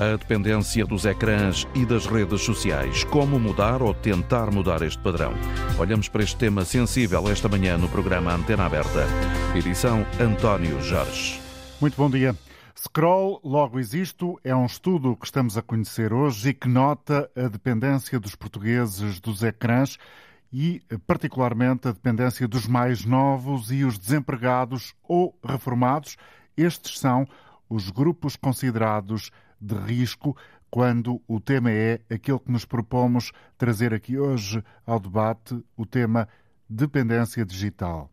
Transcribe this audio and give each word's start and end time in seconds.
a 0.00 0.16
dependência 0.16 0.86
dos 0.86 1.04
ecrãs 1.04 1.68
e 1.74 1.84
das 1.84 2.06
redes 2.06 2.40
sociais. 2.40 3.04
Como 3.04 3.38
mudar 3.38 3.82
ou 3.82 3.92
tentar 3.92 4.50
mudar 4.50 4.80
este 4.80 4.98
padrão? 5.02 5.34
Olhamos 5.78 6.08
para 6.08 6.22
este 6.22 6.38
tema 6.38 6.64
sensível 6.64 7.30
esta 7.30 7.50
manhã 7.50 7.76
no 7.76 7.86
programa 7.86 8.32
Antena 8.32 8.64
Aberta. 8.64 9.06
Edição 9.54 10.06
António 10.18 10.80
Jorge. 10.80 11.38
Muito 11.82 11.98
bom 11.98 12.08
dia. 12.08 12.34
Scroll, 12.74 13.42
logo 13.44 13.78
existo, 13.78 14.40
é 14.42 14.56
um 14.56 14.64
estudo 14.64 15.14
que 15.14 15.26
estamos 15.26 15.58
a 15.58 15.62
conhecer 15.62 16.14
hoje 16.14 16.48
e 16.48 16.54
que 16.54 16.66
nota 16.66 17.30
a 17.36 17.46
dependência 17.46 18.18
dos 18.18 18.34
portugueses 18.34 19.20
dos 19.20 19.42
ecrãs 19.42 19.98
e, 20.50 20.80
particularmente, 21.06 21.88
a 21.88 21.92
dependência 21.92 22.48
dos 22.48 22.66
mais 22.66 23.04
novos 23.04 23.70
e 23.70 23.84
os 23.84 23.98
desempregados 23.98 24.94
ou 25.06 25.38
reformados. 25.44 26.16
Estes 26.56 26.98
são 26.98 27.28
os 27.68 27.90
grupos 27.90 28.34
considerados 28.34 29.30
de 29.60 29.74
risco 29.74 30.36
quando 30.70 31.20
o 31.26 31.40
tema 31.40 31.70
é 31.70 32.00
aquele 32.08 32.38
que 32.38 32.50
nos 32.50 32.64
propomos 32.64 33.32
trazer 33.58 33.92
aqui 33.92 34.18
hoje 34.18 34.62
ao 34.86 35.00
debate, 35.00 35.62
o 35.76 35.84
tema 35.84 36.28
dependência 36.68 37.44
digital. 37.44 38.10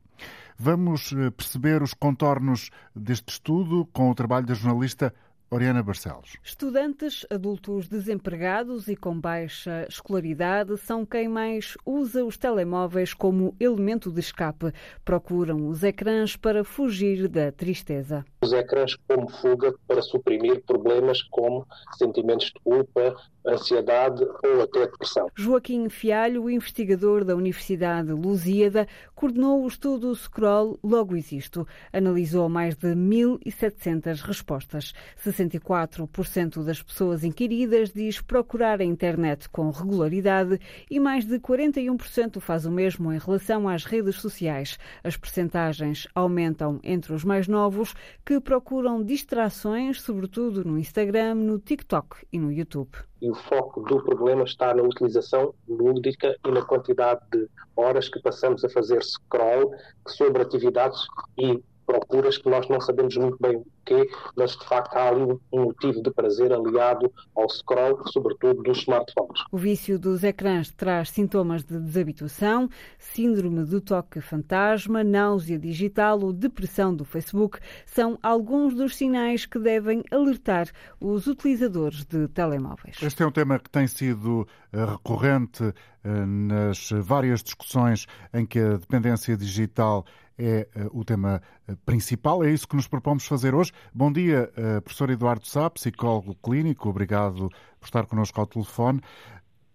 Vamos 0.57 1.13
eh, 1.13 1.29
perceber 1.29 1.83
os 1.83 1.93
contornos 1.93 2.71
deste 2.95 3.29
estudo 3.29 3.85
com 3.93 4.09
o 4.09 4.15
trabalho 4.15 4.47
da 4.47 4.55
jornalista 4.55 5.13
Oriana 5.49 5.81
Barcelos. 5.81 6.35
Estudantes, 6.43 7.25
adultos 7.29 7.87
desempregados 7.87 8.89
e 8.89 8.97
com 8.97 9.17
baixa 9.17 9.85
escolaridade 9.87 10.75
são 10.77 11.05
quem 11.05 11.29
mais 11.29 11.77
usa 11.85 12.25
os 12.25 12.37
telemóveis 12.37 13.13
como 13.13 13.55
elemento 13.57 14.11
de 14.11 14.19
escape. 14.19 14.73
Procuram 15.05 15.69
os 15.69 15.83
ecrãs 15.83 16.35
para 16.35 16.65
fugir 16.65 17.29
da 17.29 17.49
tristeza. 17.51 18.25
Os 18.41 18.51
ecrãs 18.51 18.95
como 19.07 19.29
fuga 19.29 19.73
para 19.87 20.01
suprimir 20.01 20.61
problemas 20.65 21.23
como 21.23 21.65
sentimentos 21.97 22.47
de 22.47 22.59
culpa, 22.61 23.15
ansiedade 23.45 24.23
ou 24.23 24.61
até 24.61 24.81
depressão. 24.81 25.27
Joaquim 25.35 25.87
Fialho, 25.89 26.49
investigador 26.49 27.23
da 27.23 27.35
Universidade 27.35 28.11
Lusíada, 28.11 28.87
coordenou 29.15 29.63
o 29.63 29.67
estudo 29.67 30.13
Scroll 30.13 30.77
Logo 30.83 31.15
Existo. 31.15 31.65
Analisou 31.93 32.49
mais 32.49 32.75
de 32.75 32.89
1.700 32.89 34.21
respostas. 34.21 34.93
64% 35.37 36.63
das 36.63 36.81
pessoas 36.81 37.23
inquiridas 37.23 37.91
diz 37.91 38.19
procurar 38.21 38.81
a 38.81 38.83
internet 38.83 39.47
com 39.49 39.69
regularidade 39.69 40.59
e 40.89 40.99
mais 40.99 41.25
de 41.25 41.39
41% 41.39 42.39
faz 42.39 42.65
o 42.65 42.71
mesmo 42.71 43.13
em 43.13 43.19
relação 43.19 43.69
às 43.69 43.85
redes 43.85 44.15
sociais. 44.15 44.77
As 45.03 45.15
percentagens 45.15 46.07
aumentam 46.15 46.79
entre 46.83 47.13
os 47.13 47.23
mais 47.23 47.47
novos, 47.47 47.93
que 48.25 48.39
procuram 48.39 49.03
distrações, 49.03 50.01
sobretudo 50.01 50.63
no 50.63 50.77
Instagram, 50.77 51.35
no 51.35 51.59
TikTok 51.59 52.25
e 52.31 52.39
no 52.39 52.51
YouTube. 52.51 52.97
E 53.21 53.29
o 53.29 53.35
foco 53.35 53.81
do 53.81 54.03
problema 54.03 54.43
está 54.43 54.73
na 54.73 54.83
utilização 54.83 55.53
lúdica 55.67 56.35
e 56.45 56.51
na 56.51 56.61
quantidade 56.61 57.21
de 57.31 57.47
horas 57.75 58.09
que 58.09 58.21
passamos 58.21 58.63
a 58.63 58.69
fazer 58.69 59.03
scroll 59.03 59.71
sobre 60.07 60.41
atividades 60.41 60.99
e 61.37 61.61
procuras 61.87 62.37
que 62.37 62.49
nós 62.49 62.67
não 62.67 62.81
sabemos 62.81 63.15
muito 63.15 63.37
bem 63.39 63.55
o 63.55 63.65
quê, 63.85 64.07
mas 64.35 64.51
de 64.51 64.65
facto 64.65 64.95
há 64.95 65.07
ali 65.07 65.23
um 65.53 65.63
motivo 65.63 66.03
de 66.03 66.11
prazer 66.11 66.51
aliado 66.51 67.11
ao 67.33 67.49
scroll, 67.49 68.05
sobretudo 68.07 68.61
dos 68.61 68.79
smartphones. 68.79 69.41
O 69.49 69.57
vício 69.57 69.97
dos 69.97 70.23
ecrãs 70.23 70.69
traz 70.69 71.09
sintomas 71.09 71.63
de 71.63 71.79
desabituação, 71.79 72.69
síndrome 72.99 73.63
do 73.63 73.79
toque 73.79 74.19
fantasma, 74.19 75.03
náusea 75.03 75.57
digital 75.57 76.19
ou 76.21 76.33
depressão 76.33 76.93
do 76.93 77.05
Facebook. 77.05 77.59
São 77.85 78.19
alguns 78.21 78.75
dos 78.75 78.97
sinais 78.97 79.45
que 79.45 79.57
devem 79.57 80.03
alertar 80.11 80.67
os 80.99 81.25
utilizadores 81.25 82.03
de 82.03 82.27
telemóveis. 82.27 82.97
Este 83.01 83.23
é 83.23 83.25
um 83.25 83.31
tema 83.31 83.57
que 83.57 83.69
tem 83.69 83.87
sido 83.87 84.45
eh, 84.73 84.83
recorrente 84.83 85.63
eh, 86.03 86.25
nas 86.25 86.89
várias 86.91 87.41
discussões 87.41 88.05
em 88.33 88.45
que 88.45 88.59
a 88.59 88.77
dependência 88.77 89.37
digital 89.37 90.05
é 90.37 90.67
eh, 90.75 90.87
o 90.91 91.03
tema 91.03 91.41
eh, 91.67 91.75
principal. 91.85 92.43
É 92.43 92.51
isso 92.51 92.67
que 92.67 92.75
nos 92.75 92.87
propomos 92.87 93.25
fazer 93.25 93.55
hoje. 93.55 93.71
Bom 93.93 94.11
dia, 94.11 94.51
eh, 94.55 94.79
professor 94.81 95.09
Eduardo 95.09 95.47
Sá, 95.47 95.69
psicólogo 95.69 96.35
clínico. 96.35 96.89
Obrigado 96.89 97.49
por 97.79 97.85
estar 97.85 98.05
connosco 98.05 98.39
ao 98.39 98.47
telefone. 98.47 99.01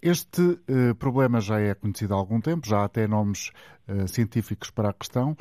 Este 0.00 0.58
problema 0.98 1.40
já 1.40 1.60
é 1.60 1.76
conhecido 1.76 2.12
há 2.12 2.16
algum 2.16 2.40
tempo, 2.40 2.66
já 2.66 2.78
há 2.80 2.84
até 2.86 3.06
nomes 3.06 3.52
científicos 4.08 4.68
para 4.68 4.88
a 4.88 4.92
questão. 4.92 5.36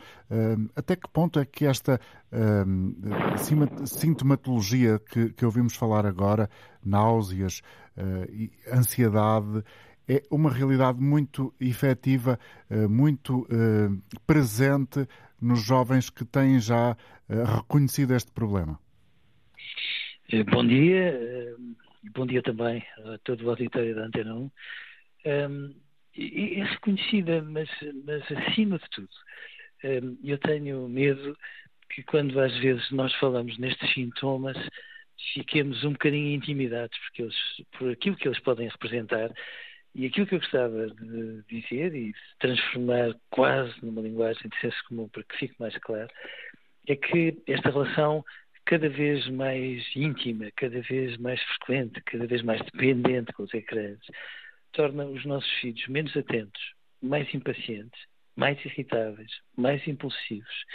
Até 0.76 0.96
que 0.96 1.10
ponto 1.10 1.40
é 1.40 1.46
que 1.46 1.66
esta 1.66 2.00
sintomatologia 3.88 5.00
que, 5.00 5.34
que, 5.34 5.44
ouvimos 5.46 5.76
falar 5.76 6.06
agora, 6.06 6.48
náuseas, 6.86 7.64
ansiedade, 8.72 9.64
é 10.12 10.22
uma 10.30 10.52
realidade 10.52 11.00
muito 11.00 11.54
efetiva, 11.58 12.38
eh, 12.70 12.86
muito 12.86 13.48
eh, 13.50 14.18
presente 14.28 15.08
nos 15.42 15.64
jovens 15.64 16.10
que 16.10 16.26
têm 16.26 16.60
já 16.60 16.98
eh, 17.30 17.44
reconhecido 17.46 18.14
este 18.14 18.30
problema. 18.34 18.78
Bom 20.52 20.66
dia, 20.66 21.58
bom 22.14 22.26
dia 22.26 22.42
também 22.42 22.84
a 23.06 23.18
todo 23.24 23.46
o 23.46 23.50
auditório 23.50 23.96
da 23.96 24.06
Antena 24.06 24.34
1. 24.36 24.52
É 25.26 26.64
reconhecida, 26.64 27.42
mas, 27.42 27.70
mas 28.06 28.24
acima 28.32 28.80
de 28.80 28.90
tudo, 28.92 29.10
eu 30.24 30.38
tenho 30.38 30.88
medo 30.88 31.38
que 31.90 32.02
quando 32.04 32.40
às 32.40 32.58
vezes 32.60 32.90
nós 32.92 33.14
falamos 33.16 33.58
nestes 33.58 33.94
sintomas, 33.94 34.58
fiquemos 35.34 35.84
um 35.84 35.92
bocadinho 35.92 36.34
intimidados 36.34 36.98
porque 37.00 37.24
eles, 37.24 37.36
por 37.78 37.92
aquilo 37.92 38.16
que 38.16 38.28
eles 38.28 38.40
podem 38.40 38.70
representar 38.70 39.32
e 39.94 40.06
aquilo 40.06 40.26
que 40.26 40.36
eu 40.36 40.40
gostava 40.40 40.88
de 40.88 41.44
dizer 41.44 41.94
e 41.94 42.14
transformar 42.40 43.14
quase 43.30 43.74
numa 43.84 44.02
linguagem 44.02 44.50
de 44.50 44.60
senso 44.60 44.78
comum 44.88 45.10
para 45.10 45.24
que 45.24 45.38
fique 45.38 45.56
mais 45.60 45.78
claro, 45.80 46.10
é 46.88 46.96
que 46.96 47.38
esta 47.48 47.70
relação 47.70 48.24
cada 48.66 48.88
vez 48.88 49.28
mais 49.28 49.84
íntima, 49.96 50.50
cada 50.56 50.82
vez 50.82 51.18
mais 51.18 51.42
frequente, 51.44 52.02
cada 52.04 52.26
vez 52.26 52.42
mais 52.42 52.62
dependente 52.62 53.34
com 53.34 53.44
os 53.44 53.54
ecrãs, 53.54 54.00
torna 54.72 55.06
os 55.06 55.26
nossos 55.26 55.52
filhos 55.60 55.86
menos 55.88 56.16
atentos, 56.16 56.62
mais 57.02 57.34
impacientes, 57.34 58.00
mais 58.36 58.64
irritáveis, 58.64 59.32
mais 59.58 59.86
impulsivos, 59.88 60.66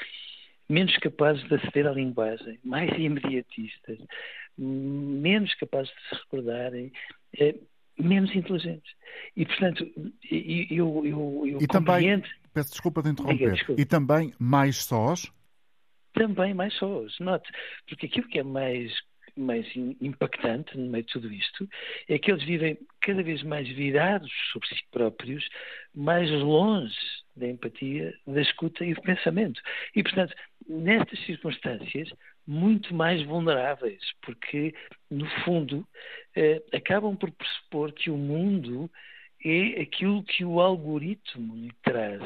menos 0.68 0.96
capazes 0.98 1.42
de 1.48 1.54
aceder 1.54 1.86
à 1.86 1.92
linguagem, 1.92 2.58
mais 2.62 2.90
imediatistas, 2.98 3.98
menos 4.58 5.54
capazes 5.54 5.92
de 5.94 6.08
se 6.08 6.14
recordarem, 6.22 6.92
eh, 7.38 7.54
menos 7.98 8.34
inteligentes. 8.34 8.92
E, 9.36 9.46
portanto, 9.46 9.90
eu, 10.30 11.06
eu, 11.06 11.46
eu 11.46 11.58
e 11.60 11.66
também, 11.66 12.22
peço 12.52 12.70
desculpa 12.70 13.02
de 13.02 13.10
interromper, 13.10 13.52
Diga, 13.52 13.80
e 13.80 13.84
também 13.84 14.34
mais 14.38 14.84
sós? 14.84 15.30
Também 16.12 16.54
mais 16.54 16.74
sós, 16.74 17.18
note, 17.20 17.50
porque 17.86 18.06
aquilo 18.06 18.28
que 18.28 18.38
é 18.38 18.42
mais 18.42 18.92
mais 19.36 19.66
impactante 20.00 20.76
no 20.78 20.90
meio 20.90 21.04
de 21.04 21.12
tudo 21.12 21.30
isto 21.30 21.68
é 22.08 22.18
que 22.18 22.30
eles 22.30 22.42
vivem 22.42 22.78
cada 23.00 23.22
vez 23.22 23.42
mais 23.42 23.68
virados 23.68 24.32
sobre 24.50 24.66
si 24.68 24.82
próprios, 24.90 25.46
mais 25.94 26.30
longe 26.30 26.96
da 27.36 27.46
empatia, 27.46 28.14
da 28.26 28.40
escuta 28.40 28.84
e 28.84 28.94
do 28.94 29.02
pensamento. 29.02 29.60
E, 29.94 30.02
portanto, 30.02 30.34
nestas 30.68 31.18
circunstâncias, 31.24 32.08
muito 32.46 32.94
mais 32.94 33.22
vulneráveis, 33.24 34.00
porque, 34.22 34.74
no 35.10 35.26
fundo, 35.44 35.86
eh, 36.34 36.62
acabam 36.72 37.16
por 37.16 37.30
pressupor 37.32 37.92
que 37.92 38.10
o 38.10 38.16
mundo 38.16 38.90
é 39.44 39.80
aquilo 39.80 40.22
que 40.22 40.44
o 40.44 40.60
algoritmo 40.60 41.56
lhe 41.56 41.72
traz. 41.82 42.22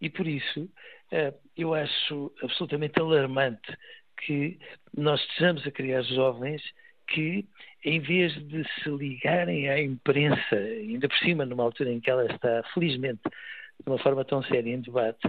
E 0.00 0.08
por 0.08 0.26
isso, 0.26 0.68
eh, 1.10 1.34
eu 1.56 1.74
acho 1.74 2.32
absolutamente 2.42 2.98
alarmante 3.00 3.76
que 4.18 4.58
nós 4.96 5.20
estejamos 5.20 5.66
a 5.66 5.70
criar 5.70 6.02
jovens 6.02 6.62
que, 7.08 7.46
em 7.84 8.00
vez 8.00 8.34
de 8.48 8.64
se 8.82 8.90
ligarem 8.90 9.68
à 9.68 9.80
imprensa, 9.80 10.56
ainda 10.56 11.08
por 11.08 11.18
cima, 11.18 11.46
numa 11.46 11.64
altura 11.64 11.92
em 11.92 12.00
que 12.00 12.10
ela 12.10 12.26
está, 12.26 12.62
felizmente, 12.74 13.22
de 13.24 13.88
uma 13.90 13.98
forma 13.98 14.24
tão 14.24 14.42
séria 14.42 14.74
em 14.74 14.80
debate, 14.80 15.20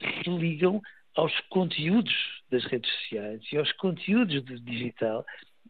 se 0.00 0.30
ligam 0.30 0.80
aos 1.16 1.32
conteúdos 1.50 2.14
das 2.50 2.64
redes 2.64 2.90
sociais 2.92 3.42
e 3.52 3.56
aos 3.56 3.70
conteúdos 3.72 4.42
do 4.44 4.60
digital 4.60 5.24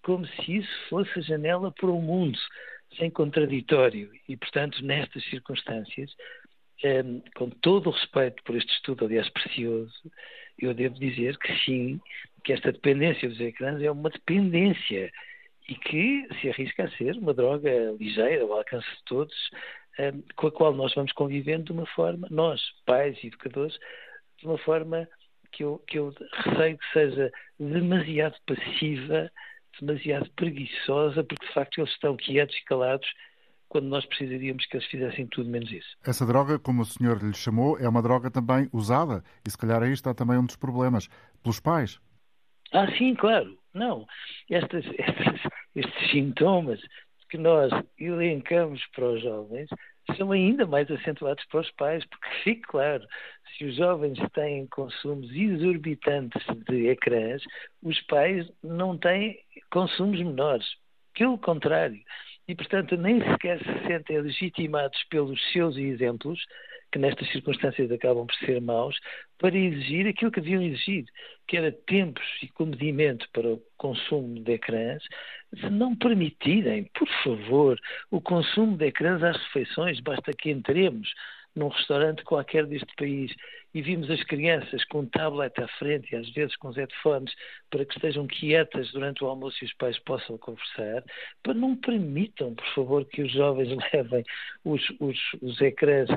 como 0.04 0.26
se 0.26 0.58
isso 0.58 0.88
fosse 0.88 1.18
a 1.18 1.22
janela 1.22 1.72
para 1.72 1.90
o 1.90 2.00
mundo, 2.00 2.38
sem 2.96 3.10
contraditório. 3.10 4.10
E, 4.28 4.36
portanto, 4.36 4.84
nestas 4.84 5.24
circunstâncias, 5.24 6.14
ehm, 6.82 7.20
com 7.34 7.48
todo 7.48 7.88
o 7.88 7.92
respeito 7.92 8.42
por 8.44 8.54
este 8.54 8.72
estudo, 8.74 9.06
aliás, 9.06 9.28
precioso, 9.30 10.12
eu 10.58 10.74
devo 10.74 10.94
dizer 10.98 11.36
que 11.38 11.52
sim, 11.64 12.00
que 12.44 12.52
esta 12.52 12.70
dependência 12.70 13.28
dos 13.28 13.40
ecrãs 13.40 13.82
é 13.82 13.90
uma 13.90 14.10
dependência 14.10 15.10
e 15.66 15.74
que 15.74 16.28
se 16.40 16.50
arrisca 16.50 16.84
a 16.84 16.90
ser 16.90 17.16
uma 17.16 17.32
droga 17.32 17.96
ligeira 17.98 18.42
ao 18.42 18.52
alcance 18.52 18.86
de 18.86 19.04
todos, 19.06 19.50
ehm, 19.98 20.20
com 20.36 20.48
a 20.48 20.52
qual 20.52 20.74
nós 20.74 20.92
vamos 20.94 21.12
convivendo 21.12 21.64
de 21.64 21.72
uma 21.72 21.86
forma, 21.86 22.28
nós, 22.30 22.60
pais 22.84 23.16
e 23.24 23.28
educadores, 23.28 23.78
de 24.38 24.46
uma 24.46 24.58
forma 24.58 25.08
que 25.54 25.64
eu, 25.64 25.82
que 25.86 25.98
eu 25.98 26.12
receio 26.44 26.78
que 26.78 26.92
seja 26.92 27.32
demasiado 27.58 28.34
passiva 28.46 29.30
demasiado 29.80 30.30
preguiçosa, 30.36 31.24
porque 31.24 31.46
de 31.46 31.52
facto 31.52 31.78
eles 31.78 31.90
estão 31.90 32.16
quietos 32.16 32.56
e 32.56 32.64
calados 32.64 33.08
quando 33.68 33.86
nós 33.86 34.06
precisaríamos 34.06 34.66
que 34.66 34.76
eles 34.76 34.86
fizessem 34.86 35.26
tudo 35.26 35.50
menos 35.50 35.70
isso. 35.72 35.96
Essa 36.06 36.24
droga, 36.24 36.58
como 36.58 36.82
o 36.82 36.84
senhor 36.84 37.20
lhe 37.22 37.34
chamou, 37.34 37.78
é 37.78 37.88
uma 37.88 38.02
droga 38.02 38.30
também 38.30 38.68
usada, 38.72 39.24
e 39.46 39.50
se 39.50 39.58
calhar 39.58 39.82
aí 39.82 39.92
está 39.92 40.14
também 40.14 40.38
um 40.38 40.46
dos 40.46 40.56
problemas, 40.56 41.08
pelos 41.42 41.58
pais. 41.58 41.98
Ah, 42.72 42.86
sim, 42.96 43.14
claro. 43.14 43.58
Não. 43.72 44.06
Estas, 44.48 44.84
estas, 44.98 45.40
estes 45.74 46.10
sintomas 46.10 46.80
que 47.28 47.38
nós 47.38 47.72
elencamos 47.98 48.80
para 48.94 49.10
os 49.10 49.22
jovens 49.22 49.68
são 50.16 50.32
ainda 50.32 50.66
mais 50.66 50.90
acentuados 50.90 51.44
para 51.46 51.60
os 51.60 51.70
pais, 51.72 52.04
porque 52.06 52.28
fique 52.42 52.62
claro, 52.62 53.06
se 53.56 53.64
os 53.64 53.76
jovens 53.76 54.18
têm 54.32 54.66
consumos 54.66 55.30
exorbitantes 55.32 56.42
de 56.68 56.88
ecrãs, 56.88 57.42
os 57.82 58.00
pais 58.02 58.50
não 58.62 58.96
têm 58.98 59.38
consumos 59.70 60.18
menores. 60.18 60.66
Pelo 61.14 61.38
contrário. 61.38 62.00
E, 62.46 62.54
portanto, 62.54 62.96
nem 62.96 63.20
sequer 63.20 63.58
se 63.58 63.86
sentem 63.86 64.20
legitimados 64.20 65.02
pelos 65.04 65.40
seus 65.52 65.76
exemplos, 65.76 66.44
que 66.92 66.98
nestas 66.98 67.28
circunstâncias 67.30 67.90
acabam 67.90 68.26
por 68.26 68.36
ser 68.36 68.60
maus, 68.60 68.96
para 69.38 69.56
exigir 69.56 70.06
aquilo 70.06 70.30
que 70.30 70.40
deviam 70.40 70.62
exigir, 70.62 71.04
que 71.48 71.56
era 71.56 71.72
tempos 71.72 72.24
e 72.42 72.48
comedimento 72.48 73.28
para 73.32 73.48
o 73.48 73.62
consumo 73.76 74.40
de 74.40 74.52
ecrãs, 74.52 75.02
se 75.60 75.70
não 75.70 75.94
permitirem, 75.94 76.84
por 76.94 77.08
favor, 77.22 77.78
o 78.10 78.20
consumo 78.20 78.76
de 78.76 78.86
ecrãs 78.86 79.22
às 79.22 79.36
refeições, 79.36 80.00
basta 80.00 80.32
que 80.32 80.50
entremos 80.50 81.12
num 81.54 81.68
restaurante 81.68 82.24
qualquer 82.24 82.66
deste 82.66 82.92
país 82.96 83.32
e 83.72 83.82
vimos 83.82 84.10
as 84.10 84.22
crianças 84.24 84.84
com 84.84 85.00
um 85.00 85.06
tablet 85.06 85.52
à 85.60 85.68
frente 85.78 86.12
e 86.12 86.16
às 86.16 86.28
vezes 86.30 86.56
com 86.56 86.68
os 86.68 86.76
headphones 86.76 87.32
para 87.70 87.84
que 87.84 87.94
estejam 87.94 88.26
quietas 88.26 88.90
durante 88.92 89.22
o 89.22 89.26
almoço 89.26 89.56
e 89.62 89.66
os 89.66 89.72
pais 89.74 89.98
possam 90.00 90.36
conversar, 90.38 91.04
para 91.42 91.54
não 91.54 91.76
permitam, 91.76 92.54
por 92.54 92.66
favor, 92.74 93.04
que 93.04 93.22
os 93.22 93.32
jovens 93.32 93.68
levem 93.92 94.24
os, 94.64 94.82
os, 95.00 95.18
os 95.40 95.60
ecrãs 95.60 96.08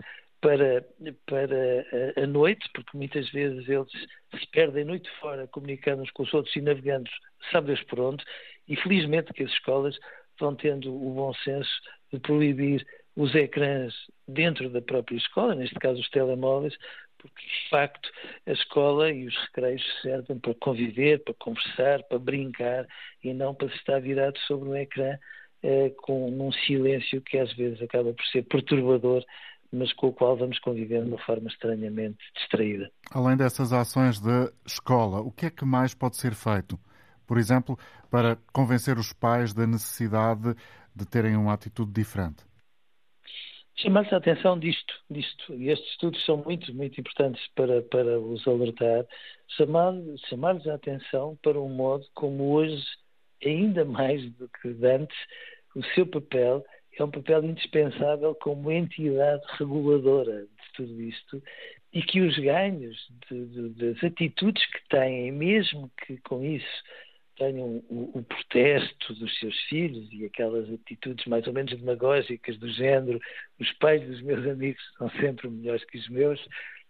para, 0.47 0.85
para 1.25 2.23
a, 2.23 2.25
noite, 2.25 2.69
porque 2.73 2.95
muitas 2.95 3.29
vezes 3.31 3.67
eles 3.67 3.91
se 3.91 4.47
perdem 4.53 4.85
noite 4.85 5.09
fora 5.19 5.45
comunicando 5.47 6.01
uns 6.01 6.11
com 6.11 6.23
os 6.23 6.33
outros 6.33 6.55
e 6.55 6.61
navegando, 6.61 7.09
sabe 7.51 7.67
Deus 7.67 7.83
por 7.83 7.99
onde, 7.99 8.23
e 8.65 8.77
felizmente 8.77 9.33
que 9.33 9.43
as 9.43 9.51
escolas 9.51 9.99
vão 10.39 10.55
tendo 10.55 10.89
o 10.89 11.13
bom 11.13 11.33
senso 11.43 11.69
de 12.13 12.19
proibir 12.19 12.87
os 13.17 13.35
ecrãs 13.35 13.93
dentro 14.25 14.69
da 14.69 14.81
própria 14.81 15.17
escola, 15.17 15.53
neste 15.53 15.75
caso 15.75 15.99
os 15.99 16.09
telemóveis, 16.11 16.77
porque 17.17 17.45
de 17.45 17.69
facto 17.69 18.09
a 18.45 18.51
escola 18.51 19.11
e 19.11 19.27
os 19.27 19.35
recreios 19.47 19.83
servem 20.01 20.39
para 20.39 20.53
conviver, 20.53 21.25
para 21.25 21.33
conversar, 21.33 22.03
para 22.03 22.19
brincar 22.19 22.87
e 23.21 23.33
não 23.33 23.53
para 23.53 23.67
se 23.67 23.75
estar 23.75 23.99
virado 23.99 24.39
sobre 24.47 24.69
um 24.69 24.75
ecrã 24.77 25.17
eh, 25.61 25.89
com 26.03 26.29
um 26.29 26.51
silêncio 26.53 27.21
que 27.21 27.37
às 27.37 27.51
vezes 27.53 27.81
acaba 27.81 28.13
por 28.13 28.25
ser 28.27 28.43
perturbador 28.43 29.25
mas 29.71 29.91
com 29.93 30.07
o 30.07 30.13
qual 30.13 30.37
vamos 30.37 30.59
conviver 30.59 31.03
de 31.03 31.09
uma 31.09 31.19
forma 31.19 31.47
estranhamente 31.47 32.17
distraída. 32.35 32.89
Além 33.11 33.35
dessas 33.35 33.73
ações 33.73 34.19
da 34.19 34.51
escola, 34.65 35.21
o 35.21 35.31
que 35.31 35.47
é 35.47 35.49
que 35.49 35.65
mais 35.65 35.93
pode 35.93 36.17
ser 36.17 36.33
feito? 36.33 36.79
Por 37.25 37.37
exemplo, 37.37 37.77
para 38.09 38.37
convencer 38.53 38.97
os 38.97 39.11
pais 39.11 39.53
da 39.53 39.67
necessidade 39.67 40.55
de 40.95 41.05
terem 41.05 41.35
uma 41.35 41.53
atitude 41.53 41.91
diferente? 41.91 42.45
Chamar-lhes 43.75 44.11
a 44.11 44.17
atenção 44.17 44.57
disto, 44.57 44.93
disto. 45.09 45.53
E 45.53 45.69
estes 45.69 45.91
estudos 45.91 46.23
são 46.25 46.37
muito, 46.37 46.73
muito 46.73 46.99
importantes 46.99 47.45
para, 47.55 47.81
para 47.83 48.19
os 48.19 48.47
alertar. 48.47 49.05
Chamar-lhes 49.55 50.19
chamar 50.21 50.55
a 50.67 50.73
atenção 50.73 51.37
para 51.43 51.59
um 51.61 51.69
modo 51.69 52.05
como 52.15 52.53
hoje, 52.53 52.83
ainda 53.45 53.85
mais 53.85 54.23
do 54.33 54.49
que 54.49 54.69
antes, 54.83 55.17
o 55.75 55.83
seu 55.93 56.07
papel 56.07 56.65
é 57.01 57.05
um 57.05 57.11
papel 57.11 57.43
indispensável 57.43 58.35
como 58.35 58.71
entidade 58.71 59.43
reguladora 59.57 60.41
de 60.41 60.73
tudo 60.73 61.01
isto 61.01 61.43
e 61.93 62.01
que 62.01 62.21
os 62.21 62.37
ganhos 62.37 62.97
de, 63.29 63.45
de, 63.45 63.69
das 63.69 64.03
atitudes 64.03 64.65
que 64.65 64.87
têm, 64.89 65.31
mesmo 65.31 65.91
que 66.05 66.17
com 66.17 66.43
isso 66.43 66.83
tenham 67.37 67.83
o, 67.89 68.11
o, 68.17 68.23
protesto 68.23 69.13
dos 69.13 69.37
seus 69.39 69.55
filhos 69.63 70.11
e 70.11 70.25
aquelas 70.25 70.69
atitudes 70.71 71.25
mais 71.27 71.45
ou 71.47 71.53
menos 71.53 71.77
demagógicas 71.77 72.57
do 72.57 72.69
género 72.69 73.19
os 73.59 73.71
pais 73.73 74.05
dos 74.05 74.21
meus 74.21 74.45
amigos 74.47 74.81
são 74.97 75.09
sempre 75.11 75.47
melhores 75.47 75.85
que 75.85 75.97
os 75.97 76.09
meus, 76.09 76.43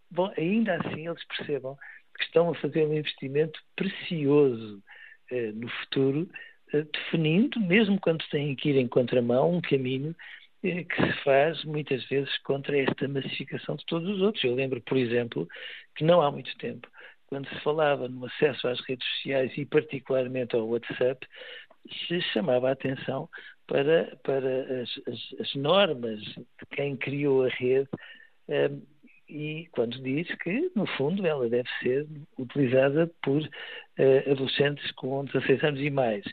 bom, 0.09 0.31
ainda 0.37 0.75
assim 0.75 1.07
eles 1.07 1.23
percebam 1.25 1.77
que 2.17 2.23
estão 2.23 2.49
a 2.49 2.55
fazer 2.55 2.87
um 2.87 2.93
investimento 2.93 3.59
precioso 3.75 4.81
eh, 5.29 5.51
no 5.51 5.67
futuro 5.69 6.29
definindo, 6.71 7.59
mesmo 7.59 7.99
quando 7.99 8.23
têm 8.29 8.55
que 8.55 8.69
ir 8.69 8.77
em 8.77 8.87
contramão, 8.87 9.53
um 9.53 9.61
caminho 9.61 10.15
eh, 10.63 10.83
que 10.83 10.95
se 10.95 11.23
faz 11.23 11.63
muitas 11.63 12.03
vezes 12.05 12.37
contra 12.39 12.77
esta 12.77 13.07
massificação 13.07 13.75
de 13.75 13.85
todos 13.85 14.09
os 14.09 14.21
outros. 14.21 14.43
Eu 14.43 14.55
lembro, 14.55 14.81
por 14.81 14.97
exemplo, 14.97 15.47
que 15.95 16.03
não 16.03 16.21
há 16.21 16.31
muito 16.31 16.55
tempo, 16.57 16.87
quando 17.27 17.47
se 17.49 17.59
falava 17.61 18.07
no 18.07 18.25
acesso 18.25 18.67
às 18.67 18.79
redes 18.81 19.07
sociais 19.15 19.51
e 19.57 19.65
particularmente 19.65 20.55
ao 20.55 20.67
WhatsApp, 20.67 21.25
se 22.07 22.21
chamava 22.33 22.69
a 22.69 22.73
atenção 22.73 23.29
para, 23.65 24.17
para 24.23 24.81
as, 24.81 24.89
as, 25.07 25.39
as 25.39 25.55
normas 25.55 26.19
de 26.21 26.65
quem 26.71 26.97
criou 26.97 27.43
a 27.45 27.49
rede 27.49 27.89
um, 28.49 28.53
eh, 28.53 28.71
e 29.29 29.67
quando 29.71 30.01
diz 30.01 30.27
que, 30.37 30.71
no 30.75 30.85
fundo, 30.85 31.25
ela 31.25 31.49
deve 31.49 31.67
ser 31.81 32.07
utilizada 32.37 33.11
por 33.21 33.41
uh, 33.41 34.31
adolescentes 34.31 34.89
com 34.93 35.25
16 35.25 35.63
anos 35.63 35.81
e 35.81 35.89
mais. 35.89 36.23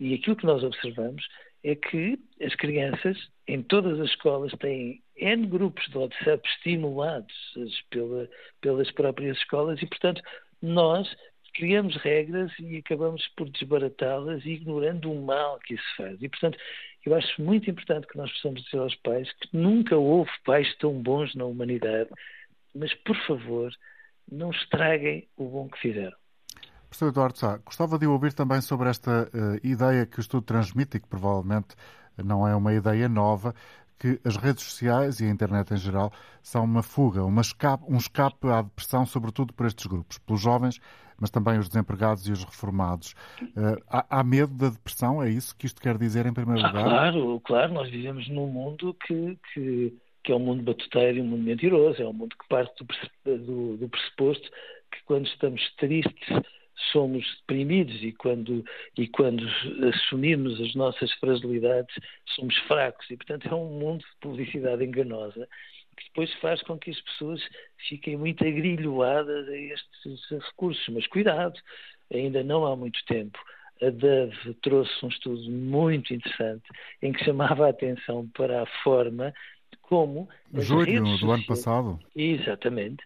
E 0.00 0.14
aquilo 0.14 0.36
que 0.36 0.46
nós 0.46 0.62
observamos 0.62 1.26
é 1.62 1.74
que 1.74 2.18
as 2.42 2.54
crianças, 2.56 3.16
em 3.48 3.62
todas 3.62 3.98
as 4.00 4.10
escolas, 4.10 4.52
têm 4.58 5.02
N 5.16 5.46
grupos 5.46 5.86
de 5.88 5.96
WhatsApp 5.96 6.46
estimulados 6.48 7.34
pela, 7.90 8.28
pelas 8.60 8.90
próprias 8.92 9.38
escolas 9.38 9.80
e, 9.80 9.86
portanto, 9.86 10.20
nós 10.60 11.08
criamos 11.54 11.96
regras 11.96 12.52
e 12.58 12.76
acabamos 12.78 13.26
por 13.36 13.48
desbaratá-las, 13.48 14.44
ignorando 14.44 15.10
o 15.10 15.24
mal 15.24 15.58
que 15.60 15.74
isso 15.74 15.96
faz. 15.96 16.20
E, 16.20 16.28
portanto, 16.28 16.58
eu 17.06 17.14
acho 17.14 17.40
muito 17.40 17.70
importante 17.70 18.06
que 18.06 18.16
nós 18.16 18.30
possamos 18.32 18.62
dizer 18.64 18.78
aos 18.78 18.94
pais 18.96 19.32
que 19.34 19.56
nunca 19.56 19.96
houve 19.96 20.30
pais 20.44 20.74
tão 20.78 21.00
bons 21.00 21.34
na 21.34 21.44
humanidade, 21.44 22.10
mas, 22.74 22.92
por 22.94 23.16
favor, 23.26 23.72
não 24.30 24.50
estraguem 24.50 25.28
o 25.36 25.48
bom 25.48 25.68
que 25.68 25.78
fizeram. 25.78 26.16
Professor 26.94 27.08
Eduardo 27.08 27.38
Sá, 27.38 27.56
gostava 27.56 27.98
de 27.98 28.06
ouvir 28.06 28.32
também 28.32 28.60
sobre 28.60 28.88
esta 28.88 29.28
uh, 29.34 29.66
ideia 29.66 30.06
que 30.06 30.16
o 30.16 30.20
estudo 30.20 30.44
transmite 30.44 30.96
e 30.96 31.00
que 31.00 31.08
provavelmente 31.08 31.74
não 32.16 32.46
é 32.46 32.54
uma 32.54 32.72
ideia 32.72 33.08
nova, 33.08 33.52
que 33.98 34.20
as 34.24 34.36
redes 34.36 34.62
sociais 34.62 35.18
e 35.18 35.24
a 35.24 35.28
internet 35.28 35.74
em 35.74 35.76
geral 35.76 36.12
são 36.40 36.62
uma 36.62 36.84
fuga, 36.84 37.24
uma 37.24 37.40
escape, 37.40 37.82
um 37.88 37.96
escape 37.96 38.46
à 38.46 38.62
depressão, 38.62 39.04
sobretudo 39.04 39.52
para 39.52 39.66
estes 39.66 39.84
grupos, 39.86 40.18
pelos 40.18 40.40
jovens, 40.40 40.78
mas 41.20 41.30
também 41.30 41.58
os 41.58 41.68
desempregados 41.68 42.28
e 42.28 42.32
os 42.32 42.44
reformados. 42.44 43.16
Uh, 43.42 43.82
há, 43.88 44.20
há, 44.20 44.22
medo 44.22 44.54
da 44.54 44.68
depressão? 44.68 45.20
É 45.20 45.28
isso 45.28 45.56
que 45.56 45.66
isto 45.66 45.82
quer 45.82 45.98
dizer 45.98 46.26
em 46.26 46.32
primeiro 46.32 46.64
ah, 46.64 46.68
lugar? 46.68 46.84
Claro, 46.84 47.40
claro, 47.40 47.72
nós 47.72 47.90
vivemos 47.90 48.28
num 48.28 48.46
mundo 48.46 48.96
que, 49.04 49.36
que, 49.52 49.98
que, 50.22 50.30
é 50.30 50.36
um 50.36 50.38
mundo 50.38 50.62
batuteiro, 50.62 51.22
um 51.22 51.26
mundo 51.26 51.42
mentiroso, 51.42 52.00
é 52.00 52.06
um 52.06 52.12
mundo 52.12 52.36
que 52.40 52.48
parte 52.48 52.84
do, 52.84 53.36
do, 53.36 53.76
do 53.78 53.88
pressuposto 53.88 54.48
que 54.92 55.02
quando 55.06 55.26
estamos 55.26 55.60
tristes 55.76 56.28
somos 56.92 57.24
deprimidos 57.40 58.02
e 58.02 58.12
quando, 58.12 58.64
e 58.96 59.06
quando 59.08 59.44
assumimos 59.88 60.60
as 60.60 60.74
nossas 60.74 61.12
fragilidades 61.14 61.94
somos 62.34 62.56
fracos. 62.66 63.08
E, 63.10 63.16
portanto, 63.16 63.48
é 63.48 63.54
um 63.54 63.78
mundo 63.78 64.00
de 64.00 64.16
publicidade 64.20 64.84
enganosa 64.84 65.48
que 65.96 66.04
depois 66.06 66.32
faz 66.34 66.60
com 66.62 66.78
que 66.78 66.90
as 66.90 67.00
pessoas 67.00 67.40
fiquem 67.88 68.16
muito 68.16 68.44
agrilhoadas 68.44 69.48
a 69.48 69.56
estes 69.56 70.28
recursos. 70.28 70.86
Mas 70.88 71.06
cuidado, 71.06 71.58
ainda 72.12 72.42
não 72.42 72.66
há 72.66 72.76
muito 72.76 73.04
tempo. 73.06 73.38
A 73.82 73.90
DAV 73.90 74.54
trouxe 74.62 75.04
um 75.04 75.08
estudo 75.08 75.50
muito 75.50 76.14
interessante 76.14 76.64
em 77.02 77.12
que 77.12 77.24
chamava 77.24 77.66
a 77.66 77.70
atenção 77.70 78.28
para 78.34 78.62
a 78.62 78.66
forma 78.82 79.32
como. 79.82 80.28
Julho 80.52 81.02
do 81.02 81.08
sociais, 81.10 81.22
ano 81.22 81.46
passado. 81.46 81.98
Exatamente. 82.14 83.02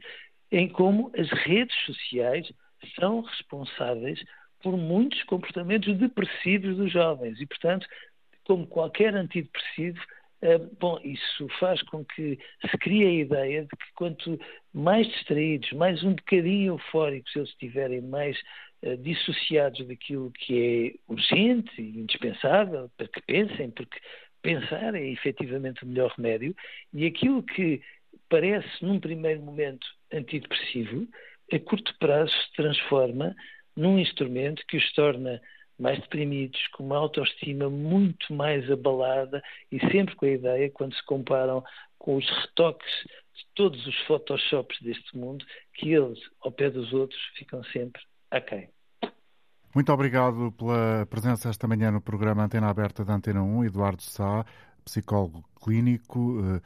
Em 0.50 0.68
como 0.68 1.10
as 1.16 1.28
redes 1.30 1.76
sociais 1.84 2.50
são 2.99 3.20
responsáveis 3.20 4.23
por 4.62 4.76
muitos 4.76 5.23
comportamentos 5.25 5.97
depressivos 5.97 6.76
dos 6.76 6.92
jovens. 6.92 7.40
E, 7.40 7.47
portanto, 7.47 7.87
como 8.44 8.66
qualquer 8.66 9.14
antidepressivo, 9.14 10.00
eh, 10.40 10.58
bom, 10.78 10.99
isso 11.02 11.49
faz 11.58 11.82
com 11.82 12.04
que 12.04 12.38
se 12.70 12.78
crie 12.78 13.04
a 13.04 13.12
ideia 13.12 13.62
de 13.62 13.68
que 13.68 13.92
quanto 13.94 14.38
mais 14.73 15.06
distraídos, 15.08 15.73
mais 15.73 16.02
um 16.02 16.14
bocadinho 16.14 16.75
eufóricos 16.75 17.35
eles 17.35 17.49
estiverem, 17.50 18.00
mais 18.00 18.38
uh, 18.82 18.97
dissociados 18.99 19.87
daquilo 19.87 20.30
que 20.30 20.97
é 21.08 21.12
urgente 21.12 21.80
e 21.80 22.00
indispensável 22.00 22.90
para 22.97 23.08
que 23.08 23.20
pensem, 23.23 23.70
porque 23.70 23.99
pensar 24.40 24.94
é 24.94 25.06
efetivamente 25.08 25.82
o 25.82 25.87
melhor 25.88 26.12
remédio, 26.16 26.54
e 26.94 27.06
aquilo 27.06 27.42
que 27.42 27.82
parece 28.28 28.68
num 28.85 29.00
primeiro 29.00 29.42
momento 29.42 29.87
antidepressivo, 30.12 31.08
a 31.52 31.59
curto 31.59 31.95
prazo 31.99 32.31
se 32.31 32.52
transforma 32.55 33.35
num 33.76 33.99
instrumento 33.99 34.64
que 34.67 34.76
os 34.76 34.93
torna 34.93 35.40
mais 35.78 36.00
deprimidos, 36.00 36.61
com 36.73 36.85
uma 36.85 36.97
autoestima 36.97 37.71
muito 37.71 38.33
mais 38.33 38.69
abalada 38.71 39.40
e 39.71 39.78
sempre 39.90 40.17
com 40.17 40.26
a 40.26 40.31
ideia, 40.31 40.71
quando 40.71 40.95
se 40.95 41.05
comparam 41.05 41.62
com 41.99 42.17
os 42.17 42.28
retoques 42.28 42.93
de 43.35 43.47
todos 43.55 43.87
os 43.87 43.97
photoshops 44.07 44.81
deste 44.81 45.17
mundo, 45.17 45.45
que 45.75 45.93
eles, 45.93 46.19
ao 46.40 46.50
pé 46.50 46.69
dos 46.69 46.93
outros, 46.93 47.21
ficam 47.37 47.62
sempre 47.64 48.02
aquém. 48.31 48.69
Muito 49.75 49.93
obrigado 49.93 50.50
pela 50.52 51.07
presença 51.07 51.49
esta 51.49 51.69
manhã 51.69 51.93
no 51.93 52.00
programa 52.00 52.45
Antena 52.45 52.69
Aberta 52.69 53.05
da 53.05 53.14
Antena 53.14 53.43
1, 53.43 53.67
Eduardo 53.67 54.02
Sá, 54.02 54.45
psicólogo 54.85 55.45
clínico, 55.62 56.40
eh, 56.40 56.61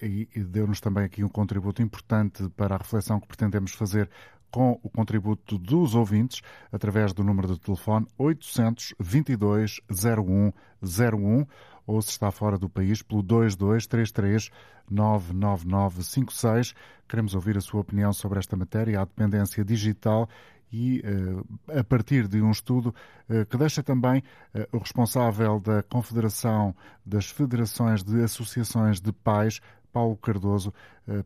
e 0.00 0.26
deu-nos 0.44 0.80
também 0.80 1.04
aqui 1.04 1.22
um 1.22 1.28
contributo 1.28 1.82
importante 1.82 2.48
para 2.50 2.74
a 2.74 2.78
reflexão 2.78 3.20
que 3.20 3.26
pretendemos 3.26 3.72
fazer 3.72 4.08
com 4.50 4.78
o 4.82 4.88
contributo 4.88 5.58
dos 5.58 5.94
ouvintes 5.94 6.40
através 6.72 7.12
do 7.12 7.22
número 7.22 7.48
de 7.48 7.60
telefone 7.60 8.06
822 8.16 9.80
0101 9.90 11.46
ou 11.86 12.02
se 12.02 12.10
está 12.10 12.30
fora 12.30 12.58
do 12.58 12.68
país 12.68 13.02
pelo 13.02 13.22
2233 13.22 14.50
99956. 14.90 16.74
Queremos 17.06 17.34
ouvir 17.34 17.56
a 17.56 17.60
sua 17.60 17.80
opinião 17.80 18.12
sobre 18.12 18.38
esta 18.38 18.56
matéria, 18.56 19.00
a 19.00 19.04
dependência 19.04 19.64
digital 19.64 20.28
e 20.72 21.02
eh, 21.04 21.80
a 21.80 21.84
partir 21.84 22.28
de 22.28 22.40
um 22.42 22.50
estudo 22.50 22.94
eh, 23.28 23.44
que 23.44 23.56
deixa 23.56 23.82
também 23.82 24.22
eh, 24.54 24.68
o 24.72 24.78
responsável 24.78 25.60
da 25.60 25.82
Confederação 25.82 26.74
das 27.04 27.30
Federações 27.30 28.02
de 28.02 28.22
Associações 28.22 29.00
de 29.00 29.12
Pais 29.12 29.60
Paulo 29.92 30.16
Cardoso 30.16 30.72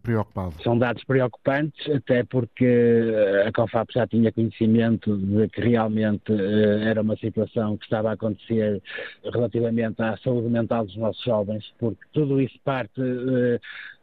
preocupado? 0.05 0.55
São 0.63 0.79
dados 0.79 1.03
preocupantes, 1.03 1.91
até 1.91 2.23
porque 2.23 3.13
a 3.45 3.51
COFAP 3.51 3.93
já 3.93 4.07
tinha 4.07 4.31
conhecimento 4.31 5.19
de 5.19 5.49
que 5.49 5.61
realmente 5.61 6.33
era 6.87 7.03
uma 7.03 7.17
situação 7.17 7.77
que 7.77 7.85
estava 7.85 8.11
a 8.11 8.13
acontecer 8.13 8.81
relativamente 9.25 10.01
à 10.01 10.17
saúde 10.19 10.49
mental 10.49 10.87
dos 10.87 10.97
nossos 10.97 11.23
jovens, 11.25 11.65
porque 11.81 12.01
tudo 12.13 12.41
isso 12.41 12.57
parte 12.65 13.03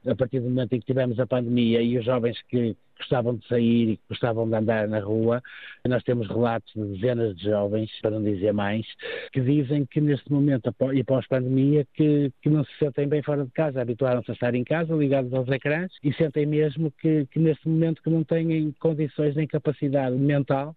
a 0.07 0.15
partir 0.15 0.39
do 0.39 0.49
momento 0.49 0.73
em 0.73 0.79
que 0.79 0.85
tivemos 0.85 1.19
a 1.19 1.27
pandemia 1.27 1.81
e 1.81 1.97
os 1.97 2.05
jovens 2.05 2.41
que 2.49 2.75
gostavam 2.99 3.35
de 3.35 3.47
sair 3.47 3.91
e 3.91 3.97
que 3.97 4.03
gostavam 4.09 4.47
de 4.47 4.55
andar 4.55 4.87
na 4.87 4.99
rua. 4.99 5.41
Nós 5.87 6.03
temos 6.03 6.27
relatos 6.27 6.71
de 6.73 6.97
dezenas 6.97 7.35
de 7.35 7.45
jovens, 7.45 7.89
para 8.01 8.11
não 8.11 8.23
dizer 8.23 8.53
mais, 8.53 8.85
que 9.31 9.41
dizem 9.41 9.85
que 9.85 10.01
neste 10.01 10.31
momento 10.31 10.73
e 10.93 11.03
pós-pandemia 11.03 11.85
que, 11.93 12.31
que 12.41 12.49
não 12.49 12.63
se 12.63 12.71
sentem 12.77 13.07
bem 13.07 13.23
fora 13.23 13.45
de 13.45 13.51
casa, 13.51 13.81
habituaram-se 13.81 14.29
a 14.31 14.33
estar 14.33 14.53
em 14.53 14.63
casa, 14.63 14.93
ligados 14.93 15.33
aos 15.33 15.47
ecrãs, 15.47 15.91
e 16.03 16.13
sentem 16.13 16.45
mesmo 16.45 16.91
que, 16.99 17.25
que 17.27 17.39
neste 17.39 17.67
momento 17.67 18.03
que 18.03 18.09
não 18.09 18.23
têm 18.23 18.71
condições 18.79 19.35
nem 19.35 19.47
capacidade 19.47 20.15
mental 20.15 20.75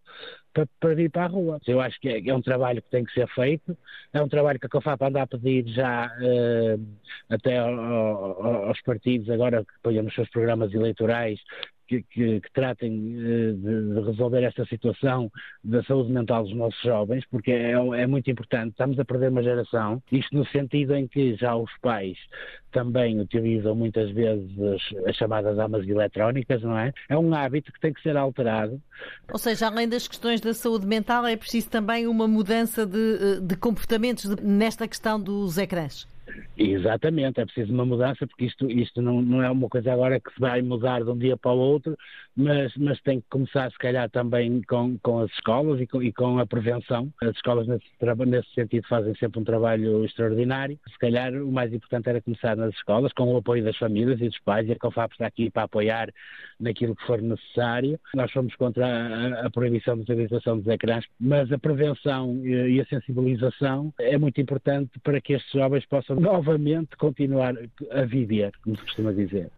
para, 0.53 0.67
para 0.81 0.95
vir 0.95 1.11
para 1.11 1.25
a 1.25 1.29
rua. 1.29 1.61
Eu 1.67 1.81
acho 1.81 2.01
que 2.01 2.09
é, 2.09 2.29
é, 2.29 2.35
um 2.35 2.43
trabalho 2.43 2.83
que 2.83 2.91
tem 2.91 3.05
que 3.05 3.13
ser 3.13 3.29
feito, 3.29 3.77
é 4.13 4.23
um 4.23 4.29
trabalho 4.29 4.59
que 4.59 4.67
a 4.67 4.69
COFAP 4.69 5.03
anda 5.03 5.23
a 5.23 5.27
pedir 5.27 5.67
já 5.69 6.07
uh, 6.07 6.87
até 7.31 7.59
ao, 7.59 7.75
ao, 7.75 8.69
aos 8.69 8.81
partidos, 8.83 9.31
agora 9.31 9.65
que 9.65 9.73
ponham 9.83 10.03
nos 10.03 10.15
seus 10.15 10.29
programas 10.31 10.73
eleitorais, 10.73 11.41
que, 11.87 12.03
que, 12.03 12.41
que 12.41 12.53
tratem 12.53 12.93
eh, 12.93 13.53
de, 13.53 13.95
de, 13.95 14.01
resolver 14.01 14.43
esta 14.43 14.65
situação 14.67 15.31
da 15.63 15.83
saúde 15.85 16.13
mental 16.13 16.45
dos 16.45 16.55
nossos 16.55 16.81
jovens, 16.83 17.25
porque 17.31 17.51
é, 17.51 17.73
é, 17.73 18.07
muito 18.07 18.31
importante. 18.31 18.71
Estamos 18.71 18.99
a 18.99 19.05
perder 19.05 19.31
uma 19.31 19.43
geração, 19.43 20.03
isto 20.11 20.35
no 20.37 20.47
sentido 20.47 20.95
em 20.95 21.07
que 21.07 21.35
já 21.37 21.55
os 21.55 21.71
pais 21.81 22.17
também 22.71 23.21
utilizam 23.21 23.75
muitas 23.75 24.11
vezes 24.13 24.51
as, 24.61 25.09
as 25.09 25.17
chamadas 25.17 25.59
armas 25.59 25.87
eletrónicas, 25.87 26.63
não 26.63 26.77
é? 26.77 26.93
É 27.09 27.17
um 27.17 27.35
hábito 27.35 27.73
que 27.73 27.81
tem 27.81 27.93
que 27.93 28.03
ser 28.03 28.17
alterado. 28.17 28.81
Ou 29.31 29.39
seja, 29.39 29.67
além 29.67 29.89
das 29.89 30.09
questões 30.09 30.41
da 30.41 30.55
saúde 30.55 30.87
mental, 30.87 31.27
é 31.27 31.37
preciso 31.37 31.69
também 31.69 32.07
uma 32.07 32.27
mudança 32.27 32.87
de, 32.87 32.99
eh, 32.99 33.41
de 33.41 33.57
comportamentos 33.57 34.25
nesta 34.37 34.89
questão 34.89 35.21
dos 35.21 35.59
ecrãs. 35.59 36.07
Exatamente, 36.57 37.41
é 37.41 37.45
preciso 37.45 37.73
uma 37.73 37.85
mudança, 37.85 38.27
porque 38.27 38.45
isto, 38.45 38.71
isto 38.71 39.01
não, 39.01 39.23
não 39.23 39.43
é 39.43 39.51
uma 39.51 39.69
coisa 39.69 39.93
agora 39.93 40.21
que 40.21 40.33
se 40.33 40.41
vai 40.41 40.61
mudar 40.63 41.03
de 41.03 41.11
um 41.11 41.17
dia 41.17 41.37
para 41.37 41.53
o 41.53 41.59
outro, 41.59 41.97
mas, 42.37 42.75
mas 42.77 43.01
tem 43.03 43.21
que 43.21 43.27
começar, 43.29 43.71
se 43.71 43.79
calhar, 43.79 44.09
também 44.11 44.63
com, 44.63 44.99
com 44.99 45.21
as 45.21 45.31
escolas 45.33 45.81
e 45.81 45.87
com, 45.87 46.03
e 46.03 46.13
com 46.13 46.39
a 46.39 46.47
prevenção. 46.47 47.13
As 47.23 47.35
escolas, 47.37 47.67
nesse, 47.67 47.87
nesse 48.27 48.55
sentido, 48.55 48.87
fazem 48.87 49.15
sempre 49.17 49.41
um 49.41 49.45
trabalho 49.45 50.05
extraordinário. 50.05 50.79
Se 50.91 50.99
calhar, 50.99 51.33
o 51.35 51.51
mais 51.51 51.73
importante 51.73 52.09
era 52.09 52.21
começar 52.21 52.57
nas 52.57 52.75
escolas, 52.75 53.13
com 53.13 53.33
o 53.33 53.37
apoio 53.37 53.65
das 53.65 53.77
famílias 53.77 54.21
e 54.21 54.29
dos 54.29 54.39
pais, 54.41 54.69
e 54.69 54.73
a 54.73 54.79
COFAP 54.79 55.13
está 55.13 55.27
aqui 55.27 55.51
para 55.51 55.65
apoiar 55.65 56.09
naquilo 56.61 56.95
que 56.95 57.07
for 57.07 57.21
necessário. 57.21 57.99
Nós 58.15 58.31
fomos 58.31 58.55
contra 58.57 58.87
a, 58.87 59.47
a 59.47 59.51
proibição 59.51 59.97
da 59.97 60.03
utilização 60.03 60.59
dos 60.59 60.67
ecrãs, 60.69 61.05
mas 61.19 61.51
a 61.51 61.59
prevenção 61.59 62.41
e 62.45 62.81
a 62.81 62.85
sensibilização 62.87 63.93
é 63.99 64.17
muito 64.17 64.41
importante 64.41 64.91
para 65.03 65.21
que 65.21 65.35
estes 65.35 65.53
jovens 65.53 65.85
possam 65.87 66.17
novamente 66.23 66.97
continuar 66.97 67.55
a 67.91 68.05
viver, 68.05 68.53
como 68.63 68.77
se 68.77 68.83
costuma 68.85 69.13
dizer. 69.13 69.51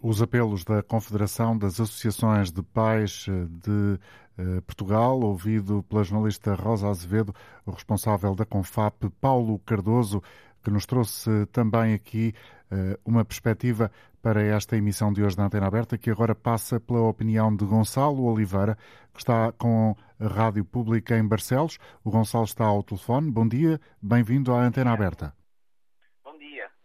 Os 0.00 0.22
apelos 0.22 0.64
da 0.64 0.82
Confederação 0.82 1.58
das 1.58 1.80
Associações 1.80 2.52
de 2.52 2.62
Pais 2.62 3.26
de 3.64 3.98
eh, 4.38 4.60
Portugal, 4.60 5.18
ouvido 5.20 5.82
pela 5.88 6.04
jornalista 6.04 6.54
Rosa 6.54 6.88
Azevedo, 6.88 7.34
o 7.66 7.72
responsável 7.72 8.34
da 8.34 8.44
CONFAP, 8.44 9.10
Paulo 9.20 9.58
Cardoso, 9.60 10.22
que 10.62 10.70
nos 10.70 10.86
trouxe 10.86 11.46
também 11.46 11.94
aqui 11.94 12.32
eh, 12.70 12.96
uma 13.04 13.24
perspectiva 13.24 13.90
para 14.22 14.40
esta 14.40 14.76
emissão 14.76 15.12
de 15.12 15.22
hoje 15.22 15.36
da 15.36 15.46
Antena 15.46 15.66
Aberta, 15.66 15.98
que 15.98 16.10
agora 16.10 16.34
passa 16.34 16.78
pela 16.78 17.00
opinião 17.00 17.54
de 17.54 17.64
Gonçalo 17.64 18.24
Oliveira, 18.24 18.78
que 19.12 19.18
está 19.20 19.50
com 19.52 19.96
a 20.20 20.26
Rádio 20.28 20.64
Pública 20.64 21.18
em 21.18 21.26
Barcelos. 21.26 21.78
O 22.04 22.10
Gonçalo 22.10 22.44
está 22.44 22.64
ao 22.64 22.84
telefone. 22.84 23.30
Bom 23.32 23.48
dia, 23.48 23.80
bem-vindo 24.00 24.54
à 24.54 24.64
Antena 24.64 24.92
Aberta. 24.92 25.34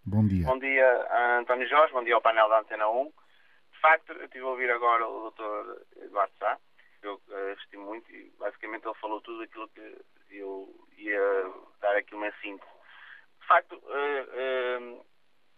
Bom 0.09 0.25
dia. 0.25 0.43
Bom 0.43 0.57
dia, 0.57 1.37
António 1.39 1.69
Jorge, 1.69 1.93
bom 1.93 2.03
dia 2.03 2.15
ao 2.15 2.21
painel 2.21 2.49
da 2.49 2.61
Antena 2.61 2.89
1. 2.89 3.05
De 3.05 3.79
facto, 3.79 4.11
eu 4.11 4.25
estive 4.25 4.43
a 4.43 4.47
ouvir 4.47 4.71
agora 4.71 5.07
o 5.07 5.29
Dr. 5.29 6.03
Eduardo 6.03 6.33
Sá, 6.39 6.57
eu 7.03 7.21
uh, 7.27 7.53
estimo 7.59 7.85
muito, 7.85 8.11
e 8.11 8.33
basicamente 8.39 8.87
ele 8.87 8.95
falou 8.95 9.21
tudo 9.21 9.43
aquilo 9.43 9.69
que 9.69 10.01
eu 10.31 10.67
ia 10.97 11.53
dar 11.79 11.95
aqui 11.95 12.15
uma 12.15 12.31
síntese. 12.41 12.71
De 13.39 13.45
facto, 13.45 13.75
uh, 13.75 15.05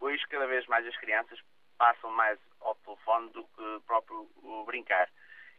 hoje 0.02 0.22
cada 0.28 0.46
vez 0.48 0.68
mais 0.68 0.86
as 0.86 0.98
crianças 0.98 1.40
passam 1.78 2.12
mais 2.12 2.38
ao 2.60 2.76
telefone 2.76 3.30
do 3.30 3.46
que 3.46 3.80
próprio 3.88 4.30
brincar. 4.66 5.08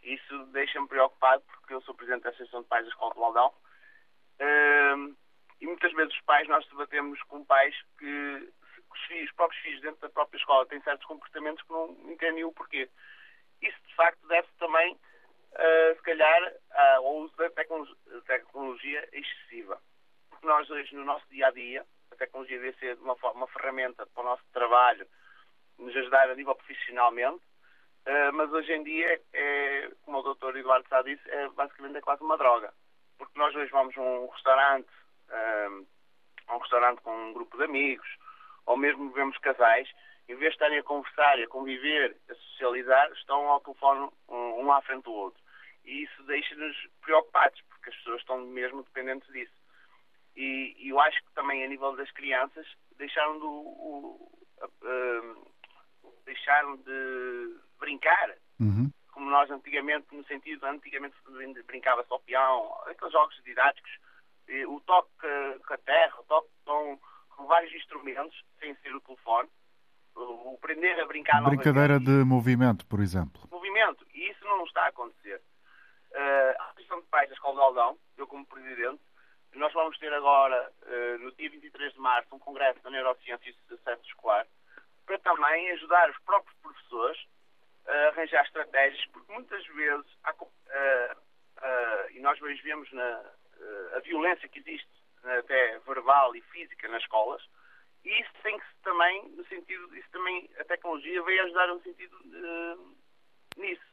Isso 0.03 0.45
deixa-me 0.53 0.87
preocupado 0.87 1.43
porque 1.45 1.73
eu 1.73 1.81
sou 1.81 1.95
presidente 1.95 2.25
da 2.25 2.29
Associação 2.29 2.61
de 2.61 2.69
Pais 2.69 2.85
da 2.85 2.91
Escola 2.91 3.15
do 3.15 3.25
Aldão 3.25 3.55
uh, 4.39 5.17
e 5.63 5.67
muitas 5.67 5.93
vezes 5.95 6.13
os 6.13 6.21
pais, 6.23 6.47
nós 6.47 6.67
debatemos 6.67 7.23
com 7.23 7.43
pais 7.47 7.75
que 7.99 8.53
os, 8.93 9.05
filhos, 9.07 9.31
os 9.31 9.37
próprios 9.37 9.63
filhos 9.63 9.81
dentro 9.81 10.01
da 10.01 10.09
própria 10.11 10.39
escola 10.39 10.67
têm 10.67 10.81
certos 10.83 11.07
comportamentos 11.07 11.63
que 11.65 11.73
não 11.73 11.91
entendem 12.11 12.45
o 12.45 12.53
porquê. 12.53 12.89
Isso, 13.61 13.79
de 13.87 13.95
facto, 13.95 14.27
deve 14.27 14.49
também, 14.59 14.95
uh, 14.95 15.97
se 15.97 16.03
calhar, 16.03 16.53
ao 16.97 17.17
uso 17.17 17.35
da 17.37 17.51
tecnologia, 18.27 19.09
excessiva. 19.13 19.81
Porque 20.31 20.47
nós 20.47 20.69
hoje, 20.69 20.95
no 20.95 21.05
nosso 21.05 21.25
dia 21.31 21.47
a 21.47 21.51
dia, 21.51 21.87
a 22.11 22.17
tecnologia 22.17 22.61
deve 22.61 22.77
ser 22.79 22.97
uma, 22.99 23.15
uma 23.33 23.47
ferramenta 23.49 24.07
para 24.07 24.23
o 24.23 24.27
nosso 24.27 24.45
trabalho, 24.53 25.07
nos 25.79 25.97
ajudar 25.97 26.29
a 26.31 26.35
nível 26.35 26.55
profissionalmente, 26.55 27.43
uh, 28.07 28.33
mas 28.33 28.53
hoje 28.53 28.73
em 28.73 28.83
dia, 28.83 29.21
é, 29.33 29.91
como 30.03 30.19
o 30.19 30.23
doutor 30.23 30.57
Eduardo 30.57 30.89
Sá 30.89 31.03
disse, 31.03 31.29
é 31.31 31.49
basicamente 31.51 31.99
é 31.99 32.01
quase 32.01 32.23
uma 32.23 32.37
droga. 32.37 32.73
Porque 33.19 33.39
nós 33.39 33.55
hoje 33.55 33.71
vamos 33.71 33.97
a 33.97 34.01
um 34.01 34.27
restaurante, 34.29 34.91
uh, 35.29 35.87
a 36.49 36.57
um 36.57 36.59
restaurante 36.59 37.01
com 37.03 37.15
um 37.15 37.33
grupo 37.33 37.57
de 37.57 37.65
amigos, 37.65 38.09
ou 38.67 38.77
mesmo 38.77 39.11
vemos 39.13 39.37
casais, 39.39 39.89
em 40.29 40.35
vez 40.37 40.51
de 40.51 40.55
estarem 40.57 40.79
a 40.79 40.83
conversar 40.83 41.39
a 41.39 41.49
conviver, 41.49 42.17
a 42.29 42.35
socializar, 42.35 43.11
estão 43.13 43.49
ao 43.49 43.61
telefone 43.61 44.11
um, 44.29 44.65
um 44.65 44.73
à 44.73 44.81
frente 44.83 45.05
do 45.05 45.13
outro. 45.13 45.43
E 45.85 46.05
isso 46.05 46.23
deixa-nos 46.25 46.77
preocupados, 47.01 47.61
porque 47.69 47.91
as 47.91 47.97
pessoas 47.97 48.21
estão 48.21 48.41
mesmo 48.47 48.83
dependentes 48.85 49.31
disso. 49.33 49.53
E, 50.37 50.75
e, 50.79 50.89
eu 50.89 51.01
acho 51.01 51.23
que 51.25 51.33
também 51.33 51.65
a 51.65 51.69
nível 51.69 51.95
das 51.97 52.11
crianças 52.13 52.67
deixaram 52.97 53.39
de, 53.39 53.45
o, 53.45 54.31
uh, 54.63 55.53
deixaram 56.25 56.77
de 56.77 57.57
brincar. 57.79 58.37
Uhum. 58.61 58.91
Como 59.13 59.29
nós 59.29 59.51
antigamente, 59.51 60.07
no 60.15 60.25
sentido, 60.25 60.65
antigamente 60.65 61.15
brincava 61.67 62.05
só 62.05 62.19
peão, 62.21 62.73
aqueles 62.87 63.13
jogos 63.13 63.43
didáticos, 63.45 63.91
o 64.69 64.81
toque 64.81 65.11
com 65.67 65.75
a 65.75 65.79
terra, 65.79 66.21
o 66.21 66.25
toque 66.25 66.49
com 66.65 66.99
com 67.37 67.47
vários 67.47 67.73
instrumentos, 67.75 68.43
sem 68.61 68.75
ser 68.77 68.95
o 68.95 69.01
telefone. 69.01 69.49
O, 70.15 70.57
aprender 70.59 71.01
a 71.01 71.07
brincar 71.07 71.43
Brincadeira 71.43 71.99
de 71.99 72.25
movimento, 72.25 72.87
por 72.87 73.01
exemplo. 73.01 73.43
Movimento, 73.51 74.07
e 74.15 74.31
isso 74.31 74.45
não 74.45 74.65
está 74.65 74.85
a 74.85 74.89
acontecer. 74.89 75.41
Uh, 76.13 76.61
a 76.61 76.65
Associação 76.65 77.01
de 77.01 77.07
Pais 77.07 77.29
da 77.29 77.35
Escola 77.35 77.55
de 77.55 77.61
Aldão, 77.61 77.99
eu 78.19 78.27
como 78.27 78.45
Presidente, 78.47 79.01
nós 79.55 79.73
vamos 79.73 79.99
ter 79.99 80.13
agora, 80.13 80.71
uh, 80.83 81.19
no 81.19 81.33
dia 81.33 81.49
23 81.49 81.95
de 81.95 81.99
março, 81.99 82.35
um 82.35 82.39
congresso 82.39 82.83
da 82.83 82.91
Neurociência 82.91 83.51
e 83.51 83.55
Sucesso 83.69 84.03
Escolar, 84.07 84.47
para 85.07 85.19
também 85.21 85.71
ajudar 85.73 86.11
os 86.11 86.19
próprios 86.21 86.57
professores 86.61 87.19
a 87.87 88.09
arranjar 88.09 88.45
estratégias, 88.45 89.05
porque 89.07 89.33
muitas 89.33 89.67
vezes, 89.69 90.07
há, 90.25 90.33
uh, 90.33 92.11
e 92.11 92.21
nós 92.21 92.41
hoje 92.43 92.61
vemos 92.63 92.93
na, 92.93 93.23
a 93.97 94.01
violência 94.01 94.49
que 94.49 94.59
existe, 94.59 95.02
até 95.25 95.79
verbal 95.81 96.35
e 96.35 96.41
física, 96.43 96.89
nas 96.89 97.03
escolas. 97.03 97.43
E 98.05 98.21
isso 98.21 98.31
tem 98.43 98.59
que 98.59 98.65
também, 98.83 99.29
no 99.37 99.45
sentido, 99.47 99.97
isso 99.97 100.09
também, 100.11 100.51
a 100.59 100.65
tecnologia 100.65 101.23
veio 101.23 101.45
ajudar 101.45 101.69
no 101.69 101.83
sentido 101.83 102.17
uh, 102.17 102.97
nisso. 103.57 103.93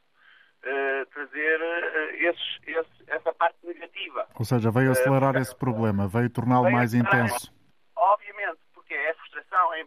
Uh, 0.62 1.06
trazer 1.14 1.62
uh, 1.62 2.16
esses, 2.16 2.60
esse, 2.68 3.04
essa 3.08 3.34
parte 3.34 3.58
negativa. 3.64 4.28
Ou 4.38 4.44
seja, 4.44 4.72
veio 4.72 4.92
acelerar 4.92 5.36
esse 5.38 5.56
problema, 5.56 6.08
veio 6.08 6.30
torná-lo 6.30 6.70
mais 6.70 6.94
intenso. 6.94 7.54
Obviamente, 7.96 8.60
porque 8.74 8.94
é 8.94 9.12
a 9.12 9.16
frustração, 9.16 9.74
é, 9.74 9.82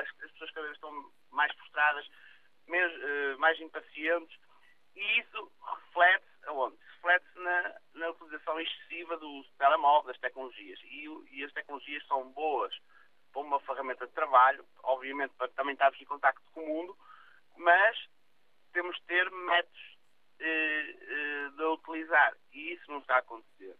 as, 0.00 0.08
as, 0.24 0.30
pessoas 0.32 0.50
cada 0.50 0.66
vez 0.66 0.74
estão 0.74 1.12
mais 1.30 1.54
frustradas, 1.54 2.08
mesmo, 2.66 3.38
mais 3.38 3.60
impacientes, 3.60 4.36
e 4.96 5.20
isso 5.20 5.52
reflete 5.62 6.26
aonde? 6.46 6.76
Reflete-se 7.06 7.38
na, 7.38 7.74
na 7.94 8.10
utilização 8.10 8.58
excessiva 8.58 9.16
do 9.16 9.44
telemóvel, 9.58 10.08
das 10.08 10.18
tecnologias. 10.18 10.80
E, 10.82 11.06
e 11.30 11.44
as 11.44 11.52
tecnologias 11.52 12.04
são 12.08 12.28
boas 12.32 12.76
para 13.32 13.42
uma 13.42 13.60
ferramenta 13.60 14.08
de 14.08 14.12
trabalho, 14.12 14.66
obviamente 14.82 15.32
para 15.34 15.48
também 15.52 15.74
estarmos 15.74 16.00
em 16.00 16.04
contacto 16.04 16.42
com 16.52 16.64
o 16.64 16.66
mundo, 16.66 16.98
mas 17.56 17.96
temos 18.72 18.96
de 18.96 19.02
ter 19.04 19.30
métodos 19.30 19.98
eh, 20.40 20.96
eh, 21.00 21.48
de 21.56 21.62
utilizar. 21.62 22.36
E 22.52 22.72
isso 22.72 22.90
não 22.90 22.98
está 22.98 23.14
a 23.14 23.18
acontecer. 23.18 23.76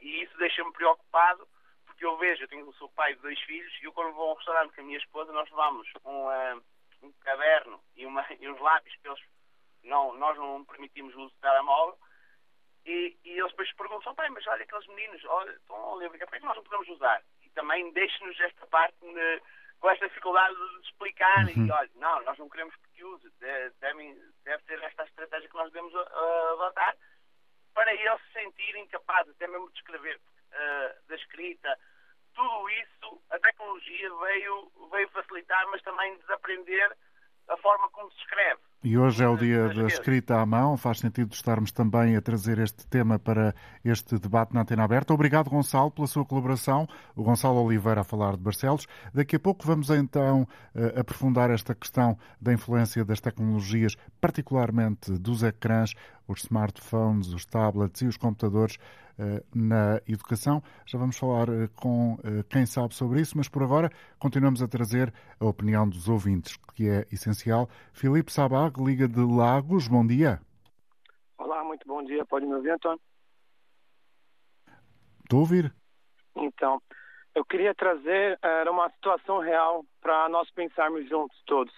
E 0.00 0.22
isso 0.22 0.36
deixa-me 0.38 0.72
preocupado, 0.72 1.46
porque 1.84 2.06
eu 2.06 2.16
vejo, 2.16 2.44
eu 2.44 2.48
tenho, 2.48 2.72
sou 2.74 2.88
pai 2.90 3.14
de 3.14 3.20
dois 3.20 3.38
filhos, 3.40 3.72
e 3.82 3.84
eu 3.84 3.92
quando 3.92 4.14
vou 4.14 4.30
a 4.30 4.32
um 4.32 4.36
restaurante 4.36 4.74
com 4.74 4.80
a 4.80 4.84
minha 4.84 4.98
esposa, 4.98 5.32
nós 5.32 5.50
levamos 5.50 5.86
um, 6.02 6.26
uh, 6.28 6.64
um 7.02 7.12
caderno 7.20 7.78
e, 7.94 8.06
uma, 8.06 8.24
e 8.40 8.48
uns 8.48 8.58
lápis 8.58 8.96
para 9.02 9.12
eles 9.12 9.24
não, 9.82 10.14
nós 10.14 10.36
não 10.38 10.64
permitimos 10.64 11.14
o 11.14 11.20
uso 11.24 11.34
de 11.34 11.40
telemóvel. 11.40 11.98
E, 12.86 13.16
e 13.24 13.30
eles 13.30 13.50
depois 13.50 13.72
perguntam, 13.72 14.14
pai, 14.14 14.28
mas 14.28 14.46
olha 14.46 14.62
aqueles 14.62 14.86
meninos, 14.88 15.24
olha, 15.24 15.50
estão 15.52 15.76
a 15.76 15.96
ler, 15.96 16.10
por 16.10 16.18
que 16.18 16.40
nós 16.40 16.56
não 16.56 16.62
podemos 16.64 16.88
usar? 16.88 17.22
E 17.42 17.48
também 17.50 17.90
deixe-nos 17.92 18.38
esta 18.40 18.66
parte 18.66 18.96
ne, 19.02 19.40
com 19.80 19.90
esta 19.90 20.08
dificuldade 20.08 20.54
de 20.54 20.88
explicar 20.88 21.44
uhum. 21.44 21.66
e 21.66 21.70
olha, 21.70 21.90
não, 21.96 22.22
nós 22.22 22.38
não 22.38 22.48
queremos 22.48 22.74
que 22.76 23.04
use, 23.04 23.30
deve, 23.40 24.14
deve 24.44 24.62
ser 24.64 24.82
esta 24.82 25.02
a 25.02 25.06
estratégia 25.06 25.48
que 25.48 25.54
nós 25.54 25.72
devemos 25.72 25.94
adotar 25.94 26.96
para 27.74 27.92
eles 27.92 28.20
se 28.22 28.32
sentirem 28.32 28.86
capazes 28.88 29.34
até 29.34 29.46
mesmo 29.48 29.70
de 29.70 29.78
escrever, 29.78 30.16
uh, 30.16 31.08
da 31.08 31.16
escrita, 31.16 31.78
tudo 32.34 32.70
isso 32.70 33.22
a 33.30 33.38
tecnologia 33.38 34.14
veio, 34.14 34.72
veio 34.90 35.08
facilitar, 35.10 35.66
mas 35.68 35.82
também 35.82 36.16
desaprender 36.18 36.96
a 37.48 37.56
forma 37.58 37.88
como 37.90 38.10
se 38.12 38.18
escreve. 38.18 38.60
E 38.86 38.98
hoje 38.98 39.24
é 39.24 39.26
o 39.26 39.34
dia 39.34 39.66
da 39.70 39.86
escrita 39.86 40.38
à 40.38 40.44
mão. 40.44 40.76
Faz 40.76 40.98
sentido 40.98 41.32
estarmos 41.32 41.72
também 41.72 42.16
a 42.16 42.20
trazer 42.20 42.58
este 42.58 42.86
tema 42.86 43.18
para 43.18 43.54
este 43.82 44.18
debate 44.18 44.52
na 44.52 44.60
antena 44.60 44.84
aberta. 44.84 45.14
Obrigado, 45.14 45.48
Gonçalo, 45.48 45.90
pela 45.90 46.06
sua 46.06 46.22
colaboração. 46.22 46.86
O 47.16 47.22
Gonçalo 47.22 47.64
Oliveira 47.64 48.02
a 48.02 48.04
falar 48.04 48.36
de 48.36 48.42
Barcelos. 48.42 48.86
Daqui 49.14 49.36
a 49.36 49.40
pouco 49.40 49.66
vamos 49.66 49.88
então 49.88 50.46
eh, 50.74 51.00
aprofundar 51.00 51.50
esta 51.50 51.74
questão 51.74 52.18
da 52.38 52.52
influência 52.52 53.02
das 53.06 53.22
tecnologias, 53.22 53.96
particularmente 54.20 55.12
dos 55.12 55.42
ecrãs, 55.42 55.94
os 56.28 56.40
smartphones, 56.40 57.28
os 57.28 57.46
tablets 57.46 58.02
e 58.02 58.06
os 58.06 58.18
computadores 58.18 58.76
eh, 59.18 59.42
na 59.54 59.98
educação. 60.06 60.62
Já 60.84 60.98
vamos 60.98 61.16
falar 61.16 61.48
eh, 61.48 61.70
com 61.74 62.18
quem 62.50 62.66
sabe 62.66 62.94
sobre 62.94 63.22
isso, 63.22 63.38
mas 63.38 63.48
por 63.48 63.62
agora 63.62 63.90
continuamos 64.18 64.60
a 64.60 64.68
trazer 64.68 65.10
a 65.40 65.46
opinião 65.46 65.88
dos 65.88 66.06
ouvintes, 66.06 66.58
que 66.74 66.86
é 66.86 67.06
essencial. 67.10 67.66
Filipe 67.94 68.30
Liga 68.78 69.08
de 69.08 69.20
Lagos. 69.20 69.88
Bom 69.88 70.06
dia. 70.06 70.40
Olá, 71.38 71.64
muito 71.64 71.86
bom 71.86 72.02
dia. 72.02 72.24
Pode 72.24 72.46
me 72.46 72.54
ouvir, 72.54 72.70
Antônio? 72.70 73.00
Estou 75.22 75.38
a 75.38 75.40
ouvir. 75.40 75.74
Então, 76.36 76.80
eu 77.34 77.44
queria 77.44 77.74
trazer 77.74 78.38
era 78.42 78.70
uma 78.70 78.88
situação 78.90 79.38
real 79.38 79.84
para 80.00 80.28
nós 80.28 80.50
pensarmos 80.50 81.08
juntos 81.08 81.36
todos. 81.46 81.72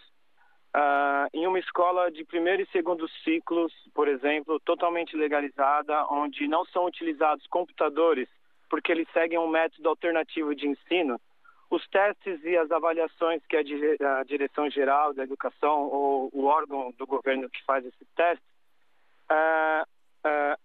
Uh, 0.77 1.29
em 1.33 1.47
uma 1.47 1.59
escola 1.59 2.11
de 2.11 2.23
primeiro 2.25 2.63
e 2.63 2.67
segundo 2.67 3.09
ciclos, 3.25 3.73
por 3.95 4.09
exemplo, 4.09 4.61
totalmente 4.61 5.17
legalizada, 5.17 6.07
onde 6.11 6.47
não 6.47 6.67
são 6.67 6.85
utilizados 6.85 7.47
computadores, 7.47 8.29
porque 8.69 8.93
eles 8.93 9.09
seguem 9.11 9.39
um 9.39 9.49
método 9.49 9.89
alternativo 9.89 10.55
de 10.55 10.69
ensino, 10.69 11.19
os 11.71 11.87
testes 11.89 12.43
e 12.45 12.57
as 12.57 12.71
avaliações 12.71 13.43
que 13.49 13.57
a, 13.57 14.23
Direção 14.25 14.71
Geral 14.71 15.13
da 15.13 15.25
Educação 15.25 15.89
ou 15.89 16.31
o 16.33 16.45
órgão 16.45 16.93
do 16.97 17.07
governo 17.07 17.51
que 17.51 17.65
faz 17.65 17.85
esse 17.85 18.05
teste, 18.15 18.45
uh, 19.31 19.83
uh, 20.27 20.59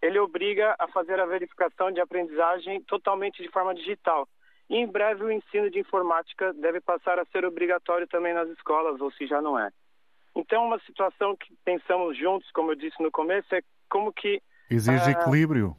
ele 0.00 0.18
obriga 0.18 0.76
a 0.78 0.86
fazer 0.88 1.18
a 1.18 1.26
verificação 1.26 1.90
de 1.90 2.00
aprendizagem 2.00 2.80
totalmente 2.82 3.42
de 3.42 3.50
forma 3.50 3.74
digital. 3.74 4.28
E 4.68 4.76
em 4.76 4.86
breve 4.86 5.24
o 5.24 5.30
ensino 5.30 5.70
de 5.70 5.78
informática 5.78 6.52
deve 6.52 6.80
passar 6.80 7.18
a 7.18 7.24
ser 7.26 7.44
obrigatório 7.44 8.06
também 8.06 8.34
nas 8.34 8.48
escolas, 8.50 9.00
ou 9.00 9.10
se 9.12 9.26
já 9.26 9.40
não 9.40 9.58
é. 9.58 9.70
Então, 10.34 10.66
uma 10.66 10.78
situação 10.80 11.34
que 11.34 11.54
pensamos 11.64 12.16
juntos, 12.18 12.50
como 12.50 12.72
eu 12.72 12.76
disse 12.76 13.02
no 13.02 13.10
começo, 13.10 13.54
é 13.54 13.62
como 13.88 14.12
que. 14.12 14.42
Exige 14.70 15.06
uh, 15.06 15.10
equilíbrio. 15.10 15.76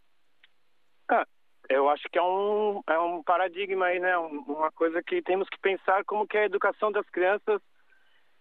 Eu 1.69 1.89
acho 1.89 2.03
que 2.10 2.17
é 2.17 2.23
um, 2.23 2.82
é 2.88 2.97
um 2.99 3.21
paradigma 3.21 3.88
aí, 3.88 3.99
né? 3.99 4.17
Uma 4.17 4.71
coisa 4.71 5.03
que 5.03 5.21
temos 5.21 5.49
que 5.49 5.60
pensar 5.60 6.03
como 6.06 6.27
que 6.27 6.38
a 6.38 6.45
educação 6.45 6.91
das 6.91 7.08
crianças 7.10 7.62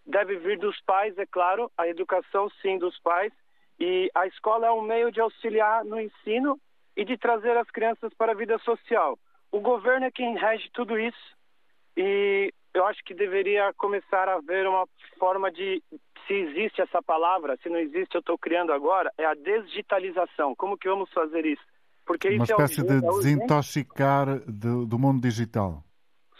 deve 0.06 0.36
vir 0.36 0.58
dos 0.58 0.80
pais, 0.82 1.18
é 1.18 1.26
claro, 1.26 1.70
a 1.76 1.88
educação 1.88 2.48
sim 2.62 2.78
dos 2.78 2.96
pais, 3.00 3.32
e 3.78 4.08
a 4.14 4.26
escola 4.26 4.68
é 4.68 4.70
um 4.70 4.80
meio 4.80 5.10
de 5.10 5.20
auxiliar 5.20 5.84
no 5.84 6.00
ensino 6.00 6.58
e 6.96 7.04
de 7.04 7.18
trazer 7.18 7.56
as 7.56 7.68
crianças 7.70 8.14
para 8.14 8.32
a 8.32 8.36
vida 8.36 8.58
social. 8.58 9.18
O 9.50 9.60
governo 9.60 10.06
é 10.06 10.10
quem 10.10 10.36
rege 10.36 10.70
tudo 10.72 10.98
isso 10.98 11.36
e 11.96 12.52
eu 12.72 12.86
acho 12.86 13.02
que 13.04 13.14
deveria 13.14 13.72
começar 13.74 14.28
a 14.28 14.34
haver 14.34 14.66
uma 14.66 14.86
forma 15.18 15.50
de, 15.50 15.82
se 16.26 16.34
existe 16.34 16.80
essa 16.80 17.02
palavra, 17.02 17.56
se 17.62 17.68
não 17.68 17.78
existe, 17.78 18.14
eu 18.14 18.20
estou 18.20 18.38
criando 18.38 18.72
agora, 18.72 19.10
é 19.18 19.24
a 19.24 19.34
desdigitalização. 19.34 20.54
Como 20.54 20.76
que 20.76 20.88
vamos 20.88 21.10
fazer 21.12 21.44
isso? 21.44 21.64
Porque 22.06 22.28
Uma 22.30 22.44
espécie 22.44 22.80
é 22.80 22.84
de 22.84 23.00
desintoxicar 23.00 24.38
do, 24.46 24.86
do 24.86 24.98
mundo 24.98 25.20
digital. 25.20 25.82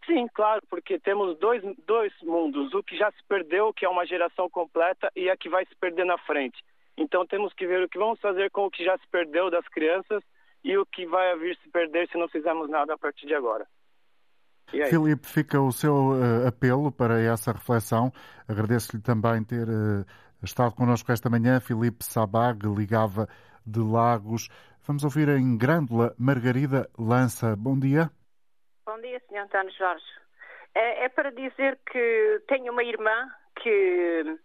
Sim, 0.07 0.29
claro, 0.33 0.62
porque 0.70 1.00
temos 1.00 1.37
dois, 1.38 1.62
dois 1.85 2.12
mundos, 2.22 2.72
o 2.72 2.83
que 2.83 2.96
já 2.96 3.11
se 3.11 3.22
perdeu, 3.29 3.74
que 3.74 3.85
é 3.85 3.88
uma 3.88 4.07
geração 4.07 4.48
completa, 4.48 5.11
e 5.16 5.29
a 5.29 5.37
que 5.37 5.48
vai 5.48 5.66
se 5.66 5.74
perder 5.74 6.07
na 6.07 6.16
frente. 6.18 6.62
Então 6.96 7.26
temos 7.26 7.52
que 7.52 7.66
ver 7.66 7.83
o 7.83 7.88
que 7.88 7.98
vamos 7.98 8.20
fazer 8.20 8.50
com 8.50 8.66
o 8.66 8.70
que 8.70 8.85
já 8.85 8.96
se 8.96 9.07
perdeu 9.11 9.50
das 9.50 9.66
crianças 9.68 10.22
e 10.64 10.79
o 10.79 10.87
que 10.87 11.07
vai 11.07 11.37
vir 11.37 11.59
se 11.62 11.68
perder 11.68 12.09
se 12.09 12.16
não 12.16 12.29
fizermos 12.29 12.70
nada 12.70 12.94
a 12.94 12.98
partir 12.98 13.26
de 13.26 13.35
agora. 13.35 13.66
Filipe, 14.68 15.26
fica 15.26 15.61
o 15.61 15.70
seu 15.70 15.94
uh, 15.94 16.46
apelo 16.48 16.90
para 16.90 17.20
essa 17.20 17.52
reflexão. 17.52 18.12
Agradeço-lhe 18.48 19.02
também 19.02 19.44
ter 19.44 19.68
uh, 19.68 20.05
estado 20.42 20.74
connosco 20.74 21.12
esta 21.12 21.31
manhã. 21.31 21.61
Filipe 21.61 22.05
Sabag 22.05 22.66
ligava 22.66 23.29
de 23.64 23.81
Lagos. 23.81 24.48
Vamos 24.87 25.03
ouvir 25.03 25.29
em 25.29 25.59
Grândola 25.59 26.14
Margarida 26.16 26.88
Lança. 26.96 27.57
Bom 27.57 27.77
dia. 27.77 28.09
Bom 28.87 29.01
dia, 29.01 29.20
Sr. 29.27 29.38
António 29.38 29.72
Jorge. 29.72 30.05
É, 30.77 31.07
é, 31.07 31.09
para 31.09 31.33
dizer 31.33 31.77
que 31.90 32.40
tenho 32.46 32.72
uma 32.72 32.85
irmã 32.85 33.29
que 33.61 34.38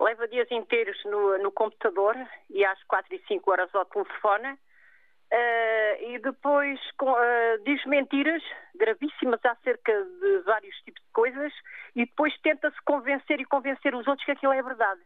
leva 0.00 0.26
dias 0.26 0.50
inteiros 0.50 0.98
no, 1.04 1.38
no 1.38 1.52
computador 1.52 2.16
e 2.50 2.64
às 2.64 2.82
quatro 2.84 3.14
e 3.14 3.22
cinco 3.28 3.52
horas 3.52 3.72
ao 3.76 3.84
telefone 3.84 4.48
uh, 4.50 6.02
e 6.02 6.18
depois 6.18 6.80
uh, 7.02 7.64
diz 7.64 7.84
mentiras 7.86 8.42
gravíssimas 8.74 9.40
acerca 9.44 9.92
de 9.92 10.38
vários 10.44 10.74
tipos 10.78 11.00
de 11.00 11.12
coisas 11.12 11.52
e 11.94 12.06
depois 12.06 12.36
tenta-se 12.40 12.76
convencer 12.84 13.40
e 13.40 13.44
convencer 13.44 13.94
os 13.94 14.04
outros 14.08 14.24
que 14.24 14.32
aquilo 14.32 14.52
é 14.52 14.62
verdade. 14.62 15.00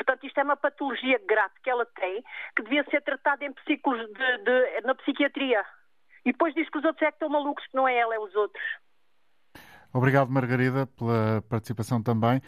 Portanto, 0.00 0.26
isto 0.26 0.40
é 0.40 0.42
uma 0.42 0.56
patologia 0.56 1.20
grave 1.28 1.52
que 1.62 1.68
ela 1.68 1.84
tem, 1.84 2.24
que 2.56 2.62
devia 2.62 2.82
ser 2.84 3.02
tratada 3.02 3.44
em 3.44 3.52
psicos 3.52 3.98
de, 3.98 4.38
de, 4.38 4.80
na 4.80 4.94
psiquiatria. 4.94 5.62
E 6.24 6.32
depois 6.32 6.54
diz 6.54 6.70
que 6.70 6.78
os 6.78 6.84
outros 6.86 7.02
é 7.02 7.10
que 7.10 7.16
estão 7.16 7.28
malucos, 7.28 7.66
que 7.66 7.76
não 7.76 7.86
é 7.86 7.98
ela, 7.98 8.14
é 8.14 8.18
os 8.18 8.34
outros. 8.34 8.64
Obrigado, 9.92 10.30
Margarida, 10.30 10.86
pela 10.86 11.42
participação 11.50 12.02
também. 12.02 12.40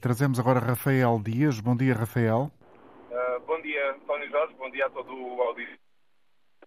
Trazemos 0.00 0.38
agora 0.38 0.60
Rafael 0.60 1.20
Dias. 1.20 1.58
Bom 1.58 1.76
dia, 1.76 1.92
Rafael. 1.92 2.52
Uh, 3.10 3.40
bom 3.46 3.60
dia, 3.62 3.90
António 3.94 4.30
Jorge. 4.30 4.54
Bom 4.54 4.70
dia 4.70 4.86
a 4.86 4.90
todo 4.90 5.12
o 5.12 5.42
auditório. 5.42 5.80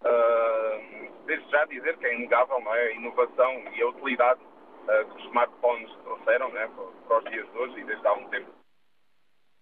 Uh, 0.01 1.25
desde 1.27 1.49
já 1.49 1.63
dizer 1.65 1.97
que 1.97 2.05
é 2.07 2.13
inegável 2.13 2.59
não 2.59 2.75
é? 2.75 2.87
a 2.87 2.91
inovação 2.91 3.63
e 3.73 3.81
a 3.81 3.87
utilidade 3.87 4.41
uh, 4.41 5.05
que 5.05 5.17
os 5.17 5.27
smartphones 5.27 5.89
trouxeram 6.03 6.49
né? 6.51 6.69
para 7.07 7.19
os 7.19 7.23
dias 7.31 7.49
de 7.49 7.57
hoje 7.57 7.79
e 7.79 7.85
desde 7.85 8.05
há 8.05 8.13
um 8.13 8.27
tempo 8.27 8.51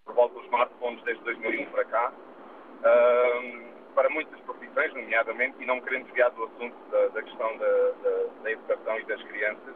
por 0.04 0.14
volta 0.14 0.34
dos 0.34 0.44
smartphones 0.44 1.02
desde 1.04 1.24
2001 1.24 1.66
para 1.66 1.84
cá, 1.86 2.12
para 3.94 4.10
muitas 4.10 4.38
profissões, 4.40 4.92
nomeadamente, 4.94 5.62
e 5.62 5.66
não 5.66 5.80
querendo 5.80 6.04
desviar 6.04 6.30
do 6.32 6.44
assunto 6.44 6.76
da, 6.90 7.08
da 7.08 7.22
questão 7.22 7.56
da, 7.56 7.66
da, 8.02 8.42
da, 8.42 8.50
educação 8.50 8.98
e 8.98 9.04
das 9.04 9.22
crianças. 9.22 9.74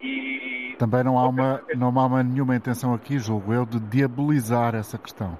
E 0.00 0.76
Também 0.78 1.02
não 1.02 1.18
há, 1.18 1.28
uma, 1.28 1.64
não 1.74 1.88
há 1.98 2.22
nenhuma 2.22 2.54
intenção 2.54 2.94
aqui, 2.94 3.18
julgo 3.18 3.52
eu, 3.52 3.64
de 3.64 3.80
diabolizar 3.80 4.74
essa 4.74 4.98
questão. 4.98 5.38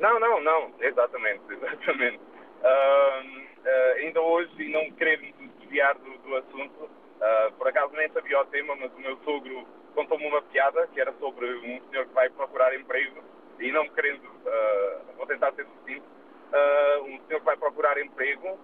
Não, 0.00 0.18
não, 0.18 0.40
não, 0.42 0.72
exatamente, 0.80 1.42
exatamente. 1.52 2.18
uh, 2.18 3.98
ainda 3.98 4.20
hoje, 4.20 4.50
e 4.58 4.72
não 4.72 4.90
querer 4.92 5.20
me 5.20 5.32
desviar 5.60 5.94
do, 5.96 6.18
do 6.18 6.36
assunto, 6.36 6.84
uh, 6.84 7.52
por 7.56 7.68
acaso 7.68 7.92
nem 7.94 8.08
sabia 8.10 8.40
o 8.40 8.44
tema, 8.46 8.74
mas 8.76 8.92
o 8.94 9.00
meu 9.00 9.16
sogro 9.18 9.66
contou-me 9.94 10.26
uma 10.26 10.42
piada 10.42 10.86
que 10.88 11.00
era 11.00 11.12
sobre 11.14 11.46
um 11.54 11.80
senhor 11.90 12.06
que 12.06 12.14
vai 12.14 12.28
procurar 12.30 12.74
emprego 12.74 13.22
e 13.58 13.70
não 13.70 13.88
querendo, 13.90 14.24
uh, 14.24 15.16
vou 15.16 15.26
tentar 15.26 15.52
ser 15.52 15.66
sucinto, 15.66 16.04
um 17.04 17.18
senhor 17.26 17.38
que 17.40 17.46
vai 17.46 17.56
procurar 17.56 17.98
emprego 17.98 18.58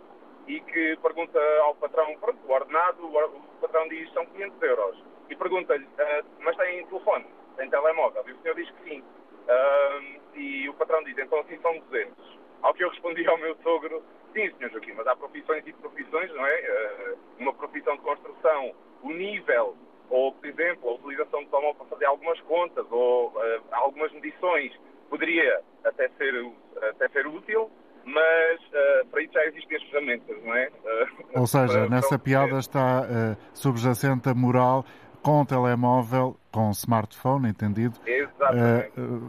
e 0.46 0.60
que 0.60 0.96
pergunta 0.96 1.40
ao 1.62 1.74
patrão, 1.76 2.14
pronto, 2.18 2.38
o 2.46 2.52
ordenado, 2.52 3.06
o 3.06 3.40
patrão 3.60 3.88
diz 3.88 4.12
são 4.12 4.26
500 4.26 4.62
euros 4.62 5.04
e 5.30 5.36
pergunta-lhe, 5.36 5.86
mas 6.40 6.56
tem 6.56 6.86
telefone, 6.86 7.26
tem 7.56 7.70
telemóvel? 7.70 8.24
E 8.26 8.32
o 8.32 8.42
senhor 8.42 8.54
diz 8.54 8.70
que 8.70 8.90
sim. 8.90 9.04
e 10.34 10.68
o 10.68 10.74
patrão 10.74 11.02
diz, 11.02 11.16
então 11.16 11.40
assim 11.40 11.58
são 11.60 11.78
200. 11.78 12.38
Ao 12.62 12.74
que 12.74 12.84
eu 12.84 12.90
respondi 12.90 13.26
ao 13.26 13.38
meu 13.38 13.56
sogro, 13.62 14.02
sim, 14.32 14.50
senhor 14.56 14.70
Joaquim, 14.70 14.92
mas 14.92 15.06
há 15.06 15.16
profissões 15.16 15.66
e 15.66 15.72
profissões, 15.72 16.32
não 16.34 16.46
é? 16.46 16.60
Uh, 16.60 17.18
uma 17.38 17.52
profissão 17.54 17.96
de 17.96 18.02
construção, 18.02 18.74
o 19.02 19.10
nível, 19.10 19.76
ou, 20.10 20.32
por 20.32 20.46
exemplo, 20.46 20.90
a 20.90 20.94
utilização 20.94 21.40
de 21.40 21.46
tomão 21.46 21.74
para 21.74 21.86
fazer 21.86 22.04
algumas 22.06 22.40
contas, 22.42 22.86
ou 22.90 23.28
uh, 23.28 23.62
algumas 23.72 24.12
medições, 24.12 24.72
poderia 25.08 25.60
até 25.84 26.08
ser, 26.10 26.34
até 26.90 27.08
ser 27.08 27.26
útil, 27.26 27.70
mas 28.04 28.60
uh, 28.60 29.06
para 29.10 29.22
isso 29.22 29.32
já 29.32 29.44
existem 29.46 29.76
as 29.76 29.82
ferramentas, 29.84 30.44
não 30.44 30.54
é? 30.54 30.70
Ou 31.34 31.46
seja, 31.46 31.72
para, 31.72 31.88
nessa 31.88 32.08
para 32.08 32.18
piada 32.18 32.58
está 32.58 33.36
subjacente 33.52 34.28
a 34.28 34.34
moral 34.34 34.84
com 35.22 35.42
o 35.42 35.46
telemóvel, 35.46 36.36
com 36.52 36.68
o 36.68 36.70
smartphone, 36.70 37.48
entendido, 37.48 37.98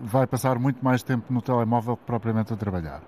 vai 0.03 0.27
passar 0.27 0.59
muito 0.59 0.83
mais 0.83 1.03
tempo 1.03 1.33
no 1.33 1.41
telemóvel 1.41 1.97
que 1.97 2.05
propriamente 2.05 2.53
a 2.53 2.57
trabalhar. 2.57 3.01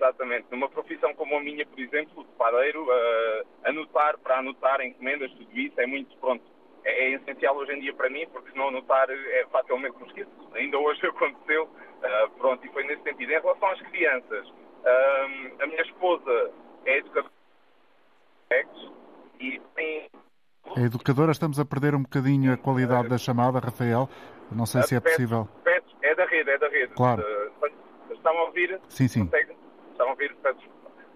Exatamente. 0.00 0.46
Numa 0.50 0.68
profissão 0.68 1.14
como 1.14 1.36
a 1.36 1.40
minha, 1.40 1.66
por 1.66 1.80
exemplo, 1.80 2.24
de 2.24 2.30
padeiro, 2.32 2.84
uh, 2.84 3.46
anotar 3.64 4.18
para 4.18 4.38
anotar 4.38 4.80
encomendas, 4.80 5.30
tudo 5.32 5.58
isso 5.58 5.80
é 5.80 5.86
muito 5.86 6.16
pronto. 6.18 6.44
É, 6.84 7.04
é, 7.04 7.14
essencial 7.14 7.56
hoje 7.56 7.72
em 7.72 7.80
dia 7.80 7.94
para 7.94 8.08
mim, 8.08 8.26
porque 8.32 8.50
se 8.50 8.56
não 8.56 8.68
anotar 8.68 9.08
é 9.10 9.46
facilmente 9.50 9.96
me 9.98 10.06
esqueço. 10.06 10.30
Ainda 10.54 10.78
hoje 10.78 11.04
aconteceu, 11.06 11.64
uh, 11.64 12.30
pronto, 12.38 12.66
e 12.66 12.70
foi 12.70 12.84
nesse 12.84 13.02
sentido. 13.02 13.30
Em 13.30 13.40
relação 13.40 13.68
às 13.68 13.82
crianças, 13.82 14.48
uh, 14.48 15.62
a 15.62 15.66
minha 15.66 15.82
esposa 15.82 16.50
é 16.86 16.98
educadora 16.98 17.30
e 19.38 19.60
tem 19.74 20.10
a 20.76 20.80
educadora, 20.80 21.32
estamos 21.32 21.58
a 21.58 21.64
perder 21.64 21.94
um 21.94 22.02
bocadinho 22.02 22.52
a 22.52 22.56
qualidade 22.56 23.08
da 23.08 23.18
chamada, 23.18 23.58
Rafael. 23.58 24.08
Não 24.52 24.66
sei 24.66 24.82
se 24.82 24.94
é 24.94 25.00
possível. 25.00 25.48
É 26.02 26.14
da 26.14 26.24
rede, 26.26 26.50
é 26.50 26.58
da 26.58 26.68
rede. 26.68 26.94
Claro. 26.94 27.22
Estão 28.10 28.36
a 28.36 28.44
ouvir? 28.44 28.80
Sim, 28.88 29.08
sim. 29.08 29.24
Consegue? 29.24 29.56
Estão 29.92 30.08
a 30.08 30.10
ouvir? 30.10 30.34
Peço 30.42 30.60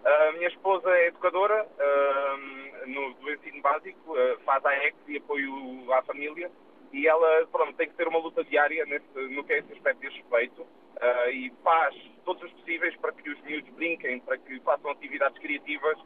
a 0.05 0.33
minha 0.33 0.49
esposa 0.49 0.91
é 0.91 1.09
educadora 1.09 1.65
uh, 1.65 2.64
no, 2.87 3.15
do 3.15 3.33
ensino 3.33 3.61
básico, 3.63 4.13
uh, 4.13 4.39
faz 4.45 4.65
a 4.65 4.75
ex 4.85 4.95
e 5.09 5.17
apoio 5.17 5.93
à 5.93 6.03
família 6.03 6.51
e 6.93 7.07
ela 7.07 7.47
pronto, 7.51 7.75
tem 7.75 7.89
que 7.89 7.95
ter 7.95 8.07
uma 8.07 8.19
luta 8.19 8.45
diária 8.45 8.85
nesse, 8.87 9.35
no 9.35 9.43
que 9.45 9.53
é 9.53 9.59
esse 9.59 9.73
aspecto 9.73 10.01
desse 10.01 10.17
respeito 10.17 10.63
uh, 10.63 11.31
e 11.31 11.53
faz 11.63 11.95
todos 12.25 12.43
os 12.43 12.53
possíveis 12.53 12.97
para 12.97 13.13
que 13.13 13.29
os 13.29 13.41
miúdos 13.43 13.73
brinquem, 13.75 14.21
para 14.21 14.39
que 14.39 14.61
façam 14.61 14.91
atividades 14.91 15.39
criativas. 15.39 15.99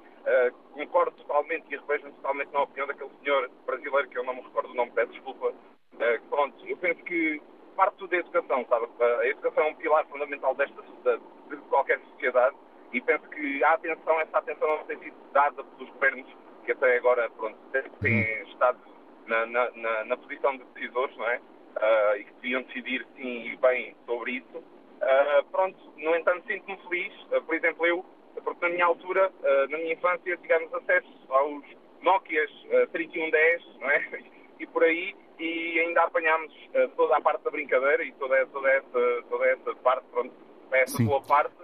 concordo 0.72 1.12
totalmente 1.18 1.66
e 1.70 1.76
revejo-me 1.76 2.12
totalmente 2.12 2.52
na 2.52 2.62
opinião 2.62 2.86
daquele 2.86 3.10
senhor 3.22 3.50
brasileiro 3.64 4.08
que 4.08 4.18
eu 4.18 4.24
não 4.24 4.34
me 4.34 4.42
recordo 4.42 4.70
o 4.70 4.74
nome, 4.74 4.90
peço 4.92 5.12
desculpa. 5.12 5.54
pronto, 6.28 6.66
eu 6.66 6.76
penso 6.76 7.02
que 7.04 7.40
parte 7.76 8.08
da 8.08 8.16
educação, 8.16 8.66
sabe? 8.68 8.88
A 9.00 9.26
educação 9.28 9.64
é 9.64 9.70
um 9.70 9.74
pilar 9.74 10.04
fundamental 10.06 10.54
desta, 10.56 10.82
de 11.48 11.56
qualquer 11.68 12.00
sociedade 12.00 12.56
e 12.92 13.00
penso 13.00 13.28
que 13.28 13.62
a 13.62 13.74
atenção, 13.74 14.20
essa 14.20 14.38
atenção 14.38 14.68
não 14.68 14.84
tem 14.84 14.98
sido 14.98 15.16
dada 15.32 15.62
pelos 15.62 15.92
governos 15.92 16.26
que 16.68 16.72
até 16.72 16.98
agora 16.98 17.30
pronto, 17.30 17.56
têm 18.02 18.42
uhum. 18.42 18.48
estado 18.50 18.78
na, 19.26 19.46
na, 19.46 19.70
na, 19.70 20.04
na 20.04 20.16
posição 20.18 20.54
de 20.54 20.64
decisores, 20.64 21.16
não 21.16 21.26
é? 21.26 21.38
Uh, 21.38 22.16
e 22.18 22.24
que 22.24 22.32
deviam 22.34 22.62
decidir 22.62 23.06
sim 23.16 23.52
e 23.52 23.56
bem 23.56 23.96
sobre 24.04 24.32
isso. 24.32 24.58
Uh, 24.58 25.44
pronto, 25.50 25.78
no 25.96 26.14
entanto, 26.14 26.46
sinto-me 26.46 26.76
feliz, 26.88 27.14
uh, 27.32 27.42
por 27.42 27.54
exemplo, 27.54 27.86
eu, 27.86 28.04
porque 28.44 28.66
na 28.66 28.72
minha 28.72 28.84
altura, 28.84 29.32
na 29.68 29.78
minha 29.78 29.94
infância, 29.94 30.36
tivemos 30.36 30.72
acesso 30.74 31.08
aos 31.30 31.64
Nokias 32.02 32.50
3110, 32.92 33.80
não 33.80 33.90
é? 33.90 34.22
E 34.60 34.66
por 34.66 34.84
aí, 34.84 35.16
e 35.40 35.80
ainda 35.80 36.02
apanhámos 36.04 36.54
toda 36.96 37.16
a 37.16 37.20
parte 37.20 37.42
da 37.42 37.50
brincadeira 37.50 38.04
e 38.04 38.12
toda, 38.12 38.46
toda, 38.46 38.70
essa, 38.70 39.22
toda 39.28 39.46
essa 39.46 39.74
parte, 39.76 40.04
pronto, 40.12 40.32
essa 40.70 40.98
Sim. 40.98 41.06
boa 41.06 41.20
parte 41.22 41.56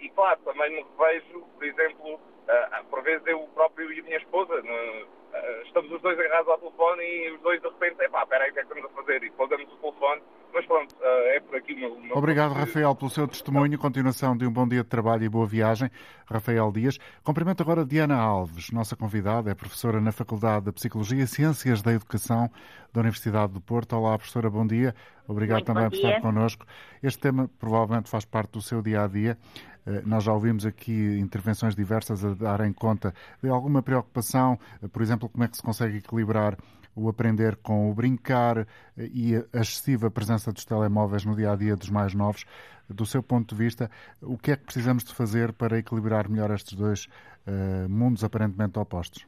e 0.00 0.10
claro, 0.10 0.38
também 0.44 0.70
me 0.72 0.84
revejo, 0.98 1.40
por 1.54 1.64
exemplo, 1.64 2.20
uh, 2.48 2.84
por 2.90 3.02
vezes 3.02 3.26
eu 3.26 3.40
próprio 3.54 3.92
e 3.92 4.00
a 4.00 4.02
minha 4.02 4.18
esposa, 4.18 4.54
uh, 4.54 5.62
estamos 5.64 5.90
os 5.92 6.00
dois 6.00 6.18
agarrados 6.18 6.48
ao 6.48 6.58
telefone 6.58 7.02
e 7.02 7.30
os 7.32 7.40
dois 7.40 7.60
de 7.60 7.68
repente, 7.68 8.02
epá, 8.02 8.22
espera 8.22 8.44
aí, 8.44 8.50
o 8.50 8.54
que 8.54 8.60
é 8.60 8.62
que 8.62 8.68
estamos 8.68 8.90
a 8.90 8.94
fazer? 8.94 9.22
E 9.24 9.30
pausamos 9.30 9.72
o 9.72 9.76
telefone, 9.76 10.22
mas 10.52 10.66
pronto, 10.66 10.94
é 11.02 11.40
por 11.40 11.56
aqui 11.56 11.74
meu 11.74 11.94
Obrigado, 12.14 12.52
Rafael, 12.52 12.94
pelo 12.94 13.10
seu 13.10 13.26
testemunho, 13.26 13.76
continuação 13.76 14.36
de 14.36 14.46
um 14.46 14.52
bom 14.52 14.68
dia 14.68 14.84
de 14.84 14.88
trabalho 14.88 15.24
e 15.24 15.28
boa 15.28 15.46
viagem, 15.46 15.90
Rafael 16.26 16.70
Dias. 16.70 16.96
Cumprimento 17.24 17.60
agora 17.62 17.84
Diana 17.84 18.16
Alves, 18.16 18.70
nossa 18.70 18.94
convidada, 18.94 19.50
é 19.50 19.54
professora 19.54 20.00
na 20.00 20.12
Faculdade 20.12 20.66
de 20.66 20.72
Psicologia 20.72 21.24
e 21.24 21.26
Ciências 21.26 21.82
da 21.82 21.92
Educação 21.92 22.48
da 22.92 23.00
Universidade 23.00 23.52
do 23.52 23.60
Porto. 23.60 23.96
Olá, 23.96 24.16
professora, 24.16 24.48
bom 24.48 24.64
dia. 24.64 24.94
Obrigado 25.26 25.56
Muito 25.56 25.66
também 25.66 25.90
por 25.90 25.96
estar 25.96 26.20
connosco. 26.20 26.64
Este 27.02 27.18
tema 27.18 27.50
provavelmente 27.58 28.08
faz 28.08 28.24
parte 28.24 28.52
do 28.52 28.62
seu 28.62 28.80
dia 28.80 29.02
a 29.02 29.08
dia. 29.08 29.36
Eh, 29.86 30.02
nós 30.04 30.24
já 30.24 30.32
ouvimos 30.32 30.64
aqui 30.64 31.18
intervenções 31.18 31.74
diversas 31.74 32.24
a 32.24 32.34
darem 32.34 32.72
conta 32.72 33.14
de 33.42 33.48
alguma 33.48 33.82
preocupação, 33.82 34.58
eh, 34.82 34.88
por 34.88 35.02
exemplo, 35.02 35.28
como 35.28 35.44
é 35.44 35.48
que 35.48 35.56
se 35.56 35.62
consegue 35.62 35.98
equilibrar 35.98 36.56
o 36.96 37.08
aprender 37.08 37.56
com 37.56 37.90
o 37.90 37.94
brincar 37.94 38.58
eh, 38.58 38.66
e 39.12 39.36
a 39.36 39.60
excessiva 39.60 40.10
presença 40.10 40.52
dos 40.52 40.64
telemóveis 40.64 41.24
no 41.24 41.34
dia 41.34 41.52
a 41.52 41.56
dia 41.56 41.76
dos 41.76 41.90
mais 41.90 42.14
novos. 42.14 42.44
Do 42.88 43.06
seu 43.06 43.22
ponto 43.22 43.54
de 43.54 43.62
vista, 43.62 43.90
o 44.20 44.36
que 44.36 44.52
é 44.52 44.56
que 44.56 44.64
precisamos 44.64 45.04
de 45.04 45.14
fazer 45.14 45.52
para 45.52 45.78
equilibrar 45.78 46.28
melhor 46.28 46.50
estes 46.50 46.74
dois 46.74 47.06
uh, 47.46 47.88
mundos 47.88 48.22
aparentemente 48.22 48.78
opostos? 48.78 49.26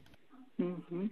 Uhum. 0.58 1.08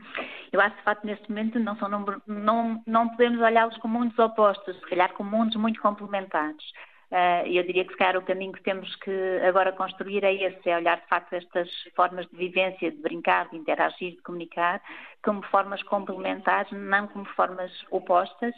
Eu 0.53 0.61
acho 0.61 0.73
que, 0.73 0.79
de 0.81 0.85
facto, 0.85 1.05
neste 1.07 1.29
momento 1.31 1.59
não, 1.59 1.75
são, 1.79 1.89
não, 2.27 2.83
não 2.87 3.09
podemos 3.09 3.41
olhá-los 3.41 3.79
como 3.79 3.99
mundos 3.99 4.19
opostos, 4.19 4.77
se 4.77 4.87
calhar 4.91 5.13
como 5.15 5.31
mundos 5.31 5.57
muito 5.57 5.81
complementares. 5.81 6.63
Uh, 7.11 7.47
eu 7.47 7.63
diria 7.63 7.85
que, 7.85 7.93
se 7.93 7.99
calhar, 7.99 8.17
o 8.17 8.23
caminho 8.23 8.53
que 8.53 8.63
temos 8.63 8.95
que 8.97 9.41
agora 9.47 9.73
construir 9.73 10.25
é 10.25 10.35
esse, 10.35 10.69
é 10.69 10.77
olhar, 10.77 11.01
de 11.01 11.07
facto, 11.07 11.33
estas 11.35 11.69
formas 11.95 12.27
de 12.27 12.37
vivência, 12.37 12.91
de 12.91 12.97
brincar, 12.97 13.49
de 13.51 13.57
interagir, 13.57 14.13
de 14.17 14.23
comunicar, 14.23 14.83
como 15.23 15.43
formas 15.45 15.83
complementares, 15.85 16.71
não 16.73 17.07
como 17.09 17.25
formas 17.27 17.71
opostas, 17.91 18.55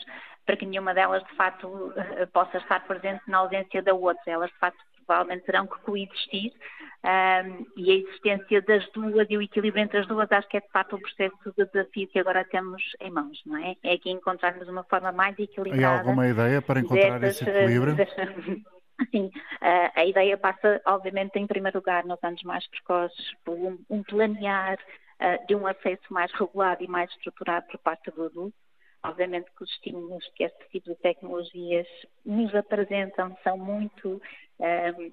para 0.47 0.57
que 0.57 0.65
nenhuma 0.65 0.95
delas, 0.95 1.23
de 1.25 1.35
facto, 1.35 1.67
uh, 1.67 2.27
possa 2.33 2.59
estar 2.59 2.87
presente 2.87 3.23
na 3.27 3.39
ausência 3.39 3.83
da 3.83 3.93
outra. 3.93 4.23
Elas, 4.27 4.51
de 4.51 4.59
facto, 4.59 4.79
provavelmente 5.07 5.45
terão 5.45 5.66
que 5.66 5.79
coexistir 5.81 6.53
um, 7.05 7.66
e 7.77 7.90
a 7.90 7.95
existência 7.95 8.62
das 8.62 8.88
duas 8.90 9.27
e 9.31 9.37
o 9.37 9.42
equilíbrio 9.42 9.83
entre 9.83 9.99
as 9.99 10.07
duas 10.07 10.31
acho 10.33 10.49
que 10.49 10.57
é 10.57 10.61
de 10.61 10.69
facto 10.69 10.97
o 10.97 11.01
processo 11.01 11.37
de 11.57 11.64
desafio 11.66 12.09
que 12.09 12.19
agora 12.19 12.45
temos 12.45 12.83
em 13.01 13.11
mãos, 13.11 13.40
não 13.47 13.57
é? 13.57 13.77
É 13.83 13.92
aqui 13.92 14.11
encontrarmos 14.11 14.69
uma 14.69 14.83
forma 14.85 15.12
mais 15.12 15.38
equilibrada. 15.38 15.87
Há 15.87 15.99
alguma 16.01 16.27
ideia 16.27 16.61
para 16.61 16.81
encontrar 16.81 17.23
esse 17.23 17.49
equilíbrio? 17.49 17.97
Sim, 19.11 19.31
a 19.95 20.07
ideia 20.07 20.38
passa, 20.38 20.81
obviamente, 20.87 21.38
em 21.38 21.47
primeiro 21.47 21.79
lugar, 21.79 22.05
nos 22.07 22.19
anos 22.25 22.42
mais 22.45 22.66
precoces, 22.69 23.35
por 23.45 23.55
um, 23.55 23.79
um 23.90 24.03
planear 24.03 24.79
uh, 25.21 25.47
de 25.47 25.55
um 25.55 25.66
acesso 25.66 26.03
mais 26.11 26.33
regulado 26.33 26.83
e 26.83 26.88
mais 26.88 27.11
estruturado 27.11 27.66
por 27.66 27.79
parte 27.79 28.11
do 28.11 28.25
adulto. 28.25 28.57
Obviamente 29.09 29.51
que 29.57 29.64
os 29.64 29.71
estímulos 29.71 30.29
que 30.35 30.45
este 30.45 30.69
tipo 30.71 30.90
de 30.90 30.97
tecnologias 30.97 31.87
nos 32.25 32.55
apresentam 32.55 33.37
são 33.45 33.57
muito 33.57 34.21
um, 34.59 35.12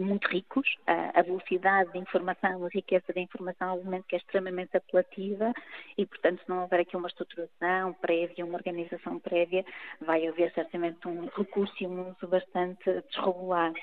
muito 0.00 0.28
ricos. 0.28 0.68
A 0.86 1.22
velocidade 1.22 1.92
de 1.92 1.98
informação, 1.98 2.64
a 2.64 2.68
riqueza 2.68 3.12
de 3.12 3.20
informação, 3.20 3.74
obviamente 3.74 4.06
que 4.08 4.14
é 4.16 4.18
extremamente 4.18 4.76
apelativa 4.76 5.52
e, 5.96 6.06
portanto, 6.06 6.42
se 6.42 6.48
não 6.48 6.62
houver 6.62 6.80
aqui 6.80 6.96
uma 6.96 7.08
estruturação 7.08 7.92
prévia, 8.00 8.44
uma 8.44 8.56
organização 8.56 9.18
prévia, 9.18 9.64
vai 10.00 10.26
haver 10.26 10.52
certamente 10.52 11.06
um 11.06 11.26
recurso 11.26 11.74
e 11.80 11.86
um 11.86 12.10
uso 12.10 12.26
bastante 12.26 12.84
desregulado. 13.08 13.78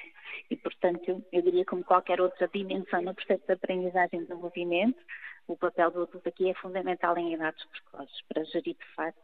E, 0.50 0.56
portanto, 0.56 1.24
eu 1.32 1.42
diria 1.42 1.66
como 1.66 1.84
qualquer 1.84 2.20
outra 2.20 2.48
dimensão 2.48 3.02
no 3.02 3.14
processo 3.14 3.46
de 3.46 3.54
aprendizagem 3.54 4.20
e 4.20 4.24
desenvolvimento, 4.24 5.00
o 5.48 5.56
papel 5.56 5.92
do 5.92 6.04
adulto 6.04 6.28
aqui 6.28 6.50
é 6.50 6.54
fundamental 6.56 7.18
em 7.18 7.34
idades 7.34 7.64
precoces, 7.66 8.22
para 8.28 8.44
gerir 8.44 8.76
de 8.76 8.96
facto, 8.96 9.22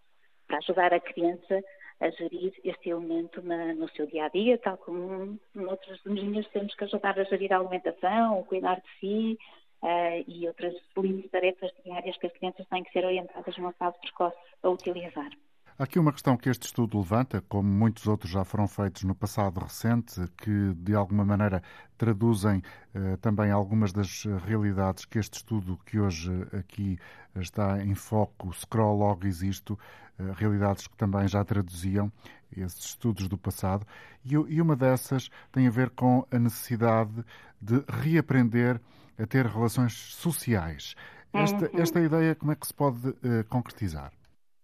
para 0.47 0.57
ajudar 0.59 0.93
a 0.93 0.99
criança 0.99 1.55
a 1.55 1.61
gerir 2.11 2.53
este 2.63 2.89
elemento 2.89 3.41
na, 3.41 3.73
no 3.73 3.87
seu 3.89 4.05
dia 4.05 4.25
a 4.25 4.29
dia, 4.29 4.57
tal 4.57 4.77
como 4.77 5.39
noutras 5.53 5.99
linhas 6.05 6.47
temos 6.49 6.73
que 6.75 6.83
ajudar 6.83 7.19
a 7.19 7.23
gerir 7.23 7.53
a 7.53 7.57
alimentação, 7.57 8.39
o 8.39 8.45
cuidar 8.45 8.81
de 8.81 8.99
si 8.99 9.39
uh, 9.81 10.23
e 10.27 10.47
outras 10.47 10.73
de 10.95 11.29
tarefas 11.29 11.71
diárias 11.83 12.17
que 12.17 12.27
as 12.27 12.33
crianças 12.33 12.67
têm 12.67 12.83
que 12.83 12.91
ser 12.91 13.05
orientadas 13.05 13.57
numa 13.57 13.73
fase 13.73 13.99
precoce 13.99 14.37
a 14.63 14.69
utilizar. 14.69 15.29
Há 15.77 15.85
aqui 15.85 15.97
uma 15.97 16.11
questão 16.13 16.37
que 16.37 16.49
este 16.49 16.67
estudo 16.67 16.99
levanta, 16.99 17.41
como 17.49 17.67
muitos 17.67 18.05
outros 18.05 18.31
já 18.31 18.43
foram 18.43 18.67
feitos 18.67 19.03
no 19.03 19.15
passado 19.15 19.59
recente, 19.59 20.21
que 20.37 20.71
de 20.75 20.93
alguma 20.93 21.25
maneira 21.25 21.63
traduzem 21.97 22.61
eh, 22.93 23.17
também 23.17 23.49
algumas 23.49 23.91
das 23.91 24.23
realidades 24.45 25.03
que 25.03 25.17
este 25.17 25.37
estudo 25.37 25.79
que 25.83 25.99
hoje 25.99 26.31
aqui 26.55 26.99
está 27.35 27.83
em 27.83 27.95
foco, 27.95 28.53
Scroll 28.53 28.99
Logo 28.99 29.25
Existo, 29.25 29.77
eh, 30.19 30.31
realidades 30.35 30.85
que 30.85 30.95
também 30.95 31.27
já 31.27 31.43
traduziam 31.43 32.11
esses 32.55 32.85
estudos 32.85 33.27
do 33.27 33.37
passado, 33.37 33.83
e, 34.23 34.33
e 34.33 34.61
uma 34.61 34.75
dessas 34.75 35.27
tem 35.51 35.65
a 35.65 35.71
ver 35.71 35.89
com 35.89 36.23
a 36.29 36.37
necessidade 36.37 37.25
de 37.59 37.83
reaprender 37.87 38.79
a 39.17 39.25
ter 39.25 39.47
relações 39.47 39.93
sociais. 39.93 40.93
Esta, 41.33 41.65
uhum. 41.65 41.81
esta 41.81 41.99
ideia, 41.99 42.35
como 42.35 42.51
é 42.51 42.55
que 42.55 42.67
se 42.67 42.73
pode 42.75 43.09
uh, 43.09 43.43
concretizar? 43.49 44.13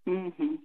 Uhum. 0.06 0.60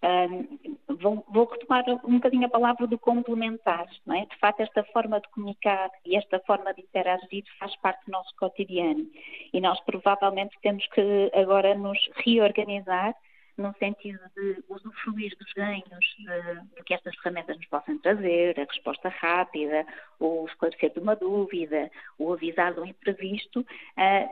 Um, 0.00 0.58
vou, 0.96 1.24
vou, 1.28 1.44
retomar 1.46 1.84
um 2.04 2.14
bocadinho 2.14 2.46
a 2.46 2.50
palavra 2.50 2.86
do 2.86 2.96
complementar, 2.96 3.86
não 4.06 4.14
é? 4.14 4.26
De 4.26 4.36
facto, 4.38 4.60
esta 4.60 4.84
forma 4.84 5.20
de 5.20 5.28
comunicar 5.30 5.90
e 6.06 6.16
esta 6.16 6.38
forma 6.40 6.72
de 6.72 6.82
interagir 6.82 7.44
faz 7.58 7.74
parte 7.76 8.06
do 8.06 8.12
nosso 8.12 8.32
cotidiano 8.36 9.04
e 9.52 9.60
nós 9.60 9.80
provavelmente 9.80 10.56
temos 10.62 10.86
que 10.88 11.32
agora 11.34 11.74
nos 11.74 11.98
reorganizar 12.24 13.12
no 13.58 13.74
sentido 13.78 14.20
de 14.36 14.62
usufruir 14.68 15.36
dos 15.38 15.52
ganhos 15.52 15.84
de, 15.88 16.76
de, 16.76 16.82
que 16.84 16.94
estas 16.94 17.14
ferramentas 17.16 17.56
nos 17.56 17.66
possam 17.66 17.98
trazer, 17.98 18.58
a 18.58 18.64
resposta 18.64 19.08
rápida, 19.08 19.84
o 20.20 20.46
esclarecer 20.46 20.92
de 20.92 21.00
uma 21.00 21.16
dúvida, 21.16 21.90
o 22.18 22.32
avisar 22.32 22.72
do 22.74 22.86
imprevisto, 22.86 23.60
uh, 23.60 23.66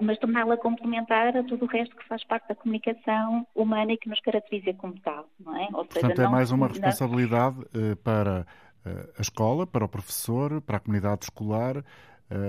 mas 0.01 0.19
torná-la 0.19 0.57
complementar 0.57 1.37
a 1.37 1.43
tudo 1.43 1.65
o 1.65 1.69
resto 1.69 1.97
que 1.97 2.07
faz 2.07 2.25
parte 2.25 2.49
da 2.49 2.55
comunicação 2.55 3.47
humana 3.55 3.93
e 3.93 3.99
que 3.99 4.09
nos 4.09 4.21
caracteriza 4.21 4.73
como 4.75 4.99
tal, 5.01 5.29
não 5.41 5.57
é? 5.57 5.65
Ou 5.65 5.85
Portanto, 5.85 6.17
seja, 6.17 6.23
é 6.23 6.29
mais 6.29 6.51
uma 6.53 6.69
responsabilidade 6.69 7.61
uh, 7.61 7.97
para 8.03 8.47
a 9.19 9.21
escola, 9.21 9.67
para 9.67 9.85
o 9.85 9.89
professor, 9.89 10.61
para 10.61 10.77
a 10.77 10.81
comunidade 10.81 11.25
escolar, 11.25 11.83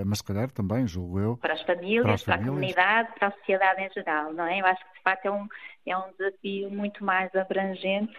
mas 0.05 0.19
se 0.19 0.23
calhar 0.23 0.51
também, 0.51 0.87
julgo 0.87 1.19
eu. 1.19 1.37
Para 1.37 1.53
as 1.53 1.61
famílias, 1.61 2.03
para, 2.03 2.13
as 2.13 2.23
para 2.23 2.37
famílias. 2.37 2.53
a 2.53 2.55
comunidade, 2.55 3.19
para 3.19 3.27
a 3.27 3.31
sociedade 3.31 3.81
em 3.81 3.89
geral, 3.91 4.33
não 4.33 4.45
é? 4.45 4.59
Eu 4.59 4.65
acho 4.65 4.83
que 4.83 4.97
de 4.97 5.03
facto 5.03 5.25
é 5.25 5.31
um, 5.31 5.47
é 5.85 5.97
um 5.97 6.11
desafio 6.17 6.69
muito 6.71 7.03
mais 7.03 7.33
abrangente 7.35 8.13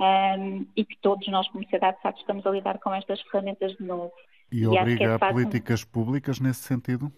um, 0.00 0.04
ehm, 0.04 0.66
e 0.76 0.84
que 0.84 0.96
todos 0.98 1.26
nós, 1.28 1.46
como 1.48 1.64
sociedade, 1.64 1.96
de 1.96 2.02
facto, 2.02 2.20
estamos 2.20 2.46
a 2.46 2.50
lidar 2.50 2.78
com 2.78 2.94
estas 2.94 3.20
ferramentas 3.22 3.72
de 3.76 3.84
novo. 3.84 4.12
E, 4.50 4.62
e 4.62 4.66
obriga 4.66 5.04
é, 5.04 5.14
a 5.14 5.18
políticas 5.18 5.84
públicas 5.84 6.40
nesse 6.40 6.60
sentido? 6.60 7.12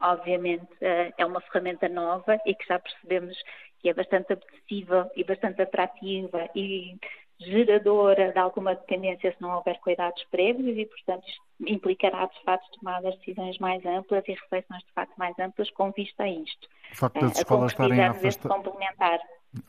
Obviamente, 0.00 0.72
uh, 0.80 1.12
é 1.16 1.26
uma 1.26 1.40
ferramenta 1.40 1.88
nova 1.88 2.38
e 2.46 2.54
que 2.54 2.66
já 2.66 2.78
percebemos 2.78 3.36
que 3.80 3.88
é 3.88 3.94
bastante 3.94 4.32
apetecível 4.32 5.10
e 5.16 5.24
bastante 5.24 5.62
atrativa 5.62 6.48
e 6.54 6.96
geradora 7.40 8.32
de 8.32 8.38
alguma 8.38 8.74
dependência 8.74 9.32
se 9.32 9.40
não 9.40 9.56
houver 9.56 9.78
cuidados 9.80 10.22
prévios 10.30 10.76
e, 10.76 10.86
portanto, 10.86 11.26
isto 11.26 11.42
implicará, 11.66 12.26
de 12.26 12.42
facto, 12.42 12.78
tomar 12.78 13.00
decisões 13.02 13.58
mais 13.58 13.84
amplas 13.86 14.24
e 14.26 14.32
reflexões, 14.32 14.82
de 14.82 14.92
facto, 14.92 15.14
mais 15.16 15.38
amplas 15.38 15.70
com 15.70 15.90
vista 15.92 16.24
a 16.24 16.28
isto. 16.28 16.68
O 16.92 16.96
facto 16.96 17.20
das 17.20 17.38
escolas 17.38 17.72
estarem 17.72 18.00
a 18.00 18.10
afastar... 18.10 18.48
complementar. 18.48 19.20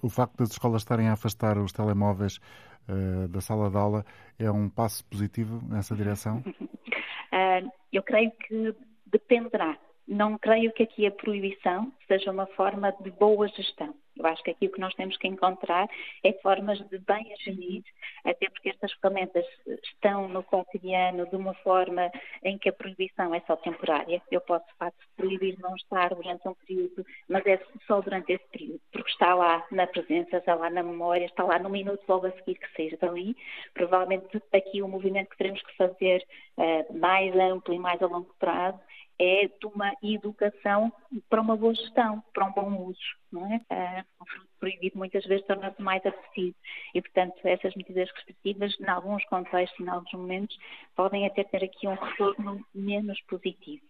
O 0.02 0.10
facto 0.10 0.38
das 0.38 0.52
escolas 0.52 0.82
estarem 0.82 1.08
a 1.08 1.14
afastar 1.14 1.58
os 1.58 1.72
telemóveis 1.72 2.40
uh, 2.88 3.28
da 3.28 3.40
sala 3.40 3.70
de 3.70 3.78
aula 3.78 4.06
é 4.38 4.50
um 4.52 4.70
passo 4.70 5.06
positivo 5.06 5.62
nessa 5.68 5.96
direção? 5.96 6.40
uh, 6.40 7.72
eu 7.94 8.04
creio 8.04 8.32
que 8.32 8.76
dependerá. 9.06 9.78
Não 10.10 10.40
creio 10.40 10.74
que 10.74 10.82
aqui 10.82 11.06
a 11.06 11.12
proibição 11.12 11.94
seja 12.08 12.32
uma 12.32 12.48
forma 12.48 12.92
de 12.94 13.12
boa 13.12 13.48
gestão. 13.48 13.94
Eu 14.18 14.26
acho 14.26 14.44
que 14.44 14.50
aqui 14.50 14.66
o 14.66 14.72
que 14.72 14.82
nós 14.82 14.94
temos 14.96 15.16
que 15.18 15.28
encontrar 15.28 15.88
é 16.24 16.34
formas 16.42 16.80
de 16.90 16.98
bem 16.98 17.32
agir, 17.32 17.84
até 18.26 18.50
porque 18.50 18.70
estas 18.70 18.92
ferramentas 18.94 19.46
estão 19.84 20.28
no 20.28 20.42
cotidiano 20.42 21.28
de 21.28 21.36
uma 21.36 21.54
forma 21.54 22.12
em 22.44 22.58
que 22.58 22.70
a 22.70 22.74
proibição 22.74 23.36
é 23.36 23.40
só 23.42 23.56
temporária. 23.56 24.20
Eu 24.32 24.42
posso, 24.42 24.66
de 24.66 24.74
facto, 24.74 24.98
proibir 25.16 25.58
não 25.60 25.76
estar 25.76 26.10
durante 26.16 26.46
um 26.48 26.56
período, 26.56 27.06
mas 27.30 27.46
é 27.46 27.62
só 27.86 28.02
durante 28.02 28.34
esse 28.34 28.46
período, 28.52 28.82
porque 28.92 29.12
está 29.12 29.36
lá 29.36 29.64
na 29.72 29.86
presença, 29.86 30.38
está 30.38 30.56
lá 30.56 30.72
na 30.72 30.82
memória, 30.82 31.26
está 31.26 31.44
lá 31.44 31.60
no 31.60 31.70
minuto 31.70 32.04
logo 32.10 32.26
a 32.26 32.32
seguir 32.32 32.56
que 32.56 32.76
seja 32.76 32.98
dali. 32.98 33.38
Provavelmente 33.76 34.42
aqui 34.52 34.82
o 34.82 34.88
movimento 34.88 35.30
que 35.30 35.38
teremos 35.38 35.62
que 35.62 35.78
fazer 35.78 36.26
uh, 36.58 36.98
mais 36.98 37.34
amplo 37.36 37.76
e 37.76 37.80
mais 37.80 38.02
a 38.02 38.08
longo 38.08 38.36
prazo 38.40 38.80
é 39.20 39.48
de 39.48 39.66
uma 39.66 39.92
educação 40.02 40.92
para 41.30 41.42
uma 41.42 41.58
boa 41.58 41.76
gestão, 41.76 42.24
para 42.34 42.46
um 42.46 42.54
bom 42.54 42.88
uso. 42.88 43.00
Não 43.32 43.46
é? 43.46 43.58
Uh, 43.70 44.26
proibido 44.60 44.98
muitas 44.98 45.26
vezes 45.26 45.46
torna-se 45.46 45.82
mais 45.82 46.04
acessível 46.06 46.56
e, 46.96 47.02
portanto, 47.02 47.36
essas 47.44 47.76
medidas 47.76 48.10
restritivas, 48.16 48.76
em 48.80 48.90
alguns 48.90 49.24
contextos 49.26 49.80
em 49.80 49.90
alguns 49.90 50.12
momentos, 50.14 50.58
podem 50.96 51.28
até 51.28 51.44
ter 51.44 51.64
aqui 51.64 51.88
um 51.88 51.96
retorno 51.96 52.66
menos 52.74 53.20
positivo. 53.24 53.84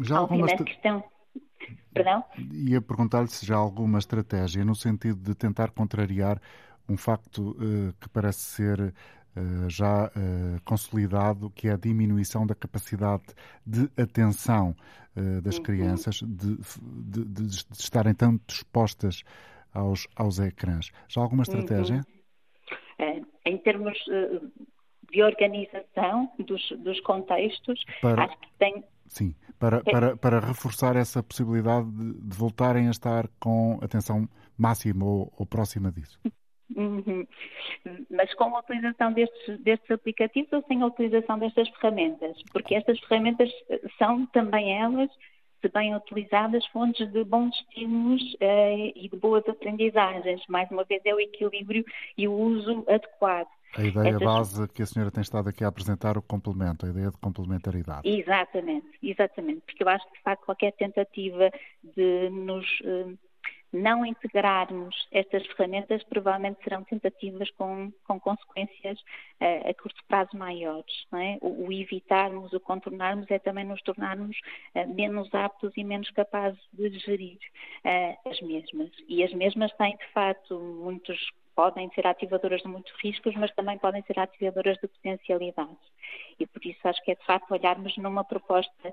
Já 0.00 0.18
alguma 0.18 0.46
questão... 0.48 1.04
Perdão? 1.92 2.22
Ia 2.52 2.82
perguntar-lhe 2.82 3.28
se 3.28 3.46
já 3.46 3.54
há 3.54 3.58
alguma 3.58 3.98
estratégia 3.98 4.64
no 4.64 4.74
sentido 4.74 5.20
de 5.20 5.34
tentar 5.34 5.70
contrariar 5.70 6.40
um 6.88 6.96
facto 6.96 7.52
uh, 7.52 7.92
que 8.00 8.08
parece 8.10 8.40
ser 8.40 8.94
já 9.68 10.06
uh, 10.06 10.60
consolidado, 10.64 11.50
que 11.50 11.68
é 11.68 11.72
a 11.72 11.76
diminuição 11.76 12.46
da 12.46 12.54
capacidade 12.54 13.24
de 13.66 13.90
atenção 14.00 14.76
uh, 15.16 15.40
das 15.42 15.56
uhum. 15.56 15.62
crianças, 15.62 16.16
de, 16.16 16.56
de, 16.56 17.24
de, 17.24 17.48
de, 17.48 17.56
estarem 17.72 18.14
tanto 18.14 18.54
expostas 18.54 19.22
aos, 19.72 20.06
aos 20.14 20.38
ecrãs. 20.38 20.90
Já 21.08 21.20
alguma 21.20 21.42
estratégia? 21.42 22.04
Uhum. 22.98 23.26
em 23.44 23.58
termos 23.58 23.98
de 25.10 25.22
organização 25.22 26.30
dos, 26.38 26.62
dos 26.78 27.00
contextos, 27.00 27.84
para... 28.00 28.24
acho 28.24 28.38
que 28.38 28.48
tem. 28.58 28.84
Sim, 29.06 29.34
para, 29.58 29.82
para, 29.82 30.16
para 30.16 30.40
reforçar 30.40 30.96
essa 30.96 31.22
possibilidade 31.22 31.88
de, 31.90 32.36
voltarem 32.36 32.88
a 32.88 32.90
estar 32.90 33.28
com 33.38 33.78
atenção 33.82 34.28
máxima 34.58 35.04
ou, 35.04 35.32
ou 35.36 35.46
próxima 35.46 35.92
disso. 35.92 36.18
Uhum. 36.76 37.26
Mas 38.10 38.32
com 38.34 38.56
a 38.56 38.60
utilização 38.60 39.12
destes, 39.12 39.58
destes 39.60 39.90
aplicativos 39.90 40.52
ou 40.52 40.62
sem 40.66 40.82
a 40.82 40.86
utilização 40.86 41.38
destas 41.38 41.68
ferramentas? 41.70 42.36
Porque 42.52 42.74
estas 42.74 42.98
ferramentas 43.00 43.50
são 43.98 44.26
também 44.26 44.78
elas, 44.78 45.10
se 45.60 45.68
bem 45.68 45.94
utilizadas, 45.94 46.66
fontes 46.66 47.10
de 47.10 47.24
bons 47.24 47.54
estímulos 47.56 48.22
uh, 48.34 48.92
e 48.94 49.08
de 49.10 49.16
boas 49.16 49.48
aprendizagens. 49.48 50.42
Mais 50.48 50.70
uma 50.70 50.84
vez, 50.84 51.00
é 51.04 51.14
o 51.14 51.20
equilíbrio 51.20 51.84
e 52.18 52.28
o 52.28 52.32
uso 52.32 52.84
adequado. 52.88 53.48
A 53.76 53.82
ideia 53.82 54.10
Estas... 54.10 54.22
base 54.22 54.68
que 54.68 54.82
a 54.82 54.86
senhora 54.86 55.10
tem 55.10 55.22
estado 55.22 55.48
aqui 55.48 55.64
a 55.64 55.68
apresentar, 55.68 56.16
o 56.16 56.22
complemento, 56.22 56.86
a 56.86 56.90
ideia 56.90 57.10
de 57.10 57.18
complementaridade. 57.18 58.08
Exatamente, 58.08 58.86
exatamente, 59.02 59.62
porque 59.66 59.82
eu 59.82 59.88
acho 59.88 60.06
que 60.06 60.16
de 60.16 60.22
facto 60.22 60.44
qualquer 60.44 60.72
tentativa 60.72 61.50
de 61.82 62.30
nos 62.30 62.64
uh, 62.80 63.18
não 63.74 64.06
integrarmos 64.06 64.94
estas 65.10 65.44
ferramentas 65.48 66.02
provavelmente 66.04 66.62
serão 66.62 66.84
tentativas 66.84 67.50
com, 67.52 67.92
com 68.04 68.20
consequências 68.20 69.00
uh, 69.00 69.68
a 69.68 69.74
curto 69.74 70.00
prazo 70.06 70.36
maiores. 70.36 71.06
É? 71.12 71.38
O, 71.40 71.66
o, 71.66 71.72
evitarmos, 71.72 72.52
o 72.52 72.60
contornarmos 72.60 73.28
é 73.30 73.38
também 73.38 73.64
nos 73.64 73.82
tornarmos 73.82 74.36
uh, 74.74 74.94
menos 74.94 75.32
aptos 75.34 75.72
e 75.76 75.82
menos 75.82 76.08
capazes 76.10 76.60
de 76.72 76.88
gerir 77.00 77.38
uh, 77.84 78.30
as 78.30 78.40
mesmas. 78.40 78.90
E 79.08 79.24
as 79.24 79.32
mesmas 79.34 79.72
têm, 79.72 79.96
de 79.96 80.06
facto, 80.12 80.58
muitos 80.58 81.18
podem 81.54 81.88
ser 81.90 82.06
ativadoras 82.06 82.62
de 82.62 82.68
muitos 82.68 82.92
riscos, 83.00 83.34
mas 83.36 83.52
também 83.54 83.78
podem 83.78 84.02
ser 84.02 84.18
ativadoras 84.18 84.76
de 84.78 84.88
potencialidades. 84.88 85.78
E 86.38 86.46
por 86.46 86.64
isso 86.64 86.80
acho 86.88 87.02
que 87.04 87.12
é 87.12 87.14
de 87.14 87.24
facto 87.24 87.52
olharmos 87.52 87.96
numa 87.96 88.24
proposta 88.24 88.92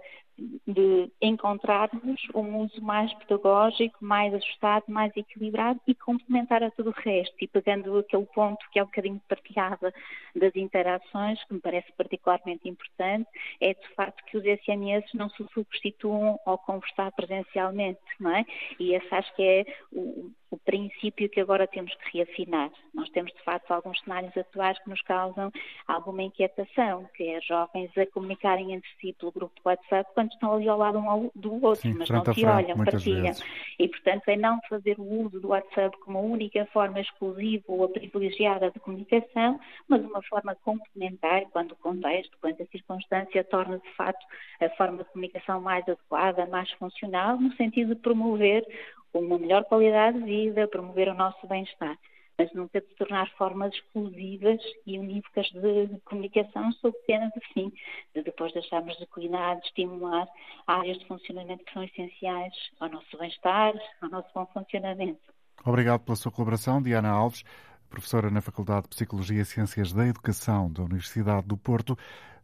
de 0.67 1.11
encontrarmos 1.21 2.21
um 2.33 2.57
uso 2.57 2.81
mais 2.81 3.13
pedagógico, 3.15 3.97
mais 4.01 4.33
ajustado, 4.33 4.85
mais 4.87 5.15
equilibrado 5.15 5.79
e 5.87 5.93
complementar 5.93 6.63
a 6.63 6.71
tudo 6.71 6.89
o 6.89 6.93
resto. 6.93 7.35
E 7.41 7.47
pegando 7.47 7.97
aquele 7.97 8.25
ponto 8.27 8.65
que 8.71 8.79
é 8.79 8.83
um 8.83 8.87
bocadinho 8.87 9.21
partilhado 9.27 9.91
das 10.35 10.55
interações, 10.55 11.43
que 11.45 11.53
me 11.53 11.59
parece 11.59 11.91
particularmente 11.93 12.67
importante, 12.67 13.29
é 13.59 13.73
de 13.73 13.87
facto 13.95 14.23
que 14.25 14.37
os 14.37 14.43
SMS 14.43 15.05
não 15.13 15.29
se 15.29 15.45
substituam 15.53 16.39
ao 16.45 16.57
conversar 16.57 17.11
presencialmente, 17.11 17.99
não 18.19 18.35
é? 18.35 18.45
E 18.79 18.93
esse 18.93 19.13
acho 19.13 19.35
que 19.35 19.43
é 19.43 19.65
o, 19.91 20.31
o 20.49 20.57
princípio 20.57 21.29
que 21.29 21.39
agora 21.39 21.67
temos 21.67 21.93
que 21.95 22.17
reafinar. 22.17 22.71
Nós 22.93 23.09
temos, 23.09 23.31
de 23.31 23.41
facto, 23.43 23.71
alguns 23.71 23.99
cenários 24.01 24.35
atuais 24.35 24.77
que 24.79 24.89
nos 24.89 25.01
causam 25.01 25.51
alguma 25.87 26.23
inquietação, 26.23 27.00
que 27.09 27.23
é 27.23 27.41
jovens 27.41 27.89
a 27.97 28.05
comunicarem 28.07 28.73
entre 28.73 28.89
si 28.99 29.13
pelo 29.13 29.31
grupo 29.31 29.59
WhatsApp 29.63 30.09
quando 30.13 30.31
estão 30.31 30.53
ali 30.53 30.67
ao 30.67 30.77
lado 30.77 30.97
um 30.99 31.31
do 31.35 31.53
outro, 31.63 31.81
Sim, 31.81 31.95
mas 31.97 32.09
não 32.09 32.23
se 32.23 32.45
olham, 32.45 32.77
partilham. 32.77 33.33
E, 33.79 33.87
portanto, 33.87 34.27
é 34.27 34.35
não 34.35 34.59
fazer 34.69 34.99
o 34.99 35.25
uso 35.25 35.39
do 35.39 35.49
WhatsApp 35.49 35.97
como 35.99 36.17
a 36.17 36.21
única 36.21 36.65
forma 36.73 36.99
exclusiva 36.99 37.63
ou 37.67 37.85
a 37.85 37.89
privilegiada 37.89 38.71
de 38.71 38.79
comunicação, 38.79 39.59
mas 39.87 40.03
uma 40.03 40.21
forma 40.23 40.55
complementar 40.55 41.45
quando 41.51 41.71
o 41.71 41.75
contexto, 41.77 42.37
quando 42.41 42.61
a 42.61 42.65
circunstância 42.67 43.43
torna, 43.43 43.79
de 43.79 43.89
facto, 43.95 44.25
a 44.61 44.69
forma 44.71 44.99
de 44.99 45.09
comunicação 45.11 45.61
mais 45.61 45.87
adequada, 45.87 46.45
mais 46.45 46.71
funcional, 46.71 47.37
no 47.37 47.51
sentido 47.53 47.95
de 47.95 48.01
promover 48.01 48.65
uma 49.13 49.37
melhor 49.37 49.65
qualidade 49.65 50.19
de 50.19 50.25
vida, 50.25 50.67
promover 50.67 51.09
o 51.09 51.13
nosso 51.13 51.45
bem-estar. 51.47 51.97
Mas 52.41 52.51
nunca 52.53 52.81
de 52.81 52.87
se 52.87 52.95
tornar 52.95 53.29
formas 53.37 53.71
exclusivas 53.71 54.59
e 54.87 54.97
unívocas 54.97 55.45
de 55.51 55.99
comunicação 56.05 56.71
sob 56.73 56.97
pena 57.05 57.31
de 57.35 57.53
fim, 57.53 57.71
de 58.15 58.23
depois 58.23 58.51
deixarmos 58.51 58.97
de 58.97 59.05
cuidar, 59.05 59.59
de 59.59 59.67
estimular 59.67 60.27
áreas 60.65 60.97
de 60.97 61.05
funcionamento 61.05 61.63
que 61.63 61.71
são 61.71 61.83
essenciais 61.83 62.53
ao 62.79 62.89
nosso 62.89 63.15
bem-estar, 63.19 63.73
ao 64.01 64.09
nosso 64.09 64.27
bom 64.33 64.47
funcionamento. 64.47 65.21
Obrigado 65.63 66.01
pela 66.01 66.15
sua 66.15 66.31
colaboração, 66.31 66.81
Diana 66.81 67.09
Alves, 67.09 67.43
professora 67.87 68.31
na 68.31 68.41
Faculdade 68.41 68.83
de 68.83 68.89
Psicologia 68.89 69.41
e 69.41 69.45
Ciências 69.45 69.93
da 69.93 70.07
Educação 70.07 70.71
da 70.71 70.81
Universidade 70.81 71.45
do 71.45 71.55
Porto. 71.55 71.95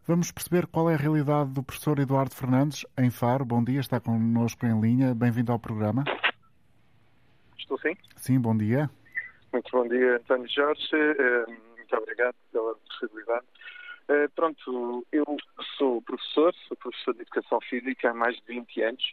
Vamos 0.06 0.32
perceber 0.32 0.68
qual 0.68 0.92
é 0.92 0.94
a 0.94 0.98
realidade 0.98 1.50
do 1.50 1.64
professor 1.64 1.98
Eduardo 1.98 2.36
Fernandes 2.36 2.86
em 3.00 3.10
Faro. 3.10 3.44
Bom 3.44 3.64
dia, 3.64 3.80
está 3.80 4.00
connosco 4.00 4.64
em 4.64 4.80
linha. 4.80 5.16
Bem-vindo 5.16 5.52
ao 5.52 5.58
programa. 5.58 6.04
Estou 7.58 7.80
sim? 7.80 7.96
Sim, 8.16 8.40
bom 8.40 8.56
dia. 8.56 8.88
Muito 9.52 9.72
bom 9.72 9.88
dia, 9.88 10.18
António 10.18 10.50
Jorge. 10.50 10.90
Eh, 10.94 11.46
muito 11.78 11.96
obrigado 11.96 12.36
pela 12.52 12.76
possibilidade. 12.76 13.46
Eh, 14.10 14.28
pronto, 14.36 15.06
eu 15.12 15.26
sou 15.78 16.02
professor, 16.02 16.54
sou 16.68 16.78
professor 16.78 17.14
de 17.14 17.22
Educação 17.22 17.60
Física 17.62 18.12
há 18.12 18.14
mais 18.14 18.36
de 18.38 18.44
20 18.48 18.82
anos 18.82 19.04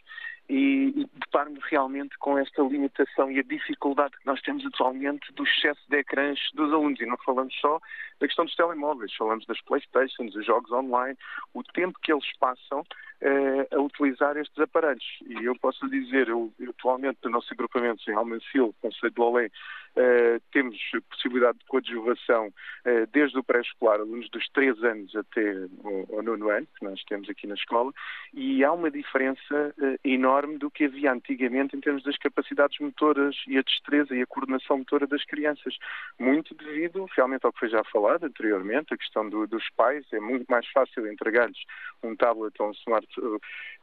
e, 0.47 1.07
deparo-me 1.13 1.59
realmente 1.69 2.17
com 2.19 2.37
esta 2.37 2.61
limitação 2.61 3.31
e 3.31 3.39
a 3.39 3.43
dificuldade 3.43 4.15
que 4.17 4.25
nós 4.25 4.41
temos 4.41 4.65
atualmente 4.65 5.31
do 5.33 5.43
excesso 5.43 5.81
de 5.89 5.97
ecrãs 5.97 6.39
dos 6.53 6.71
alunos. 6.71 6.99
E 6.99 7.05
não 7.05 7.17
falamos 7.17 7.53
só 7.59 7.79
da 8.19 8.27
questão 8.27 8.45
dos 8.45 8.55
telemóveis, 8.55 9.13
falamos 9.15 9.45
das 9.47 9.59
Playstations, 9.61 10.33
dos 10.33 10.45
jogos 10.45 10.71
online, 10.71 11.17
o 11.53 11.63
tempo 11.63 11.97
que 12.01 12.13
eles 12.13 12.31
passam 12.37 12.81
uh, 12.81 13.75
a 13.75 13.79
utilizar 13.79 14.37
estes 14.37 14.57
aparelhos. 14.59 15.05
E 15.25 15.45
eu 15.45 15.55
posso 15.57 15.89
dizer, 15.89 16.29
eu, 16.29 16.53
eu 16.59 16.69
atualmente 16.69 17.19
no 17.23 17.31
nosso 17.31 17.51
agrupamento 17.51 18.09
em 18.09 18.13
Almancil, 18.13 18.75
Conselho 18.81 19.11
de 19.11 19.19
Lolé, 19.19 19.49
uh, 19.95 20.41
temos 20.51 20.77
possibilidade 21.09 21.57
de 21.59 21.65
coadjuvação 21.65 22.47
uh, 22.47 23.07
desde 23.11 23.37
o 23.37 23.43
pré-escolar, 23.43 23.99
alunos 23.99 24.29
dos 24.29 24.47
3 24.49 24.83
anos 24.83 25.15
até 25.15 25.53
o, 25.83 26.17
o 26.17 26.21
nono 26.21 26.49
ano, 26.49 26.67
que 26.77 26.85
nós 26.85 27.03
temos 27.05 27.29
aqui 27.29 27.47
na 27.47 27.55
escola, 27.55 27.91
e 28.33 28.63
há 28.63 28.71
uma 28.71 28.91
diferença 28.91 29.73
enorme 30.03 30.57
do 30.57 30.69
que 30.69 30.85
havia 30.85 31.11
antigamente 31.11 31.75
em 31.75 31.79
termos 31.79 32.03
das 32.03 32.17
capacidades 32.17 32.79
motoras 32.79 33.35
e 33.47 33.57
a 33.57 33.61
destreza 33.61 34.15
e 34.15 34.21
a 34.21 34.27
coordenação 34.27 34.77
motora 34.77 35.07
das 35.07 35.23
crianças. 35.25 35.75
Muito 36.19 36.53
devido 36.55 37.05
realmente 37.15 37.45
ao 37.45 37.53
que 37.53 37.59
foi 37.59 37.69
já 37.69 37.83
falado 37.85 38.25
anteriormente, 38.25 38.93
a 38.93 38.97
questão 38.97 39.29
do, 39.29 39.47
dos 39.47 39.69
pais, 39.75 40.05
é 40.11 40.19
muito 40.19 40.45
mais 40.49 40.67
fácil 40.71 41.07
entregar-lhes 41.11 41.59
um 42.03 42.15
tablet 42.15 42.53
ou 42.59 42.69
um 42.69 42.71
smart 42.71 43.07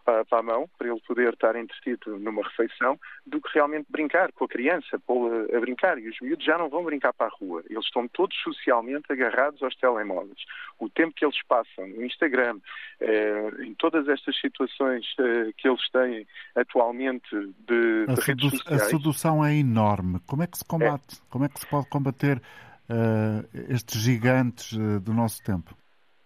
para, 0.05 0.25
para, 0.25 0.39
a 0.39 0.43
mão, 0.43 0.69
para 0.79 0.89
ele 0.89 1.01
poder 1.07 1.33
estar 1.33 1.57
entretido 1.57 2.19
numa 2.19 2.43
refeição, 2.43 2.99
do 3.27 3.41
que 3.41 3.55
realmente 3.55 3.87
brincar 3.91 4.33
com 4.33 4.45
a 4.45 4.49
criança, 4.49 4.99
pô-la 5.07 5.47
a 5.57 5.61
brincar. 5.61 5.99
E 5.99 6.09
os 6.09 6.21
miúdos 6.21 6.45
já 6.45 6.59
não 6.59 6.69
vão 6.69 6.85
brincar 6.85 7.13
para 7.13 7.27
a 7.27 7.31
rua. 7.31 7.63
Eles 7.69 7.85
estão 7.85 8.07
todos 8.09 8.37
socialmente 8.43 9.11
agarrados 9.11 9.63
aos 9.63 9.75
telemóveis. 9.77 10.39
O 10.79 10.89
tempo 10.89 11.15
que 11.15 11.25
eles 11.25 11.41
passam 11.47 11.87
no 11.87 12.05
Instagram, 12.05 12.59
eh, 13.01 13.51
em 13.61 13.75
todas 13.75 14.09
estas 14.09 14.39
situações 14.41 15.05
eh, 15.19 15.53
que 15.57 15.69
eles 15.69 15.91
têm 15.91 16.27
atualmente 16.55 17.31
de, 17.67 18.07
a 18.09 18.15
de 18.15 18.21
redes 18.21 18.51
sociais... 18.51 18.83
A 18.83 18.85
sedução 18.87 19.45
é 19.45 19.55
enorme. 19.55 20.21
Como 20.27 20.43
é 20.43 20.47
que 20.47 20.59
se 20.59 20.65
combate? 20.65 21.17
É. 21.17 21.31
Como 21.31 21.45
é 21.45 21.49
que 21.49 21.61
se 21.61 21.67
pode 21.67 21.89
combater 21.89 22.39
uh, 22.39 23.73
estes 23.73 24.01
gigantes 24.01 24.73
uh, 24.73 25.01
do 25.01 25.13
nosso 25.13 25.43
tempo? 25.43 25.77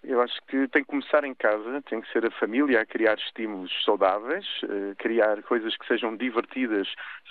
Eu 0.08 0.22
acho 0.22 0.40
que 0.46 0.68
tem 0.68 0.84
que 0.84 0.88
começar 0.88 1.24
em 1.24 1.34
casa, 1.34 1.82
tem 1.82 2.00
que 2.00 2.10
ser 2.12 2.24
a 2.24 2.30
família 2.30 2.80
a 2.80 2.86
criar 2.86 3.18
estímulos 3.18 3.72
saudáveis, 3.84 4.46
eh, 4.62 4.94
criar 4.98 5.42
coisas 5.42 5.76
que 5.76 5.84
sejam 5.84 6.16
divertidas, 6.16 6.86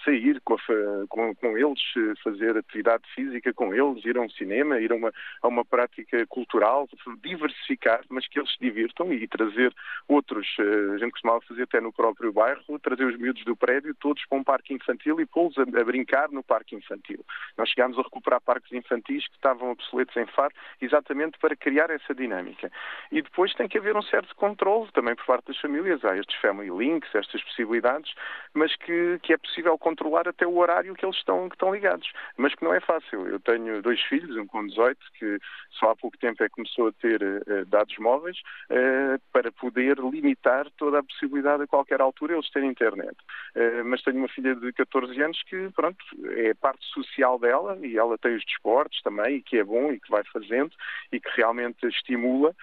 sair 0.06 0.40
com, 0.42 0.54
a, 0.54 1.08
com, 1.10 1.36
com, 1.36 1.58
eles, 1.58 1.82
eh, 1.98 2.14
fazer 2.24 2.56
atividade 2.56 3.04
física 3.14 3.52
com 3.54 3.74
eles, 3.74 4.06
ir 4.06 4.18
a 4.18 4.22
um 4.22 4.30
cinema, 4.30 4.80
ir 4.80 4.92
a 4.92 4.96
uma, 4.96 5.12
a 5.42 5.48
uma 5.48 5.66
prática 5.66 6.26
cultural, 6.28 6.88
diversificar, 7.22 8.02
mas 8.10 8.28
que 8.28 8.40
eles 8.40 8.52
se 8.52 8.60
divirtam 8.60 9.12
e 9.12 9.28
trazer 9.28 9.74
outros. 10.08 10.48
Eh, 10.60 10.94
a 10.94 10.98
gente 11.00 11.12
costumava 11.12 11.42
fazer 11.42 11.64
até 11.64 11.82
no 11.82 11.92
próprio 11.92 12.32
bairro, 12.32 12.80
trazer 12.80 13.06
os 13.06 13.18
miúdos 13.18 13.44
do 13.44 13.56
prédio 13.56 13.94
todos 13.96 14.24
para 14.28 14.38
um 14.38 14.44
parque 14.44 14.74
infantil 14.74 15.20
e 15.20 15.26
pô-los 15.26 15.58
a, 15.58 15.64
a 15.64 15.84
brincar 15.84 16.30
no 16.30 16.44
parque 16.44 16.76
infantil. 16.76 17.26
Nós 17.58 17.70
chegámos 17.70 17.98
a 17.98 18.04
recuperar 18.04 18.40
parques 18.42 18.72
infantis 18.72 19.28
que 19.28 19.36
estavam 19.36 19.72
obsoletos 19.72 20.16
em 20.16 20.28
Faro, 20.28 20.54
exatamente 20.80 21.40
para 21.40 21.56
criar 21.56 21.90
essa 21.90 22.14
dinâmica. 22.14 22.72
E 23.12 23.22
depois 23.22 23.54
tem 23.56 23.68
que 23.68 23.78
haver 23.78 23.98
um 23.98 24.04
certo 24.04 24.36
controle 24.36 24.90
também 24.94 25.16
por 25.16 25.26
parte 25.26 25.48
das 25.48 25.58
famílias. 25.58 26.06
Há 26.06 26.16
estes 26.16 26.36
family 26.40 26.70
links, 26.70 27.14
estas 27.16 27.44
possibilidades, 27.44 28.14
mas 28.54 28.76
que, 28.76 29.20
que 29.24 29.34
é 29.34 29.38
possível 29.38 29.78
controlar 29.78 29.95
até 30.28 30.46
o 30.46 30.58
horário 30.58 30.94
que 30.96 31.06
eles 31.06 31.18
estão, 31.18 31.48
que 31.50 31.56
estão 31.56 31.74
ligados. 31.74 32.12
Mas 32.38 32.54
que 32.56 32.64
não 32.64 32.74
é 32.74 32.80
fácil. 32.80 33.28
Eu 33.28 33.40
tenho 33.40 33.82
dois 33.82 34.02
filhos, 34.04 34.36
um 34.38 34.46
com 34.46 34.66
18, 34.66 34.98
que 35.18 35.40
só 35.72 35.92
há 35.92 35.96
pouco 35.96 36.18
tempo 36.18 36.44
é 36.44 36.50
que 36.50 36.56
começou 36.56 36.88
a 36.88 36.92
ter 36.94 37.22
uh, 37.22 37.66
dados 37.68 37.98
móveis, 37.98 38.38
uh, 38.70 39.20
para 39.32 39.52
poder 39.52 39.98
limitar 39.98 40.68
toda 40.78 41.00
a 41.00 41.04
possibilidade 41.04 41.64
a 41.64 41.68
qualquer 41.68 42.02
altura 42.02 42.34
eles 42.34 42.50
terem 42.50 42.70
internet. 42.70 43.16
Uh, 43.56 43.86
mas 43.86 44.02
tenho 44.02 44.18
uma 44.18 44.28
filha 44.28 44.56
de 44.56 44.72
14 44.74 45.22
anos 45.22 45.42
que, 45.44 45.70
pronto, 45.76 46.04
é 46.38 46.54
parte 46.54 46.86
social 46.88 47.40
dela 47.40 47.78
e 47.82 47.98
ela 47.98 48.18
tem 48.18 48.36
os 48.36 48.46
desportos 48.46 49.02
também, 49.02 49.38
e 49.38 49.42
que 49.42 49.58
é 49.58 49.64
bom 49.64 49.92
e 49.92 50.00
que 50.00 50.10
vai 50.10 50.24
fazendo 50.32 50.72
e 51.12 51.20
que 51.20 51.30
realmente 51.36 51.86
estimula 51.88 52.54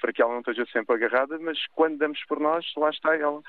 para 0.00 0.12
que 0.12 0.20
ela 0.20 0.32
não 0.32 0.40
esteja 0.40 0.66
sempre 0.66 0.94
agarrada, 0.94 1.38
mas 1.38 1.58
quando 1.74 1.98
damos 1.98 2.22
por 2.26 2.38
nós, 2.40 2.64
lá 2.76 2.90
está 2.90 3.16
ela 3.16 3.42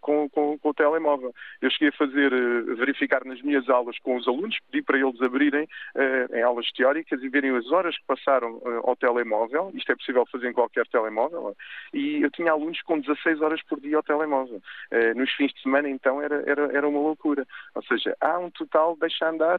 com, 0.00 0.28
com, 0.30 0.58
com, 0.58 0.68
o 0.68 0.74
telemóvel. 0.74 1.34
Eu 1.60 1.70
cheguei 1.70 1.88
a 1.88 1.92
fazer, 1.92 2.31
verificar 2.76 3.24
nas 3.24 3.40
minhas 3.42 3.68
aulas 3.68 3.98
com 3.98 4.16
os 4.16 4.26
alunos, 4.26 4.58
pedi 4.70 4.82
para 4.82 4.98
eles 4.98 5.20
abrirem 5.20 5.68
em 6.32 6.42
aulas 6.42 6.70
teóricas 6.72 7.22
e 7.22 7.28
verem 7.28 7.56
as 7.56 7.70
horas 7.70 7.96
que 7.96 8.04
passaram 8.06 8.60
ao 8.84 8.96
telemóvel, 8.96 9.70
isto 9.74 9.92
é 9.92 9.96
possível 9.96 10.26
fazer 10.30 10.50
em 10.50 10.52
qualquer 10.52 10.86
telemóvel, 10.86 11.56
e 11.92 12.22
eu 12.22 12.30
tinha 12.30 12.52
alunos 12.52 12.80
com 12.82 12.98
16 12.98 13.40
horas 13.40 13.62
por 13.62 13.80
dia 13.80 13.96
ao 13.96 14.02
telemóvel. 14.02 14.60
nos 15.16 15.30
fins 15.32 15.52
de 15.52 15.62
semana, 15.62 15.88
então, 15.88 16.20
era, 16.20 16.42
era, 16.46 16.76
era 16.76 16.88
uma 16.88 17.00
loucura. 17.00 17.46
Ou 17.74 17.82
seja, 17.84 18.16
há 18.20 18.38
um 18.38 18.50
total 18.50 18.96
deixa 19.00 19.28
andar 19.28 19.58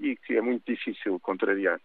e 0.00 0.16
que 0.16 0.36
é 0.36 0.40
muito 0.40 0.64
difícil 0.66 1.18
contrariar. 1.20 1.80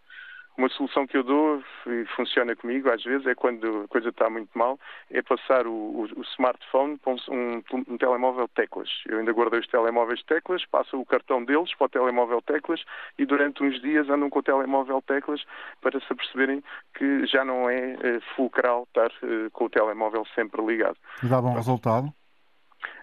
Uma 0.58 0.70
solução 0.70 1.06
que 1.06 1.15
eu 1.15 1.24
dou 1.24 1.63
e 1.86 2.06
funciona 2.15 2.56
comigo 2.56 2.89
às 2.89 3.04
vezes 3.04 3.28
é 3.28 3.36
quando 3.36 3.84
a 3.84 3.88
coisa 3.88 4.10
está 4.10 4.28
muito 4.30 4.50
mal, 4.58 4.80
é 5.12 5.22
passar 5.22 5.67
o, 5.67 5.72
o, 5.72 6.08
o 6.15 6.22
smartphone 6.34 6.98
para 6.98 7.13
um, 7.13 7.63
um, 7.88 7.98
telemóvel 7.98 8.48
teclas. 8.48 8.89
Eu 9.08 9.20
ainda 9.20 9.32
guardei 9.34 9.60
os 9.60 9.67
telemóveis 9.67 10.24
teclas, 10.24 10.65
passo 10.65 11.00
o 11.00 11.06
cartão 11.06 11.46
deles 11.46 11.74
para 11.76 11.86
o 11.86 11.89
telemóvel 11.89 12.41
teclas 12.41 12.84
e 13.20 13.26
durante 13.26 13.63
uns 13.63 13.80
dias 13.82 14.10
andam 14.10 14.30
com 14.30 14.39
o 14.39 14.43
telemóvel 14.43 15.02
teclas 15.04 15.43
para 15.80 16.00
se 16.00 16.15
perceberem 16.15 16.63
que 16.96 17.28
já 17.28 17.46
não 17.46 17.70
é 17.70 17.93
uh, 17.93 18.22
fulcral 18.36 18.88
estar 18.88 19.12
uh, 19.24 19.52
com 19.52 19.65
o 19.65 19.70
telemóvel 19.70 20.26
sempre 20.34 20.65
ligado. 20.65 20.98
Dá 21.22 21.39
bom 21.39 21.54
resultado? 21.54 22.12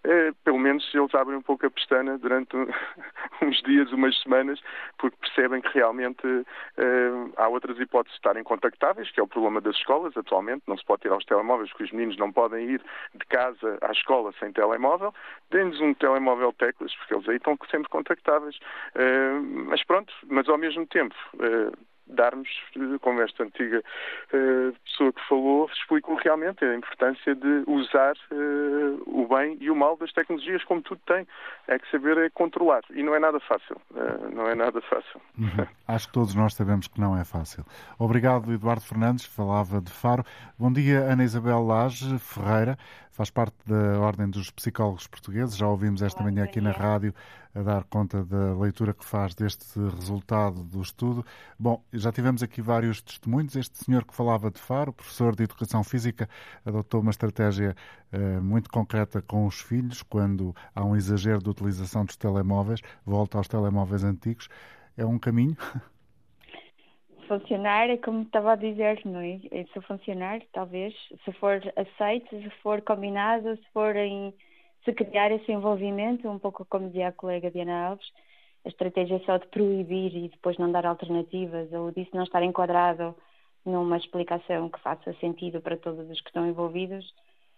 Eh, 0.04 0.32
pelo 0.44 0.58
menos 0.58 0.94
eles 0.94 1.14
abrem 1.14 1.38
um 1.38 1.42
pouco 1.42 1.66
a 1.66 1.70
pestana 1.70 2.18
durante 2.18 2.54
uns 3.42 3.62
dias, 3.62 3.90
umas 3.92 4.20
semanas, 4.22 4.60
porque 4.98 5.16
percebem 5.16 5.62
que 5.62 5.72
realmente 5.72 6.26
uh, 6.26 7.32
há 7.37 7.48
outras 7.48 7.78
hipóteses 7.78 8.12
de 8.12 8.18
estarem 8.18 8.44
contactáveis, 8.44 9.10
que 9.10 9.18
é 9.18 9.22
o 9.22 9.26
problema 9.26 9.60
das 9.62 9.76
escolas 9.76 10.14
atualmente, 10.16 10.62
não 10.66 10.76
se 10.76 10.84
pode 10.84 11.02
tirar 11.02 11.16
os 11.16 11.24
telemóveis, 11.24 11.70
porque 11.70 11.84
os 11.84 11.92
meninos 11.92 12.18
não 12.18 12.30
podem 12.30 12.68
ir 12.68 12.82
de 13.14 13.26
casa 13.26 13.78
à 13.80 13.92
escola 13.92 14.32
sem 14.38 14.52
telemóvel, 14.52 15.14
deem-lhes 15.50 15.80
um 15.80 15.94
telemóvel 15.94 16.52
teclas, 16.52 16.94
porque 16.96 17.14
eles 17.14 17.28
aí 17.28 17.37
estão 17.37 17.56
sempre 17.70 17.88
contactáveis. 17.88 18.56
Uh, 18.94 19.42
mas 19.68 19.82
pronto, 19.84 20.12
mas 20.28 20.46
ao 20.48 20.58
mesmo 20.58 20.87
tempo 20.87 21.14
darmos, 22.06 22.48
como 23.00 23.22
esta 23.22 23.44
antiga 23.44 23.78
uh, 24.32 24.74
pessoa 24.84 25.12
que 25.12 25.28
falou, 25.28 25.68
explicou 25.72 26.16
realmente 26.16 26.64
a 26.64 26.74
importância 26.74 27.34
de 27.34 27.64
usar 27.66 28.14
uh, 28.30 29.02
o 29.06 29.26
bem 29.28 29.56
e 29.60 29.70
o 29.70 29.76
mal 29.76 29.96
das 29.96 30.12
tecnologias 30.12 30.62
como 30.64 30.82
tudo 30.82 31.00
tem. 31.06 31.26
É 31.68 31.78
que 31.78 31.90
saber 31.90 32.18
é 32.18 32.30
controlar. 32.30 32.82
E 32.90 33.02
não 33.02 33.14
é 33.14 33.18
nada 33.18 33.40
fácil. 33.40 33.80
Não 34.32 34.48
é 34.48 34.54
nada 34.54 34.80
fácil. 34.82 35.20
Uhum. 35.38 35.66
Acho 35.88 36.06
que 36.08 36.12
todos 36.12 36.34
nós 36.34 36.54
sabemos 36.54 36.88
que 36.88 37.00
não 37.00 37.18
é 37.18 37.24
fácil. 37.24 37.64
Obrigado, 37.98 38.52
Eduardo 38.52 38.82
Fernandes, 38.82 39.24
falava 39.24 39.80
de 39.80 39.90
Faro. 39.90 40.24
Bom 40.58 40.72
dia, 40.72 41.00
Ana 41.00 41.24
Isabel 41.24 41.62
Lage 41.62 42.18
Ferreira, 42.18 42.76
faz 43.15 43.31
parte 43.31 43.56
da 43.65 44.00
Ordem 44.00 44.29
dos 44.29 44.50
Psicólogos 44.50 45.06
Portugueses. 45.06 45.56
Já 45.56 45.69
ouvimos 45.69 46.02
esta 46.02 46.21
Olá, 46.21 46.31
manhã 46.31 46.44
aqui 46.44 46.60
na 46.60 46.73
rádio 46.73 47.15
a 47.54 47.62
dar 47.62 47.85
conta 47.85 48.25
da 48.25 48.52
leitura 48.58 48.92
que 48.92 49.04
faz 49.04 49.37
deste 49.37 49.79
resultado 49.79 50.65
do 50.65 50.83
estudo. 50.83 51.25
Bom, 51.56 51.81
já 51.92 52.10
tivemos 52.10 52.42
aqui 52.42 52.60
vários 52.60 53.00
testemunhos. 53.00 53.54
Este 53.54 53.79
senhor 53.85 54.04
que 54.04 54.12
falava 54.12 54.50
de 54.50 54.60
Faro, 54.60 54.92
professor 54.92 55.37
de 55.37 55.44
Educação 55.44 55.85
Física, 55.85 56.29
adotou 56.67 57.00
uma 57.00 57.12
estratégia 57.12 57.77
uh, 58.12 58.42
muito 58.42 58.69
concreta 58.69 59.23
com 59.23 59.46
os 59.46 59.60
filhos 59.60 60.02
quando 60.02 60.54
há 60.75 60.85
um 60.85 60.96
exagero 60.96 61.40
de 61.40 61.48
utilização 61.48 62.04
dos 62.04 62.17
telemóveis, 62.17 62.81
volta 63.06 63.38
aos 63.38 63.46
telemóveis 63.46 64.02
antigos. 64.02 64.48
É 64.96 65.06
um 65.06 65.21
caminho? 65.21 65.56
Funcionar 67.29 67.90
é 67.90 67.96
como 67.96 68.22
estava 68.22 68.52
a 68.52 68.56
dizer, 68.56 69.00
não 69.04 69.20
é? 69.20 69.40
é? 69.50 69.64
Se 69.72 69.81
funcionar, 69.83 70.40
talvez, 70.52 70.94
se 71.25 71.33
for 71.33 71.60
aceito, 71.77 72.29
se 72.31 72.50
for 72.62 72.83
combinado, 72.83 73.56
se 73.56 73.72
for 73.72 73.96
em 73.96 74.35
se 74.85 74.92
criar 74.92 75.31
esse 75.31 75.50
envolvimento, 75.50 76.29
um 76.29 76.38
pouco 76.38 76.64
como 76.66 76.88
dizia 76.88 77.08
a 77.08 77.12
colega 77.12 77.50
Diana 77.50 77.88
Alves, 77.88 78.06
a 78.64 78.68
estratégia 78.68 79.20
só 79.25 79.38
de 79.38 79.46
proibir 79.48 80.14
e 80.14 80.29
depois 80.29 80.58
não 80.58 80.70
dar 80.70 80.87
alternativas 80.87 81.72
ou 81.72 81.90
disso 81.90 82.10
não 82.14 82.25
estar 82.25 82.42
enquadrado 82.42 83.14
numa 83.64 83.96
explicação 83.96 84.68
que 84.68 84.81
faça 84.81 85.14
sentido 85.14 85.60
para 85.60 85.77
todos 85.77 86.08
os 86.10 86.20
que 86.20 86.29
estão 86.29 86.46
envolvidos, 86.46 87.06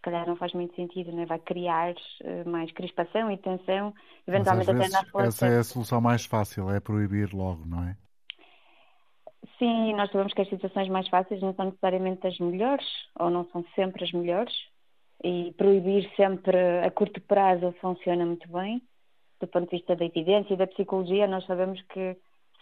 calhar 0.07 0.25
não 0.25 0.37
faz 0.37 0.53
muito 0.53 0.75
sentido, 0.77 1.11
né? 1.11 1.27
vai 1.27 1.39
criar 1.41 1.93
uh, 1.93 2.49
mais 2.49 2.71
crispação 2.73 3.31
e 3.31 3.37
tensão, 3.37 3.93
eventualmente 4.27 4.71
até 4.71 4.89
na 4.89 5.01
relação. 5.01 5.21
Essa 5.21 5.47
é 5.49 5.59
a 5.59 5.65
solução 5.65 6.01
mais 6.01 6.25
fácil, 6.25 6.71
é 6.71 6.79
proibir 6.79 7.35
logo, 7.35 7.67
não 7.67 7.83
é? 7.83 7.97
Sim, 9.59 9.95
nós 9.95 10.11
sabemos 10.11 10.33
que 10.35 10.43
as 10.43 10.49
situações 10.49 10.89
mais 10.89 11.09
fáceis 11.09 11.41
não 11.41 11.55
são 11.55 11.67
necessariamente 11.67 12.27
as 12.27 12.39
melhores, 12.39 12.87
ou 13.19 13.31
não 13.31 13.45
são 13.51 13.65
sempre 13.75 14.05
as 14.05 14.13
melhores, 14.13 14.55
e 15.25 15.53
proibir 15.57 16.11
sempre 16.15 16.57
a 16.85 16.91
curto 16.91 17.21
prazo 17.23 17.73
funciona 17.81 18.25
muito 18.27 18.51
bem. 18.51 18.83
Do 19.41 19.47
ponto 19.47 19.71
de 19.71 19.77
vista 19.77 19.95
da 19.95 20.05
evidência 20.05 20.55
e 20.55 20.57
da 20.57 20.67
psicologia, 20.67 21.27
nós 21.27 21.45
sabemos 21.47 21.81
que 21.83 22.17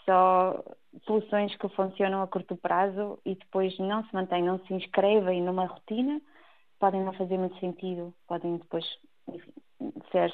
só 0.05 0.63
soluções 1.07 1.55
que 1.57 1.69
funcionam 1.71 2.23
a 2.23 2.27
curto 2.27 2.57
prazo 2.57 3.19
e 3.25 3.35
depois 3.35 3.77
não 3.79 4.05
se 4.05 4.15
mantêm, 4.15 4.43
não 4.43 4.59
se 4.67 4.75
inscrevem 4.75 5.43
numa 5.43 5.67
rotina, 5.67 6.21
podem 6.79 7.03
não 7.03 7.13
fazer 7.13 7.39
muito 7.39 7.59
sentido, 7.59 8.13
podem 8.27 8.57
depois 8.57 8.85
enfim, 9.29 9.53
ser 10.13 10.33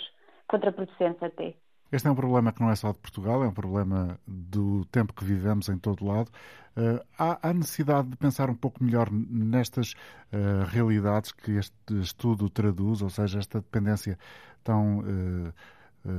contraproducentes 0.49 1.23
até. 1.23 1.55
Este 1.93 2.07
é 2.07 2.11
um 2.11 2.14
problema 2.14 2.53
que 2.53 2.61
não 2.61 2.70
é 2.70 2.76
só 2.76 2.93
de 2.93 2.99
Portugal, 2.99 3.43
é 3.43 3.49
um 3.49 3.53
problema 3.53 4.18
do 4.26 4.84
tempo 4.86 5.12
que 5.12 5.24
vivemos 5.24 5.68
em 5.68 5.76
todo 5.76 6.05
lado. 6.05 6.30
Uh, 6.76 7.05
há, 7.18 7.49
há, 7.49 7.53
necessidade 7.53 8.09
de 8.09 8.16
pensar 8.16 8.49
um 8.49 8.55
pouco 8.55 8.82
melhor 8.82 9.11
nestas 9.11 9.93
uh, 10.32 10.64
realidades 10.68 11.32
que 11.32 11.53
este 11.53 12.01
estudo 12.01 12.49
traduz, 12.49 13.03
ou 13.03 13.11
seja, 13.11 13.41
esta 13.41 13.61
dependência 13.61 14.16
tão 14.62 15.01
uh, 15.01 15.53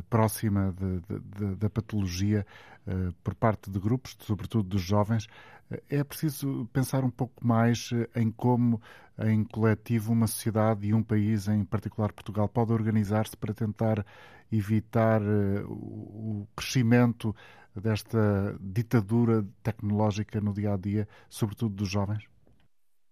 próxima 0.10 0.76
da 1.58 1.68
patologia 1.68 2.46
por 3.24 3.34
parte 3.34 3.72
de 3.72 3.80
grupos, 3.80 4.16
sobretudo 4.20 4.70
dos 4.70 4.82
jovens. 4.84 5.28
É 5.90 6.04
preciso 6.04 6.68
pensar 6.74 7.04
um 7.04 7.10
pouco 7.10 7.46
mais 7.46 7.92
em 8.16 8.32
como, 8.32 8.82
em 9.20 9.44
coletivo, 9.44 10.12
uma 10.12 10.28
sociedade 10.28 10.88
e 10.88 10.94
um 10.94 11.04
país, 11.04 11.48
em 11.48 11.64
particular 11.64 12.12
Portugal, 12.12 12.50
pode 12.50 12.74
organizar-se 12.74 13.38
para 13.38 13.54
tentar 13.54 14.06
evitar 14.52 15.22
uh, 15.22 15.72
o 15.72 16.48
crescimento 16.56 17.34
desta 17.76 18.58
ditadura 18.60 19.46
tecnológica 19.64 20.42
no 20.42 20.54
dia 20.54 20.74
a 20.74 20.78
dia, 20.78 21.08
sobretudo 21.30 21.76
dos 21.76 21.90
jovens? 21.90 22.28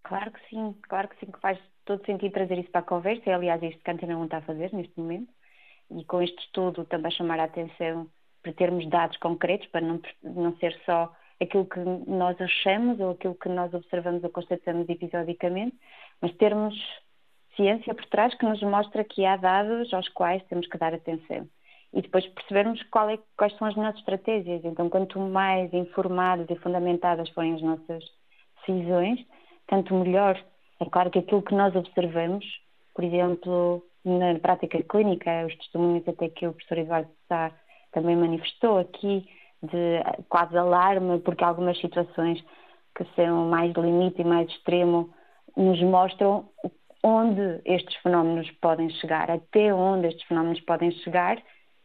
Claro 0.04 0.32
que 0.32 0.50
sim, 0.50 0.76
claro 0.82 1.08
que 1.08 1.20
sim, 1.20 1.32
que 1.32 1.40
faz 1.40 1.58
todo 1.86 2.06
sentido 2.06 2.34
trazer 2.34 2.58
isso 2.60 2.72
para 2.72 2.82
a 2.82 2.84
conversa, 2.84 3.30
e 3.30 3.34
aliás 3.34 3.62
isto 3.64 3.82
que 3.82 3.90
a 3.90 3.94
Antena 3.94 4.14
não 4.14 4.26
está 4.26 4.38
a 4.38 4.42
fazer 4.42 4.74
neste 4.74 5.00
momento, 5.00 5.32
e 5.92 6.04
com 6.06 6.22
este 6.22 6.38
estudo 6.44 6.84
também 6.86 7.12
chamar 7.12 7.40
a 7.40 7.46
atenção 7.46 8.10
para 8.42 8.54
termos 8.54 8.88
dados 8.90 9.18
concretos, 9.18 9.68
para 9.68 9.82
não, 9.82 10.02
não 10.24 10.56
ser 10.58 10.78
só 10.86 11.14
aquilo 11.42 11.66
que 11.66 11.80
nós 11.80 12.40
achamos 12.40 13.00
ou 13.00 13.12
aquilo 13.12 13.36
que 13.36 13.50
nós 13.50 13.74
observamos 13.74 14.24
ou 14.24 14.30
constatamos 14.30 14.88
episodicamente, 14.90 15.76
mas 16.22 16.36
termos 16.36 16.76
ciência 17.56 17.94
por 17.94 18.06
trás 18.06 18.34
que 18.36 18.46
nos 18.46 18.62
mostra 18.62 19.04
que 19.04 19.26
há 19.26 19.36
dados 19.36 19.94
aos 19.94 20.08
quais 20.10 20.44
temos 20.46 20.68
que 20.68 20.78
dar 20.78 20.94
atenção. 20.94 21.48
E 21.92 22.02
depois 22.02 22.26
percebermos 22.28 22.80
é, 22.82 23.20
quais 23.36 23.56
são 23.58 23.68
as 23.68 23.76
nossas 23.76 24.00
estratégias. 24.00 24.64
Então, 24.64 24.90
quanto 24.90 25.20
mais 25.20 25.74
informadas 25.74 26.48
e 26.50 26.56
fundamentadas 26.58 27.30
forem 27.30 27.56
as 27.56 27.62
nossas 27.62 28.04
decisões, 28.60 29.26
tanto 29.68 29.94
melhor. 29.96 30.42
É 30.80 30.86
claro 30.86 31.10
que 31.10 31.20
aquilo 31.20 31.42
que 31.42 31.56
nós 31.56 31.76
observamos, 31.76 32.46
por 32.94 33.04
exemplo, 33.04 33.84
na 34.06 34.38
prática 34.40 34.82
clínica, 34.84 35.46
os 35.48 35.56
testemunhos 35.58 36.08
até 36.08 36.30
que 36.30 36.48
o 36.48 36.54
professor 36.54 36.78
Eduardo 36.78 37.10
Sá 37.28 37.52
também 37.92 38.16
manifestou 38.16 38.78
aqui, 38.78 39.28
de 39.62 40.04
quase 40.30 40.58
alarme, 40.58 41.20
porque 41.20 41.44
algumas 41.44 41.80
situações 41.80 42.44
que 42.96 43.06
são 43.16 43.50
mais 43.50 43.74
limite 43.74 44.22
e 44.22 44.26
mais 44.26 44.50
extremo 44.50 45.10
nos 45.56 45.82
mostram 45.82 46.50
onde 47.04 47.62
estes 47.66 47.96
fenómenos 47.98 48.50
podem 48.62 48.90
chegar, 48.90 49.32
até 49.32 49.74
onde 49.74 50.08
estes 50.08 50.28
fenómenos 50.28 50.60
podem 50.62 50.92
chegar 50.92 51.42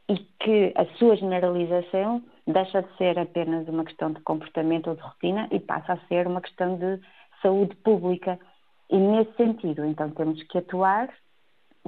e 0.09 0.19
que 0.41 0.73
a 0.77 0.85
sua 0.97 1.17
generalização 1.17 2.23
deixa 2.47 2.83
de 2.83 2.97
ser 2.97 3.19
apenas 3.19 3.67
uma 3.69 3.85
questão 3.85 4.13
de 4.13 4.21
comportamento 4.21 4.89
ou 4.89 4.97
de 4.97 5.03
rotina 5.03 5.49
e 5.51 5.59
passa 5.59 5.95
a 5.95 6.07
ser 6.09 6.27
uma 6.27 6.41
questão 6.41 6.77
de 6.77 7.01
saúde 7.41 7.75
pública. 7.77 8.39
E 8.91 8.99
nesse 8.99 9.35
sentido, 9.37 9.85
então, 9.85 10.11
temos 10.11 10.43
que 10.43 10.59
atuar 10.59 11.09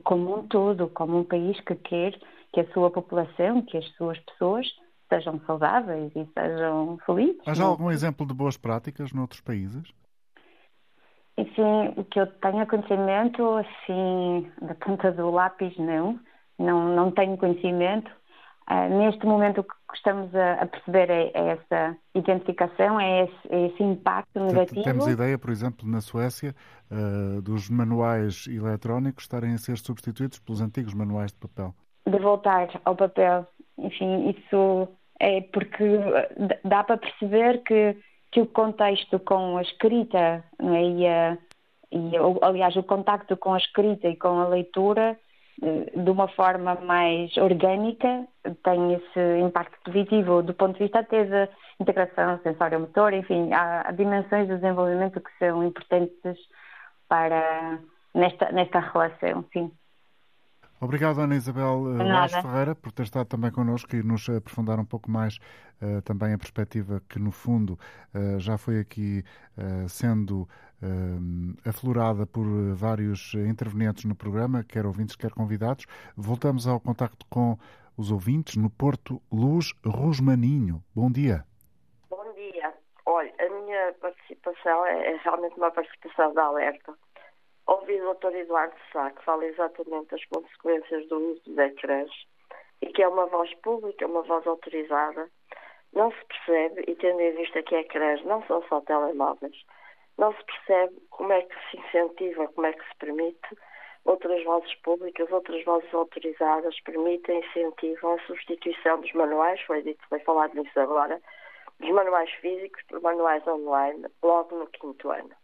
como 0.03 0.39
um 0.39 0.47
todo, 0.47 0.89
como 0.89 1.18
um 1.18 1.24
país 1.24 1.61
que 1.61 1.74
quer 1.74 2.18
que 2.53 2.61
a 2.61 2.72
sua 2.72 2.91
população, 2.91 3.61
que 3.62 3.76
as 3.76 3.87
suas 3.97 4.18
pessoas 4.20 4.66
sejam 5.09 5.41
saudáveis 5.47 6.13
e 6.15 6.27
sejam 6.33 6.99
felizes. 7.05 7.41
Há 7.47 7.55
já 7.55 7.65
algum 7.65 7.91
exemplo 7.91 8.27
de 8.27 8.35
boas 8.35 8.57
práticas 8.57 9.13
noutros 9.13 9.41
países? 9.41 9.93
Enfim, 11.39 11.93
o 11.97 12.05
que 12.05 12.19
eu 12.19 12.27
tenho 12.27 12.67
conhecimento, 12.67 13.43
assim, 13.57 14.51
da 14.63 14.75
ponta 14.75 15.13
do 15.13 15.31
lápis, 15.31 15.77
não. 15.77 16.19
Não, 16.59 16.95
não 16.95 17.11
tenho 17.11 17.37
conhecimento. 17.37 18.11
Uh, 18.69 18.99
neste 18.99 19.25
momento, 19.25 19.61
o 19.61 19.65
que 19.65 19.75
estamos 19.95 20.35
a, 20.35 20.55
a 20.55 20.67
perceber 20.67 21.09
é, 21.09 21.31
é, 21.35 21.49
essa 21.51 21.97
identificação, 22.15 22.99
é 22.99 23.25
esse, 23.25 23.49
é 23.49 23.67
esse, 23.67 23.83
impacto 23.83 24.41
negativo. 24.41 24.83
Temos 24.83 25.07
ideia, 25.07 25.39
por 25.39 25.51
exemplo, 25.51 25.89
na 25.89 26.01
Suécia, 26.01 26.55
uh, 26.91 27.41
dos 27.43 27.71
manuais 27.71 28.47
eletrónicos 28.49 29.25
estarem 29.25 29.55
a 29.55 29.59
ser 29.59 29.79
substituídos 29.79 30.41
pelos 30.41 30.61
antigos 30.61 30.95
manuais 30.95 31.33
de 31.33 31.39
papel. 31.39 31.75
De 32.09 32.19
voltar 32.19 32.69
ao 32.85 32.97
papel. 32.97 33.47
Enfim, 33.79 34.31
isso 34.31 34.89
é 35.20 35.41
porque 35.41 35.85
dá 36.64 36.85
para 36.85 36.97
perceber 36.99 37.62
que 37.62 37.97
que 38.37 38.41
o 38.43 38.47
contexto 38.47 39.18
com 39.20 39.57
a 39.57 39.62
escrita 39.62 40.45
é? 40.61 40.83
e, 40.83 41.07
a, 41.07 41.39
e, 41.91 42.12
aliás, 42.43 42.77
o 42.77 42.83
contacto 42.83 43.35
com 43.37 43.55
a 43.55 43.57
escrita 43.57 44.09
e 44.09 44.16
com 44.16 44.39
a 44.39 44.49
leitura 44.49 45.18
eh, 45.62 45.91
de 45.97 46.11
uma 46.11 46.29
forma 46.29 46.74
mais 46.74 47.35
orgânica 47.39 48.27
tem 48.62 48.93
esse 48.93 49.41
impacto 49.43 49.79
positivo 49.83 50.43
do 50.43 50.53
ponto 50.53 50.74
de 50.74 50.85
vista 50.85 50.99
até 50.99 51.24
da 51.24 51.49
integração 51.81 52.39
sensório-motor, 52.43 53.14
enfim, 53.14 53.53
há, 53.55 53.89
há, 53.89 53.93
dimensões 53.93 54.49
do 54.49 54.57
desenvolvimento 54.57 55.18
que 55.18 55.31
são 55.39 55.64
importantes 55.64 56.37
para 57.09 57.79
nesta, 58.14 58.53
nesta 58.53 58.81
relação, 58.81 59.47
sim. 59.53 59.70
Obrigado, 60.87 61.20
Ana 61.20 61.34
Isabel 61.34 61.82
eh, 62.01 62.41
Ferreira, 62.41 62.72
por 62.72 62.93
ter 62.93 63.03
estado 63.03 63.26
também 63.26 63.51
connosco 63.51 63.97
e 63.97 64.05
nos 64.05 64.28
aprofundar 64.28 64.78
um 64.78 64.84
pouco 64.84 65.11
mais 65.11 65.37
uh, 65.82 66.01
também 66.03 66.32
a 66.32 66.39
perspectiva 66.39 67.03
que, 67.09 67.18
no 67.18 67.32
fundo, 67.32 67.76
uh, 68.14 68.39
já 68.39 68.57
foi 68.57 68.78
aqui 68.78 69.24
uh, 69.59 69.89
sendo 69.89 70.49
aflorada 71.64 72.26
por 72.26 72.45
vários 72.74 73.32
intervenientes 73.34 74.05
no 74.05 74.14
programa, 74.14 74.62
quer 74.62 74.87
ouvintes, 74.87 75.16
quer 75.16 75.32
convidados. 75.32 75.87
Voltamos 76.14 76.68
ao 76.68 76.78
contacto 76.78 77.26
com 77.28 77.59
os 77.97 78.12
ouvintes 78.12 78.57
no 78.57 78.70
Porto 78.70 79.20
Luz 79.32 79.72
Rosmaninho. 79.84 80.84
Bom 80.95 81.11
dia. 81.11 81.45
Bom 82.11 82.22
dia. 82.34 82.74
Olha, 83.07 83.34
a 83.41 83.49
minha 83.49 83.93
participação 84.01 84.87
é, 84.87 85.14
é 85.14 85.16
realmente 85.24 85.57
uma 85.57 85.70
participação 85.72 86.32
de 86.32 86.39
alerta 86.39 86.95
ouvi 87.67 88.01
o 88.01 88.14
Dr. 88.14 88.35
Eduardo 88.35 88.77
Sá, 88.93 89.11
que 89.11 89.25
fala 89.25 89.45
exatamente 89.45 90.11
das 90.11 90.25
consequências 90.27 91.07
do 91.09 91.33
uso 91.33 91.43
dos 91.47 91.59
ecrãs 91.59 92.11
e 92.83 92.87
que 92.87 93.03
é 93.03 93.09
uma 93.09 93.27
voz 93.27 93.53
pública, 93.57 94.07
uma 94.07 94.23
voz 94.23 94.47
autorizada, 94.47 95.29
não 95.93 96.11
se 96.11 96.25
percebe, 96.27 96.85
e 96.87 96.95
tendo 96.97 97.21
em 97.21 97.35
vista 97.37 97.62
que 97.62 97.75
ecrãs 97.75 98.23
não 98.25 98.43
são 98.47 98.62
só 98.69 98.81
telemóveis, 98.83 99.57
não 100.19 100.33
se 100.35 100.45
percebe 100.45 100.97
como 101.11 101.33
é 101.33 101.43
que 101.43 101.55
se 101.71 101.79
incentiva, 101.79 102.49
como 102.49 102.67
é 102.67 102.73
que 102.73 102.87
se 102.87 102.97
permite 102.99 103.57
outras 104.05 104.43
vozes 104.45 104.75
públicas, 104.83 105.31
outras 105.31 105.64
vozes 105.64 105.93
autorizadas 105.93 106.79
permitem, 106.81 107.41
incentivam 107.41 108.14
a 108.14 108.27
substituição 108.27 109.01
dos 109.01 109.12
manuais, 109.12 109.61
foi 109.62 109.83
dito, 109.83 110.07
foi 110.09 110.21
falado 110.21 110.55
nisso 110.55 110.79
agora, 110.79 111.21
dos 111.81 111.91
manuais 111.91 112.31
físicos 112.41 112.83
por 112.89 113.01
manuais 113.01 113.47
online, 113.47 114.07
logo 114.23 114.57
no 114.57 114.67
quinto 114.69 115.11
ano. 115.11 115.35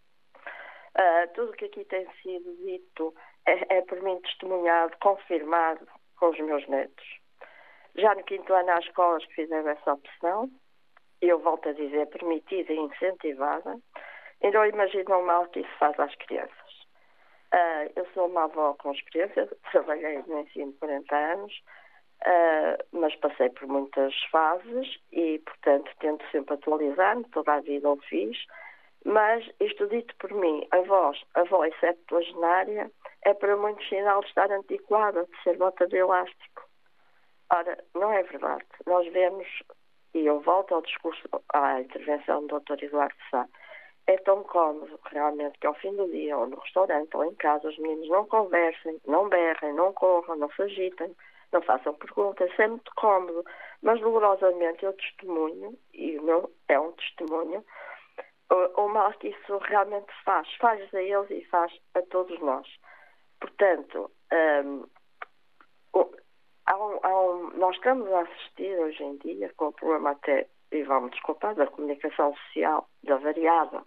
Uh, 0.99 1.33
tudo 1.35 1.51
o 1.51 1.55
que 1.55 1.65
aqui 1.65 1.85
tem 1.87 2.07
sido 2.23 2.55
dito 2.57 3.15
é, 3.47 3.79
é 3.79 3.83
por 3.83 4.01
mim 4.03 4.21
testemunhado, 4.21 4.97
confirmado 5.01 5.87
com 6.17 6.29
os 6.29 6.39
meus 6.39 6.67
netos. 6.69 7.23
Já 7.97 8.15
no 8.15 8.23
quinto 8.25 8.53
ano 8.53 8.71
há 8.71 8.79
escolas 8.79 9.25
que 9.27 9.35
fizeram 9.35 9.69
essa 9.69 9.93
opção, 9.93 10.51
eu 11.21 11.39
volto 11.39 11.69
a 11.69 11.73
dizer, 11.73 12.07
permitida 12.09 12.73
e 12.73 12.79
incentivada, 12.79 13.79
e 14.43 14.51
não 14.51 14.67
imaginam 14.67 15.21
o 15.21 15.27
mal 15.27 15.47
que 15.47 15.61
isso 15.61 15.79
faz 15.79 15.99
às 15.99 16.15
crianças. 16.17 16.73
Uh, 17.55 17.93
eu 17.97 18.07
sou 18.15 18.27
uma 18.27 18.45
avó 18.45 18.75
com 18.75 18.93
experiência, 18.93 19.49
trabalhei 19.71 20.23
no 20.27 20.41
ensino 20.41 20.73
40 20.75 21.15
anos, 21.15 21.63
uh, 22.27 22.85
mas 22.93 23.15
passei 23.17 23.51
por 23.51 23.69
muitas 23.69 24.15
fases 24.31 24.99
e, 25.13 25.39
portanto, 25.41 25.91
tento 26.01 26.25
sempre 26.31 26.55
atualizar-me, 26.55 27.25
toda 27.25 27.55
a 27.55 27.61
vida 27.61 27.89
o 27.91 27.97
fiz, 27.99 28.37
mas 29.05 29.45
isto 29.61 29.87
dito 29.89 30.15
por 30.17 30.33
mim, 30.33 30.67
a 30.71 30.81
voz, 30.83 31.21
a 31.35 31.45
voz 31.45 31.75
septuagenária 31.81 32.91
é 33.23 33.35
para 33.35 33.57
muitos 33.57 33.89
sinal 33.89 34.21
de 34.21 34.29
estar 34.29 34.51
antiquada, 34.51 35.25
de 35.25 35.43
ser 35.43 35.57
bota 35.57 35.87
de 35.87 35.97
elástico. 35.97 36.69
Ora, 37.51 37.77
não 37.95 38.13
é 38.13 38.23
verdade. 38.23 38.65
Nós 38.87 39.07
vemos, 39.13 39.47
e 40.15 40.27
eu 40.27 40.41
volto 40.41 40.75
ao 40.75 40.83
discurso, 40.83 41.23
à 41.53 41.81
intervenção 41.81 42.47
do 42.47 42.61
Dr. 42.61 42.85
Eduardo 42.85 43.15
Sá, 43.31 43.47
é 44.07 44.17
tão 44.19 44.43
cómodo 44.43 44.99
realmente 45.05 45.59
que 45.59 45.67
ao 45.67 45.75
fim 45.75 45.95
do 45.95 46.11
dia, 46.11 46.37
ou 46.37 46.47
no 46.47 46.59
restaurante, 46.59 47.17
ou 47.17 47.25
em 47.25 47.35
casa, 47.35 47.69
os 47.69 47.79
meninos 47.79 48.09
não 48.09 48.27
conversem, 48.27 49.01
não 49.07 49.29
berrem, 49.29 49.75
não 49.75 49.93
corram, 49.93 50.37
não 50.37 50.51
se 50.51 50.63
agitem, 50.63 51.15
não 51.53 51.63
façam 51.63 51.95
perguntas, 51.95 52.51
é 52.59 52.67
muito 52.67 52.91
cómodo. 52.97 53.45
Mas 53.83 54.01
dolorosamente 54.01 54.85
eu 54.85 54.93
testemunho, 54.95 55.79
e 55.93 56.19
o 56.19 56.23
meu 56.23 56.51
é 56.69 56.81
um 56.81 56.93
testemunho, 56.93 57.65
o, 58.53 58.83
o 58.83 58.89
mal 58.89 59.13
que 59.15 59.29
isso 59.29 59.59
realmente 59.59 60.13
faz. 60.25 60.49
Faz 60.57 60.95
a 60.95 61.03
eles 61.03 61.31
e 61.31 61.45
faz 61.47 61.73
a 61.95 62.03
todos 62.03 62.39
nós. 62.41 62.67
Portanto, 63.41 64.11
um, 64.65 64.87
há 66.67 66.77
um, 66.77 66.99
há 67.03 67.21
um, 67.21 67.51
nós 67.57 67.75
estamos 67.77 68.11
a 68.13 68.21
assistir 68.21 68.79
hoje 68.79 69.03
em 69.03 69.17
dia 69.19 69.53
com 69.57 69.69
o 69.69 69.73
problema 69.73 70.11
até, 70.11 70.47
e 70.71 70.83
vamos 70.83 71.11
desculpar, 71.13 71.55
da 71.55 71.67
comunicação 71.67 72.35
social, 72.37 72.89
da 73.03 73.17
variada 73.17 73.83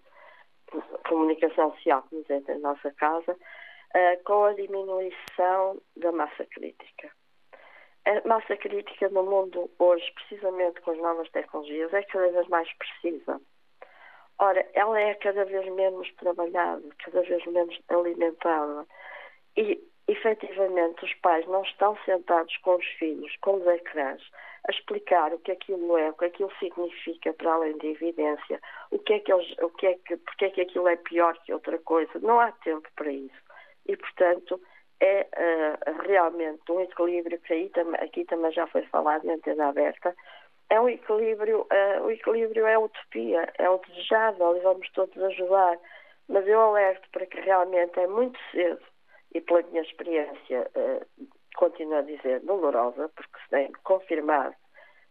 comunicação 1.07 1.71
social 1.73 2.03
que 2.03 2.15
nos 2.15 2.29
entra 2.29 2.55
em 2.55 2.59
nossa 2.59 2.91
casa, 2.91 3.31
uh, 3.33 4.23
com 4.23 4.45
a 4.45 4.53
diminuição 4.53 5.81
da 5.95 6.11
massa 6.11 6.45
crítica. 6.45 7.11
A 8.05 8.27
massa 8.27 8.55
crítica 8.57 9.09
no 9.09 9.23
mundo 9.23 9.69
hoje, 9.79 10.11
precisamente 10.13 10.81
com 10.81 10.91
as 10.91 10.97
novas 10.97 11.29
tecnologias, 11.31 11.93
é 11.93 12.03
cada 12.03 12.29
vez 12.29 12.47
mais 12.47 12.71
precisa. 12.73 13.41
Ora, 14.37 14.65
ela 14.73 14.99
é 14.99 15.13
cada 15.15 15.45
vez 15.45 15.65
menos 15.73 16.11
trabalhada, 16.15 16.83
cada 17.03 17.21
vez 17.21 17.45
menos 17.45 17.79
alimentada. 17.87 18.85
E, 19.55 19.81
efetivamente, 20.07 21.05
os 21.05 21.13
pais 21.15 21.47
não 21.47 21.63
estão 21.63 21.97
sentados 22.03 22.55
com 22.57 22.75
os 22.75 22.85
filhos, 22.99 23.33
com 23.37 23.55
os 23.55 23.67
ecrãs, 23.67 24.21
a 24.67 24.71
explicar 24.71 25.33
o 25.33 25.39
que 25.39 25.51
aquilo 25.51 25.97
é, 25.97 26.09
o 26.09 26.13
que 26.13 26.25
aquilo 26.25 26.51
significa 26.59 27.33
para 27.33 27.53
além 27.53 27.77
da 27.77 27.85
evidência, 27.85 28.59
o 28.91 28.99
que 28.99 29.13
é 29.13 29.19
que 29.19 29.31
eles, 29.31 29.55
o 29.59 29.69
que 29.69 29.87
é 29.87 29.93
que, 29.93 30.17
porque 30.17 30.45
é 30.45 30.49
que 30.49 30.61
aquilo 30.61 30.87
é 30.87 30.95
pior 30.97 31.37
que 31.43 31.53
outra 31.53 31.77
coisa. 31.79 32.11
Não 32.19 32.39
há 32.39 32.51
tempo 32.51 32.89
para 32.95 33.11
isso. 33.11 33.45
E, 33.87 33.95
portanto, 33.95 34.59
é 34.99 35.27
uh, 35.37 36.01
realmente 36.07 36.71
um 36.71 36.81
equilíbrio 36.81 37.39
que 37.39 37.53
aí, 37.53 37.71
aqui 37.99 38.25
também 38.25 38.51
já 38.51 38.67
foi 38.67 38.81
falado 38.83 39.23
na 39.23 39.33
antena 39.33 39.69
aberta, 39.69 40.15
é 40.69 40.79
um 40.79 40.89
equilíbrio, 40.89 41.61
uh, 41.61 42.03
o 42.03 42.11
equilíbrio 42.11 42.65
é 42.65 42.77
utopia, 42.77 43.51
é 43.57 43.69
o 43.69 43.77
desejável 43.77 44.57
e 44.57 44.61
vamos 44.61 44.89
todos 44.91 45.17
ajudar. 45.17 45.77
Mas 46.27 46.47
eu 46.47 46.59
alerto 46.59 47.07
para 47.11 47.25
que 47.25 47.39
realmente 47.39 47.99
é 47.99 48.07
muito 48.07 48.39
cedo, 48.51 48.81
e 49.33 49.41
pela 49.41 49.61
minha 49.63 49.81
experiência, 49.81 50.69
uh, 50.75 51.27
continuo 51.55 51.99
a 51.99 52.01
dizer 52.01 52.39
dolorosa, 52.41 53.09
porque 53.09 53.39
se 53.43 53.49
tem 53.49 53.71
confirmado 53.83 54.55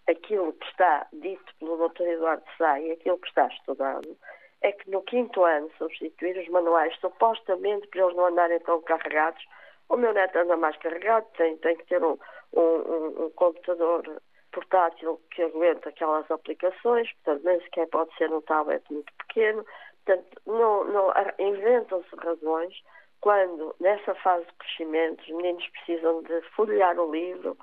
aquilo 0.08 0.52
que 0.52 0.66
está 0.66 1.06
dito 1.12 1.54
pelo 1.58 1.88
Dr. 1.88 2.02
Eduardo 2.02 2.44
Sá 2.58 2.80
e 2.80 2.92
aquilo 2.92 3.18
que 3.18 3.28
está 3.28 3.46
estudado, 3.46 4.16
é 4.60 4.72
que 4.72 4.90
no 4.90 5.02
quinto 5.02 5.44
ano 5.44 5.70
substituir 5.78 6.38
os 6.38 6.48
manuais 6.48 6.94
supostamente 7.00 7.86
para 7.88 8.02
eles 8.02 8.16
não 8.16 8.26
andarem 8.26 8.58
tão 8.60 8.80
carregados. 8.82 9.42
O 9.88 9.96
meu 9.96 10.12
neto 10.12 10.38
anda 10.38 10.56
mais 10.56 10.76
carregado, 10.78 11.26
tem, 11.36 11.56
tem 11.58 11.76
que 11.76 11.86
ter 11.86 12.02
um, 12.02 12.18
um, 12.54 13.24
um 13.24 13.30
computador 13.30 14.20
portátil 14.54 15.20
que 15.32 15.42
aguenta 15.42 15.88
aquelas 15.88 16.30
aplicações, 16.30 17.12
portanto, 17.14 17.44
nem 17.44 17.60
sequer 17.62 17.88
pode 17.88 18.16
ser 18.16 18.32
um 18.32 18.40
tablet 18.40 18.82
muito 18.90 19.12
pequeno. 19.14 19.66
Portanto, 20.04 20.40
não, 20.46 20.84
não, 20.84 21.12
inventam-se 21.38 22.14
razões 22.16 22.74
quando, 23.20 23.74
nessa 23.80 24.14
fase 24.16 24.46
de 24.46 24.52
crescimento, 24.54 25.20
os 25.22 25.28
meninos 25.30 25.66
precisam 25.68 26.22
de 26.22 26.40
folhear 26.54 26.98
o 26.98 27.10
livro, 27.10 27.58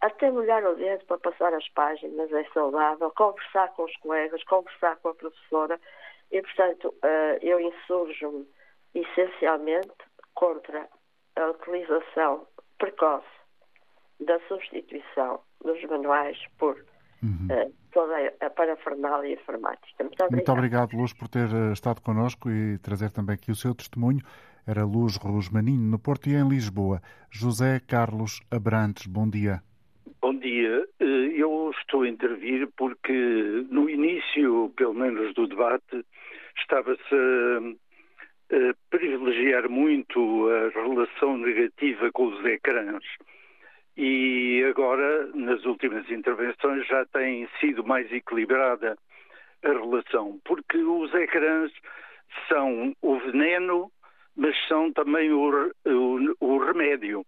até 0.00 0.30
molhar 0.30 0.64
o 0.64 0.76
dedo 0.76 1.04
para 1.04 1.18
passar 1.18 1.52
as 1.52 1.68
páginas, 1.70 2.32
é 2.32 2.44
saudável, 2.54 3.10
conversar 3.10 3.68
com 3.74 3.84
os 3.84 3.96
colegas, 3.98 4.42
conversar 4.44 4.96
com 4.96 5.08
a 5.08 5.14
professora, 5.14 5.78
e, 6.30 6.40
portanto, 6.40 6.94
eh, 7.02 7.38
eu 7.42 7.60
insurjo-me 7.60 8.48
essencialmente 8.94 9.90
contra 10.34 10.88
a 11.36 11.46
utilização 11.50 12.46
precoce 12.78 13.26
da 14.20 14.38
substituição 14.46 15.42
dos 15.64 15.82
manuais 15.84 16.38
por 16.58 16.76
uhum. 17.22 17.48
uh, 17.50 17.72
toda 17.92 18.32
a 18.40 18.50
parafernália 18.50 19.34
informática. 19.34 20.04
Muito 20.04 20.22
obrigado. 20.22 20.32
Muito 20.32 20.52
obrigado, 20.52 20.96
Luz, 20.96 21.12
por 21.12 21.28
ter 21.28 21.48
eh, 21.52 21.72
estado 21.72 22.00
connosco 22.00 22.50
e 22.50 22.78
trazer 22.78 23.10
também 23.10 23.34
aqui 23.34 23.50
o 23.50 23.56
seu 23.56 23.74
testemunho. 23.74 24.20
Era 24.66 24.84
Luz 24.84 25.16
Rosmaninho, 25.16 25.90
no 25.90 25.98
Porto 25.98 26.28
e 26.28 26.34
em 26.34 26.48
Lisboa. 26.48 27.00
José 27.30 27.80
Carlos 27.80 28.40
Abrantes, 28.50 29.06
bom 29.06 29.28
dia. 29.28 29.60
Bom 30.20 30.34
dia. 30.36 30.86
Eh, 31.00 31.04
eu 31.34 31.72
estou 31.80 32.02
a 32.02 32.08
intervir 32.08 32.68
porque 32.76 33.66
no 33.70 33.88
início, 33.90 34.72
pelo 34.76 34.94
menos, 34.94 35.34
do 35.34 35.46
debate, 35.48 36.04
estava-se 36.56 37.14
a, 37.14 38.56
a 38.56 38.74
privilegiar 38.90 39.68
muito 39.68 40.48
a 40.48 40.68
relação 40.80 41.38
negativa 41.38 42.10
com 42.12 42.26
os 42.28 42.44
ecrãs 42.44 43.04
e 44.02 44.64
agora, 44.64 45.26
nas 45.34 45.62
últimas 45.66 46.10
intervenções, 46.10 46.86
já 46.86 47.04
tem 47.04 47.46
sido 47.60 47.84
mais 47.84 48.10
equilibrada 48.10 48.96
a 49.62 49.68
relação, 49.68 50.40
porque 50.42 50.78
os 50.78 51.12
ecrãs 51.12 51.70
são 52.48 52.96
o 53.02 53.18
veneno, 53.18 53.92
mas 54.34 54.56
são 54.68 54.90
também 54.90 55.30
o, 55.30 55.70
o, 55.84 56.34
o 56.40 56.58
remédio. 56.64 57.26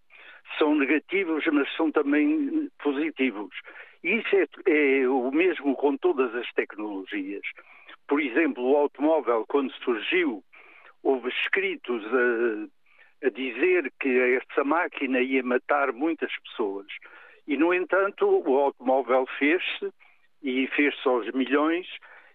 São 0.57 0.75
negativos, 0.75 1.45
mas 1.53 1.71
são 1.77 1.93
também 1.93 2.71
positivos. 2.83 3.55
Isso 4.03 4.35
é, 4.35 4.47
é 4.67 5.07
o 5.07 5.31
mesmo 5.31 5.77
com 5.77 5.95
todas 5.99 6.35
as 6.35 6.51
tecnologias. 6.53 7.43
Por 8.09 8.19
exemplo, 8.19 8.65
o 8.65 8.77
automóvel, 8.79 9.45
quando 9.47 9.71
surgiu, 9.85 10.43
houve 11.03 11.29
escritos 11.29 12.03
a 12.07 12.67
a 13.23 13.29
dizer 13.29 13.91
que 14.01 14.09
essa 14.37 14.65
máquina 14.65 15.21
ia 15.21 15.43
matar 15.43 15.93
muitas 15.93 16.31
pessoas. 16.41 16.87
E, 17.47 17.57
no 17.57 17.73
entanto, 17.73 18.27
o 18.27 18.59
automóvel 18.59 19.27
fez-se 19.39 19.93
e 20.43 20.67
fez-se 20.69 21.09
aos 21.09 21.31
milhões 21.33 21.87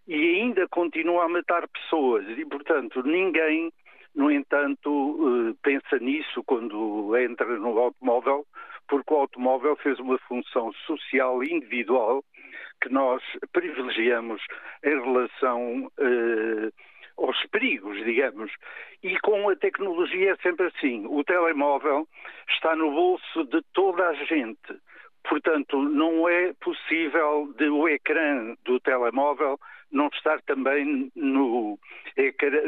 e 0.08 0.40
ainda 0.40 0.68
continua 0.70 1.26
a 1.26 1.30
matar 1.30 1.68
pessoas. 1.68 2.26
E, 2.38 2.46
portanto, 2.46 3.04
ninguém, 3.04 3.72
no 4.16 4.32
entanto, 4.32 5.52
eh, 5.52 5.56
pensa 5.62 6.00
nisso 6.00 6.44
quando 6.46 7.16
entra 7.18 7.46
no 7.58 7.78
automóvel, 7.78 8.46
porque 8.88 9.14
o 9.14 9.18
automóvel 9.18 9.76
fez 9.78 10.00
uma 10.00 10.18
função 10.20 10.72
social 10.86 11.44
individual 11.44 12.24
que 12.82 12.90
nós 12.90 13.22
privilegiamos 13.52 14.42
em 14.84 15.02
relação. 15.02 15.92
Eh, 16.00 16.72
aos 17.18 17.44
perigos, 17.48 17.98
digamos. 18.04 18.52
E 19.04 19.18
com 19.20 19.50
a 19.50 19.56
tecnologia 19.56 20.32
é 20.32 20.36
sempre 20.38 20.68
assim. 20.68 21.06
O 21.08 21.24
telemóvel 21.24 22.08
está 22.50 22.76
no 22.76 22.92
bolso 22.92 23.44
de 23.46 23.62
toda 23.74 24.08
a 24.08 24.14
gente. 24.14 24.80
Portanto, 25.28 25.82
não 25.82 26.30
é 26.30 26.54
possível 26.54 27.54
de 27.58 27.68
o 27.70 27.88
ecrã 27.88 28.56
do 28.64 28.80
telemóvel 28.80 29.60
não 29.92 30.08
estar 30.08 30.42
também 30.42 31.12
no, 31.16 31.80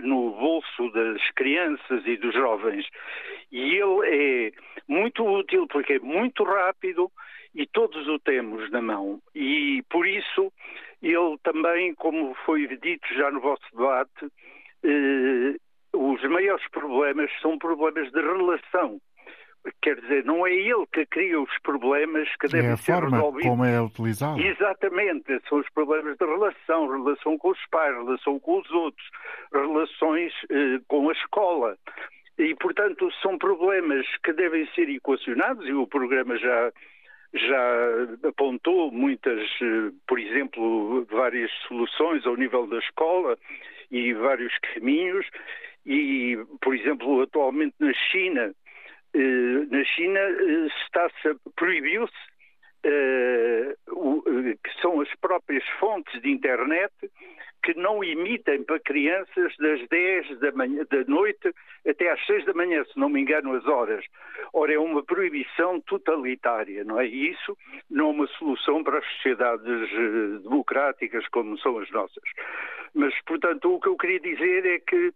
no 0.04 0.32
bolso 0.32 0.90
das 0.92 1.32
crianças 1.32 2.06
e 2.06 2.18
dos 2.18 2.34
jovens. 2.34 2.86
E 3.52 3.76
ele 3.76 4.08
é 4.08 4.52
muito 4.88 5.26
útil 5.26 5.68
porque 5.68 5.94
é 5.94 6.00
muito 6.00 6.44
rápido 6.44 7.12
e 7.56 7.66
todos 7.66 8.08
o 8.08 8.20
temos 8.20 8.70
na 8.72 8.82
mão. 8.82 9.22
E 9.34 9.84
por 9.90 10.06
isso 10.06 10.52
ele 11.02 11.38
também, 11.44 11.94
como 11.96 12.36
foi 12.46 12.68
dito 12.68 13.08
já 13.14 13.32
no 13.32 13.40
vosso 13.40 13.64
debate, 13.72 14.28
eh, 14.84 15.56
os 15.94 16.22
maiores 16.24 16.68
problemas 16.70 17.32
são 17.42 17.58
problemas 17.58 18.12
de 18.12 18.22
relação. 18.22 19.00
Quer 19.82 20.00
dizer, 20.00 20.24
não 20.24 20.48
é 20.48 20.54
ele 20.54 20.86
que 20.92 21.06
cria 21.06 21.40
os 21.40 21.58
problemas 21.60 22.28
que 22.40 22.46
é 22.46 22.50
devem 22.50 22.78
ser 22.78 22.94
forma 22.94 23.18
resolvidos. 23.18 23.50
Como 23.50 23.66
é 23.66 23.82
utilizado. 23.82 24.40
Exatamente, 24.40 25.42
são 25.50 25.60
os 25.60 25.70
problemas 25.72 26.18
de 26.18 26.26
relação, 26.26 26.88
relação 26.88 27.38
com 27.38 27.50
os 27.50 27.66
pais, 27.70 27.94
relação 27.94 28.40
com 28.40 28.60
os 28.60 28.72
outros, 28.72 29.10
relações 29.52 30.34
eh, 30.50 30.80
com 30.88 31.10
a 31.10 31.14
escola. 31.14 31.78
E, 32.38 32.56
portanto, 32.56 33.10
são 33.22 33.38
problemas 33.38 34.06
que 34.24 34.32
devem 34.32 34.66
ser 34.74 34.90
equacionados 34.90 35.68
e 35.68 35.74
o 35.74 35.86
programa 35.86 36.38
já 36.38 36.72
já 37.34 38.28
apontou 38.28 38.92
muitas, 38.92 39.42
eh, 39.62 39.92
por 40.08 40.20
exemplo, 40.20 41.06
várias 41.06 41.52
soluções 41.68 42.26
ao 42.26 42.36
nível 42.36 42.68
da 42.68 42.80
escola 42.80 43.38
e 43.92 44.14
vários 44.14 44.58
caminhos. 44.60 45.26
E, 45.86 46.38
por 46.62 46.76
exemplo, 46.76 47.22
atualmente 47.22 47.76
na 47.80 47.94
China, 47.94 48.54
eh, 49.14 49.66
na 49.70 49.84
China 49.84 50.20
eh, 50.20 50.68
está-se 52.84 53.80
proibiu-se 54.40 54.58
que 54.64 54.82
são 54.82 55.02
as 55.02 55.14
próprias 55.16 55.64
fontes 55.80 56.22
de 56.22 56.30
internet 56.30 56.94
que 57.62 57.74
não 57.74 58.02
emitem 58.02 58.64
para 58.64 58.80
crianças 58.80 59.54
das 59.58 59.86
10 59.90 60.40
da, 60.40 60.52
manhã, 60.54 60.86
da 60.90 61.04
noite 61.06 61.54
até 61.88 62.10
às 62.10 62.26
6 62.26 62.46
da 62.46 62.54
manhã, 62.54 62.86
se 62.86 62.98
não 62.98 63.10
me 63.10 63.20
engano 63.20 63.54
as 63.54 63.66
horas. 63.66 64.06
Ora, 64.54 64.74
é 64.74 64.80
uma 64.80 65.04
proibição 65.04 65.82
totalitária, 65.82 66.86
não 66.86 67.00
é? 67.00 67.06
E 67.06 67.32
isso 67.32 67.58
não 67.90 68.08
é 68.08 68.12
uma 68.12 68.28
solução 68.28 68.82
para 68.82 69.00
as 69.00 69.06
sociedades 69.16 69.68
eh, 69.68 70.42
democráticas 70.42 71.28
como 71.28 71.58
são 71.60 71.78
as 71.80 71.92
nossas. 71.92 72.24
Mas, 72.94 73.14
portanto, 73.26 73.76
o 73.76 73.80
que 73.80 73.90
eu 73.90 73.98
queria 73.98 74.22
dizer 74.22 74.66
é 74.66 74.80
que 74.80 75.08
eh, 75.08 75.14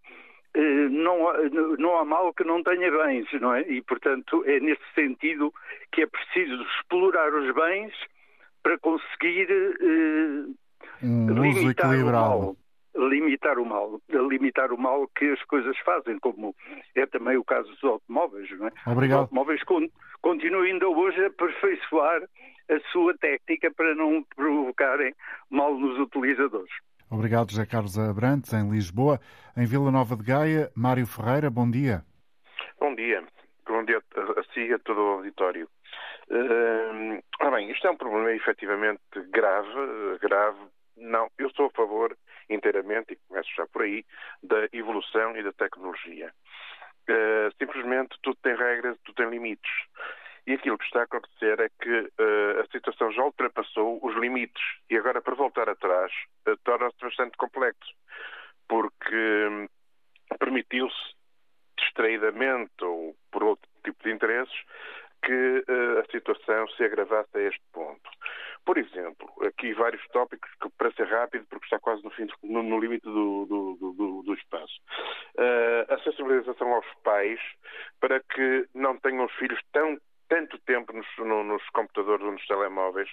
não, 0.89 1.30
há, 1.30 1.38
não 1.80 1.97
há 1.97 2.06
mal 2.06 2.34
que 2.34 2.43
não 2.43 2.62
tenha 2.64 2.91
bens, 2.91 3.28
não 3.41 3.54
é? 3.54 3.62
E, 3.62 3.82
portanto, 3.82 4.43
é 4.45 4.60
nesse 4.60 4.84
sentido 4.93 5.54
que 5.91 6.01
é 6.01 6.08
preciso 6.08 6.62
explorar 6.62 7.34
os 7.34 7.54
bens 7.54 7.93
para 8.62 8.78
conseguir 8.80 9.47
eh, 9.49 10.45
um 11.04 11.49
uso 11.49 11.70
equilibrado. 11.70 12.58
limitar 12.95 13.60
o 13.60 13.66
mal, 13.66 13.99
limitar 14.10 14.72
o 14.72 14.78
mal 14.78 15.08
que 15.16 15.26
as 15.26 15.43
coisas 15.43 15.78
fazem, 15.80 16.18
como 16.20 16.56
é 16.95 17.06
também 17.06 17.36
o 17.38 17.43
caso 17.43 17.70
dos 17.70 17.84
automóveis, 17.84 18.49
não 18.58 18.68
é? 18.68 18.72
Obrigado. 18.88 19.18
Os 19.18 19.24
automóveis 19.24 19.62
continuam 20.22 20.64
ainda 20.64 20.88
hoje 20.88 21.24
a 21.24 21.28
aperfeiçoar 21.28 22.22
a 22.70 22.80
sua 22.91 23.18
técnica 23.18 23.72
para 23.72 23.93
não 23.95 24.24
provocarem 24.36 25.14
mal 25.49 25.78
nos 25.78 25.99
utilizadores. 25.99 26.72
Obrigado, 27.14 27.51
José 27.51 27.64
Carlos 27.68 27.95
Abrantes, 27.99 28.51
em 28.53 28.72
Lisboa. 28.72 29.20
Em 29.55 29.68
Vila 29.68 29.91
Nova 29.91 30.16
de 30.16 30.24
Gaia, 30.24 30.72
Mário 30.76 31.05
Ferreira, 31.05 31.47
bom 31.47 31.70
dia. 31.70 32.03
Bom 32.80 32.95
dia. 32.95 33.24
Bom 33.68 33.86
dia 33.86 34.01
a 34.36 34.43
si 34.51 34.61
e 34.61 34.74
a 34.74 34.80
todo 34.80 34.99
o 34.99 35.11
auditório. 35.18 35.70
Uh, 36.32 37.24
ah, 37.39 37.51
bem, 37.51 37.70
isto 37.70 37.86
é 37.86 37.91
um 37.91 37.97
problema 37.97 38.32
efetivamente 38.32 38.99
grave, 39.30 39.70
grave. 40.24 40.57
Não, 40.97 41.30
eu 41.38 41.51
sou 41.51 41.68
a 41.68 41.70
favor 41.70 42.18
inteiramente, 42.49 43.14
e 43.14 43.20
começo 43.28 43.49
já 43.55 43.68
por 43.68 43.84
aí, 43.84 44.03
da 44.41 44.68
evolução 44.74 45.38
e 45.38 45.43
da 45.43 45.53
tecnologia. 45.53 46.34
Uh, 47.07 47.53
simplesmente 47.59 48.18
tudo 48.24 48.39
tem 48.41 48.55
regras, 48.55 48.97
tudo 49.03 49.18
tem 49.18 49.30
limites. 49.30 49.72
E 50.46 50.54
aquilo 50.54 50.78
que 50.78 50.86
está 50.86 51.02
a 51.02 51.04
acontecer 51.04 51.60
é 51.60 51.70
que 51.82 52.00
uh, 52.00 52.60
a 52.62 52.68
situação 52.72 53.12
já 53.12 53.24
ultrapassou 53.24 54.00
os 54.06 54.16
limites 54.16 54.62
e 54.89 54.98
agora 54.98 55.22
para 55.22 55.36
voltar 55.36 55.70
atrás 55.70 56.12
uh, 56.48 56.58
torna-se 56.66 56.98
bastante 57.02 57.38
complexo, 57.38 57.94
porque 58.68 59.48
um, 59.50 59.68
permitiu-se 60.38 61.14
distraidamente 61.80 62.84
ou 62.84 63.16
por 63.32 63.44
outro 63.44 63.70
tipo 63.86 64.04
de 64.04 64.12
interesses 64.12 64.56
que 65.24 65.64
uh, 65.70 66.00
a 66.00 66.12
situação 66.12 66.68
se 66.70 66.84
agravasse 66.84 67.38
a 67.38 67.41
este 67.41 67.64
ponto. 67.72 68.10
Por 68.66 68.78
exemplo, 68.78 69.32
aqui 69.46 69.74
vários 69.74 70.06
tópicos 70.10 70.50
que, 70.62 70.70
para 70.78 70.91
ser 70.91 71.08
rápido, 71.08 71.46
porque 71.50 71.66
está 71.66 71.80
quase 71.80 72.04
no, 72.04 72.12
fim, 72.12 72.28
no, 72.44 72.64
no 72.64 72.80
limite 72.80 73.06
do, 73.06 73.46
do, 73.46 73.94
do, 73.94 74.24
do 74.24 74.34
espaço. 74.34 74.74
Uh, 75.38 75.94
a 75.94 76.00
sensibilização 76.00 76.74
aos 76.74 76.86
pais 77.04 77.39
para 78.00 78.20
que 78.22 78.68
não 78.74 78.98
tenham 78.98 79.26
os 79.26 79.34
filhos 79.34 79.60
tão 79.72 79.98
tanto 80.30 80.57
tempo 80.59 80.93
nos, 80.93 81.07
no, 81.17 81.43
nos 81.43 81.67
computadores 81.69 82.26
ou 82.26 82.32
nos 82.32 82.45
telemóveis, 82.47 83.09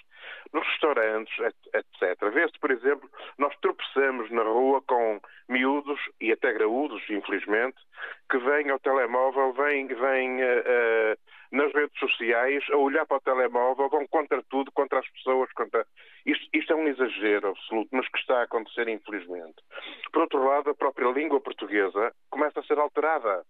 nos 0.53 0.65
restaurantes, 0.67 1.33
etc. 1.39 2.31
Vê-se, 2.33 2.59
por 2.59 2.71
exemplo, 2.71 3.09
nós 3.37 3.55
tropeçamos 3.61 4.29
na 4.31 4.43
rua 4.43 4.81
com 4.81 5.19
miúdos 5.49 5.99
e 6.19 6.31
até 6.31 6.53
graúdos, 6.53 7.03
infelizmente, 7.09 7.77
que 8.29 8.37
vêm 8.37 8.69
ao 8.69 8.79
telemóvel, 8.79 9.53
vêm, 9.53 9.87
vêm 9.87 10.41
uh, 10.41 11.17
nas 11.51 11.71
redes 11.73 11.97
sociais 11.99 12.63
a 12.71 12.77
olhar 12.77 13.05
para 13.05 13.17
o 13.17 13.21
telemóvel, 13.21 13.89
vão 13.89 14.07
contra 14.07 14.41
tudo, 14.49 14.71
contra 14.71 14.99
as 14.99 15.09
pessoas, 15.09 15.51
contra. 15.51 15.85
Isto, 16.25 16.47
isto 16.53 16.73
é 16.73 16.75
um 16.75 16.87
exagero 16.87 17.49
absoluto, 17.49 17.89
mas 17.91 18.07
que 18.07 18.17
está 18.19 18.39
a 18.39 18.43
acontecer, 18.43 18.87
infelizmente. 18.87 19.61
Por 20.11 20.23
outro 20.23 20.43
lado, 20.43 20.69
a 20.69 20.75
própria 20.75 21.11
língua 21.11 21.41
portuguesa 21.41 22.13
começa 22.29 22.59
a 22.59 22.63
ser 22.63 22.79
alterada. 22.79 23.43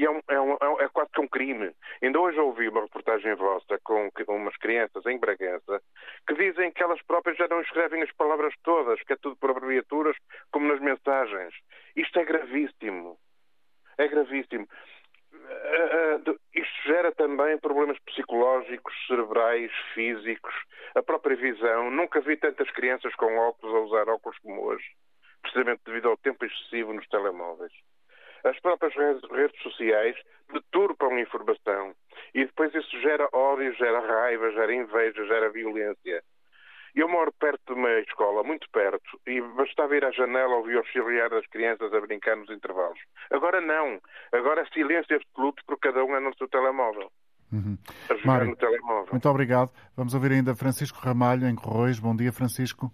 E 0.00 0.06
é, 0.06 0.10
um, 0.10 0.20
é, 0.30 0.40
um, 0.40 0.80
é, 0.80 0.88
quase 0.88 1.10
que 1.12 1.20
um 1.20 1.28
crime. 1.28 1.74
Ainda 2.02 2.18
hoje 2.18 2.40
ouvi 2.40 2.66
uma 2.70 2.80
reportagem 2.80 3.34
vossa 3.34 3.78
com 3.84 4.10
umas 4.28 4.56
crianças 4.56 5.04
em 5.04 5.18
Bragança 5.18 5.82
que 6.26 6.34
dizem 6.36 6.72
que 6.72 6.82
elas 6.82 7.02
próprias 7.02 7.36
já 7.36 7.46
não 7.48 7.60
escrevem 7.60 8.02
as 8.02 8.10
palavras 8.12 8.54
todas, 8.62 8.98
que 9.02 9.12
é 9.12 9.16
tudo 9.16 9.36
por 9.36 9.50
abreviaturas, 9.50 10.16
como 10.50 10.68
nas 10.68 10.80
mensagens. 10.80 11.54
Isto 11.94 12.18
é 12.18 12.24
gravíssimo. 12.24 13.18
É 13.98 14.08
gravíssimo. 14.08 14.66
Uh, 15.34 16.30
uh, 16.30 16.40
isto 16.54 16.82
gera 16.86 17.12
também 17.12 17.58
problemas 17.58 17.98
psicológicos, 18.06 18.94
cerebrais, 19.06 19.70
físicos, 19.92 20.54
a 20.94 21.02
própria 21.02 21.36
visão. 21.36 21.90
Nunca 21.90 22.22
vi 22.22 22.38
tantas 22.38 22.70
crianças 22.70 23.14
com 23.16 23.36
óculos 23.36 23.74
a 23.76 23.80
usar 23.80 24.08
óculos 24.08 24.38
como 24.38 24.64
hoje, 24.64 24.86
precisamente 25.42 25.82
devido 25.84 26.08
ao 26.08 26.16
tempo 26.16 26.42
excessivo 26.46 26.94
nos 26.94 27.06
telemóveis. 27.08 27.72
As 28.44 28.58
próprias 28.60 28.94
redes 28.94 29.62
sociais 29.62 30.16
deturpam 30.52 31.18
informação 31.18 31.94
e 32.34 32.44
depois 32.44 32.74
isso 32.74 33.00
gera 33.00 33.28
ódio, 33.32 33.72
gera 33.74 34.00
raiva, 34.00 34.50
gera 34.52 34.74
inveja, 34.74 35.26
gera 35.26 35.50
violência. 35.50 36.22
Eu 36.94 37.08
moro 37.08 37.32
perto 37.38 37.60
de 37.66 37.72
uma 37.78 38.00
escola, 38.00 38.42
muito 38.42 38.68
perto, 38.70 39.20
e 39.26 39.40
bastava 39.40 39.96
ir 39.96 40.04
à 40.04 40.10
janela 40.10 40.56
ouvir 40.56 40.74
o 40.74 40.78
auxiliar 40.78 41.30
das 41.30 41.46
crianças 41.46 41.92
a 41.94 42.00
brincar 42.00 42.36
nos 42.36 42.50
intervalos. 42.50 42.98
Agora 43.30 43.60
não. 43.60 44.00
Agora 44.32 44.62
é 44.62 44.66
silêncio 44.66 45.16
absoluto 45.16 45.62
porque 45.66 45.88
cada 45.88 46.04
um 46.04 46.16
é 46.16 46.20
no 46.20 46.34
seu 46.36 46.48
telemóvel. 46.48 47.10
Uhum. 47.52 47.78
A 48.08 48.14
jogar 48.14 48.26
Mário, 48.26 48.50
no 48.50 48.56
telemóvel. 48.56 49.08
Muito 49.12 49.28
obrigado. 49.28 49.70
Vamos 49.96 50.14
ouvir 50.14 50.32
ainda 50.32 50.54
Francisco 50.54 50.98
Ramalho, 51.00 51.46
em 51.46 51.54
Corroios. 51.54 52.00
Bom 52.00 52.14
dia, 52.14 52.32
Francisco. 52.32 52.90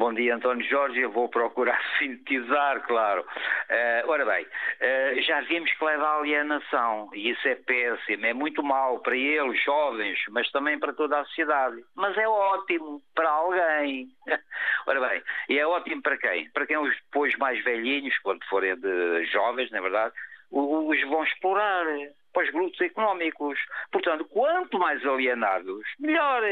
Bom 0.00 0.14
dia, 0.14 0.34
António 0.34 0.66
Jorge. 0.66 0.98
Eu 0.98 1.10
vou 1.10 1.28
procurar 1.28 1.78
sintetizar, 2.00 2.80
claro. 2.86 3.20
Uh, 3.20 4.08
ora 4.08 4.24
bem, 4.24 4.46
uh, 4.46 5.20
já 5.20 5.42
vimos 5.42 5.70
que 5.70 5.84
leva 5.84 6.06
à 6.06 6.16
alienação 6.16 7.10
e 7.12 7.28
isso 7.28 7.46
é 7.46 7.54
péssimo. 7.54 8.24
É 8.24 8.32
muito 8.32 8.62
mau 8.62 9.00
para 9.00 9.14
eles, 9.14 9.62
jovens, 9.62 10.18
mas 10.30 10.50
também 10.52 10.78
para 10.78 10.94
toda 10.94 11.20
a 11.20 11.24
sociedade. 11.26 11.84
Mas 11.94 12.16
é 12.16 12.26
ótimo 12.26 13.02
para 13.14 13.28
alguém. 13.28 14.08
ora 14.88 15.06
bem, 15.06 15.22
e 15.50 15.58
é 15.58 15.66
ótimo 15.66 16.00
para 16.00 16.16
quem? 16.16 16.48
Para 16.48 16.66
quem 16.66 16.78
os 16.78 16.96
depois 17.04 17.36
mais 17.36 17.62
velhinhos, 17.62 18.18
quando 18.20 18.42
forem 18.46 18.74
de 18.76 19.26
jovens, 19.26 19.70
na 19.70 19.80
é 19.80 19.82
verdade, 19.82 20.14
os 20.50 20.98
vão 21.10 21.24
explorar 21.24 21.84
para 22.32 22.44
os 22.44 22.50
grupos 22.50 22.80
económicos. 22.80 23.58
Portanto, 23.90 24.24
quanto 24.26 24.78
mais 24.78 25.04
alienados, 25.04 25.82
melhor. 25.98 26.42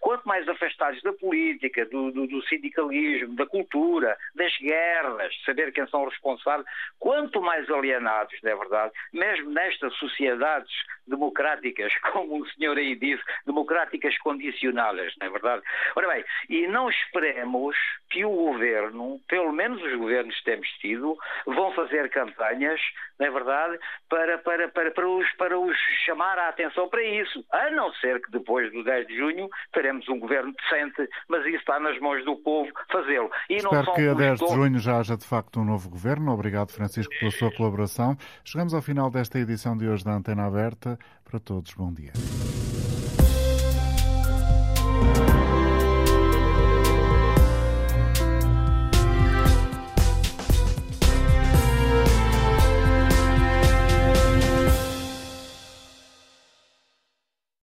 Quanto 0.00 0.26
mais 0.26 0.48
afastados 0.48 1.00
da 1.02 1.12
política, 1.12 1.84
do, 1.86 2.10
do, 2.10 2.26
do, 2.26 2.42
sindicalismo, 2.46 3.34
da 3.36 3.46
cultura, 3.46 4.16
das 4.34 4.56
guerras, 4.58 5.32
saber 5.44 5.72
quem 5.72 5.86
são 5.88 6.04
responsáveis, 6.04 6.66
quanto 6.98 7.40
mais 7.40 7.68
alienados, 7.70 8.34
não 8.42 8.50
é 8.50 8.56
verdade, 8.56 8.92
mesmo 9.12 9.50
nestas 9.50 9.94
sociedades 9.96 10.72
democráticas, 11.10 11.92
como 12.12 12.40
o 12.40 12.48
senhor 12.50 12.78
aí 12.78 12.94
disse, 12.94 13.22
democráticas 13.44 14.16
condicionadas, 14.18 15.12
não 15.20 15.26
é 15.26 15.30
verdade? 15.30 15.62
Ora 15.94 16.08
bem, 16.08 16.24
e 16.48 16.66
não 16.68 16.88
esperemos 16.88 17.76
que 18.10 18.24
o 18.24 18.30
governo, 18.30 19.20
pelo 19.28 19.52
menos 19.52 19.82
os 19.82 19.94
governos 19.96 20.36
que 20.38 20.44
temos 20.44 20.68
tido, 20.80 21.16
vão 21.46 21.72
fazer 21.72 22.08
campanhas, 22.10 22.80
não 23.18 23.26
é 23.26 23.30
verdade, 23.30 23.78
para, 24.08 24.38
para, 24.38 24.68
para, 24.68 24.90
para, 24.90 25.08
os, 25.08 25.30
para 25.32 25.58
os 25.58 25.76
chamar 26.04 26.38
a 26.38 26.48
atenção 26.48 26.88
para 26.88 27.02
isso. 27.02 27.44
A 27.52 27.70
não 27.70 27.92
ser 27.94 28.20
que 28.20 28.30
depois 28.30 28.72
do 28.72 28.82
10 28.82 29.06
de 29.06 29.16
junho 29.16 29.48
teremos 29.72 30.08
um 30.08 30.18
governo 30.18 30.52
decente, 30.52 31.08
mas 31.28 31.44
isso 31.46 31.56
está 31.56 31.78
nas 31.78 31.98
mãos 32.00 32.24
do 32.24 32.36
povo 32.36 32.70
fazê-lo. 32.90 33.30
Espero 33.48 33.92
que 33.94 34.08
a 34.08 34.14
10 34.14 34.40
de 34.40 34.46
junho 34.48 34.78
já 34.78 34.98
haja 34.98 35.16
de 35.16 35.26
facto 35.26 35.60
um 35.60 35.64
novo 35.64 35.88
governo. 35.88 36.32
Obrigado, 36.32 36.72
Francisco, 36.72 37.12
pela 37.18 37.30
sua 37.30 37.52
colaboração. 37.54 38.16
Chegamos 38.44 38.74
ao 38.74 38.82
final 38.82 39.10
desta 39.10 39.38
edição 39.38 39.76
de 39.76 39.88
hoje 39.88 40.04
da 40.04 40.12
Antena 40.12 40.46
Aberta. 40.46 40.98
Para 41.24 41.38
todos, 41.38 41.72
bom 41.74 41.92
dia. 41.92 42.12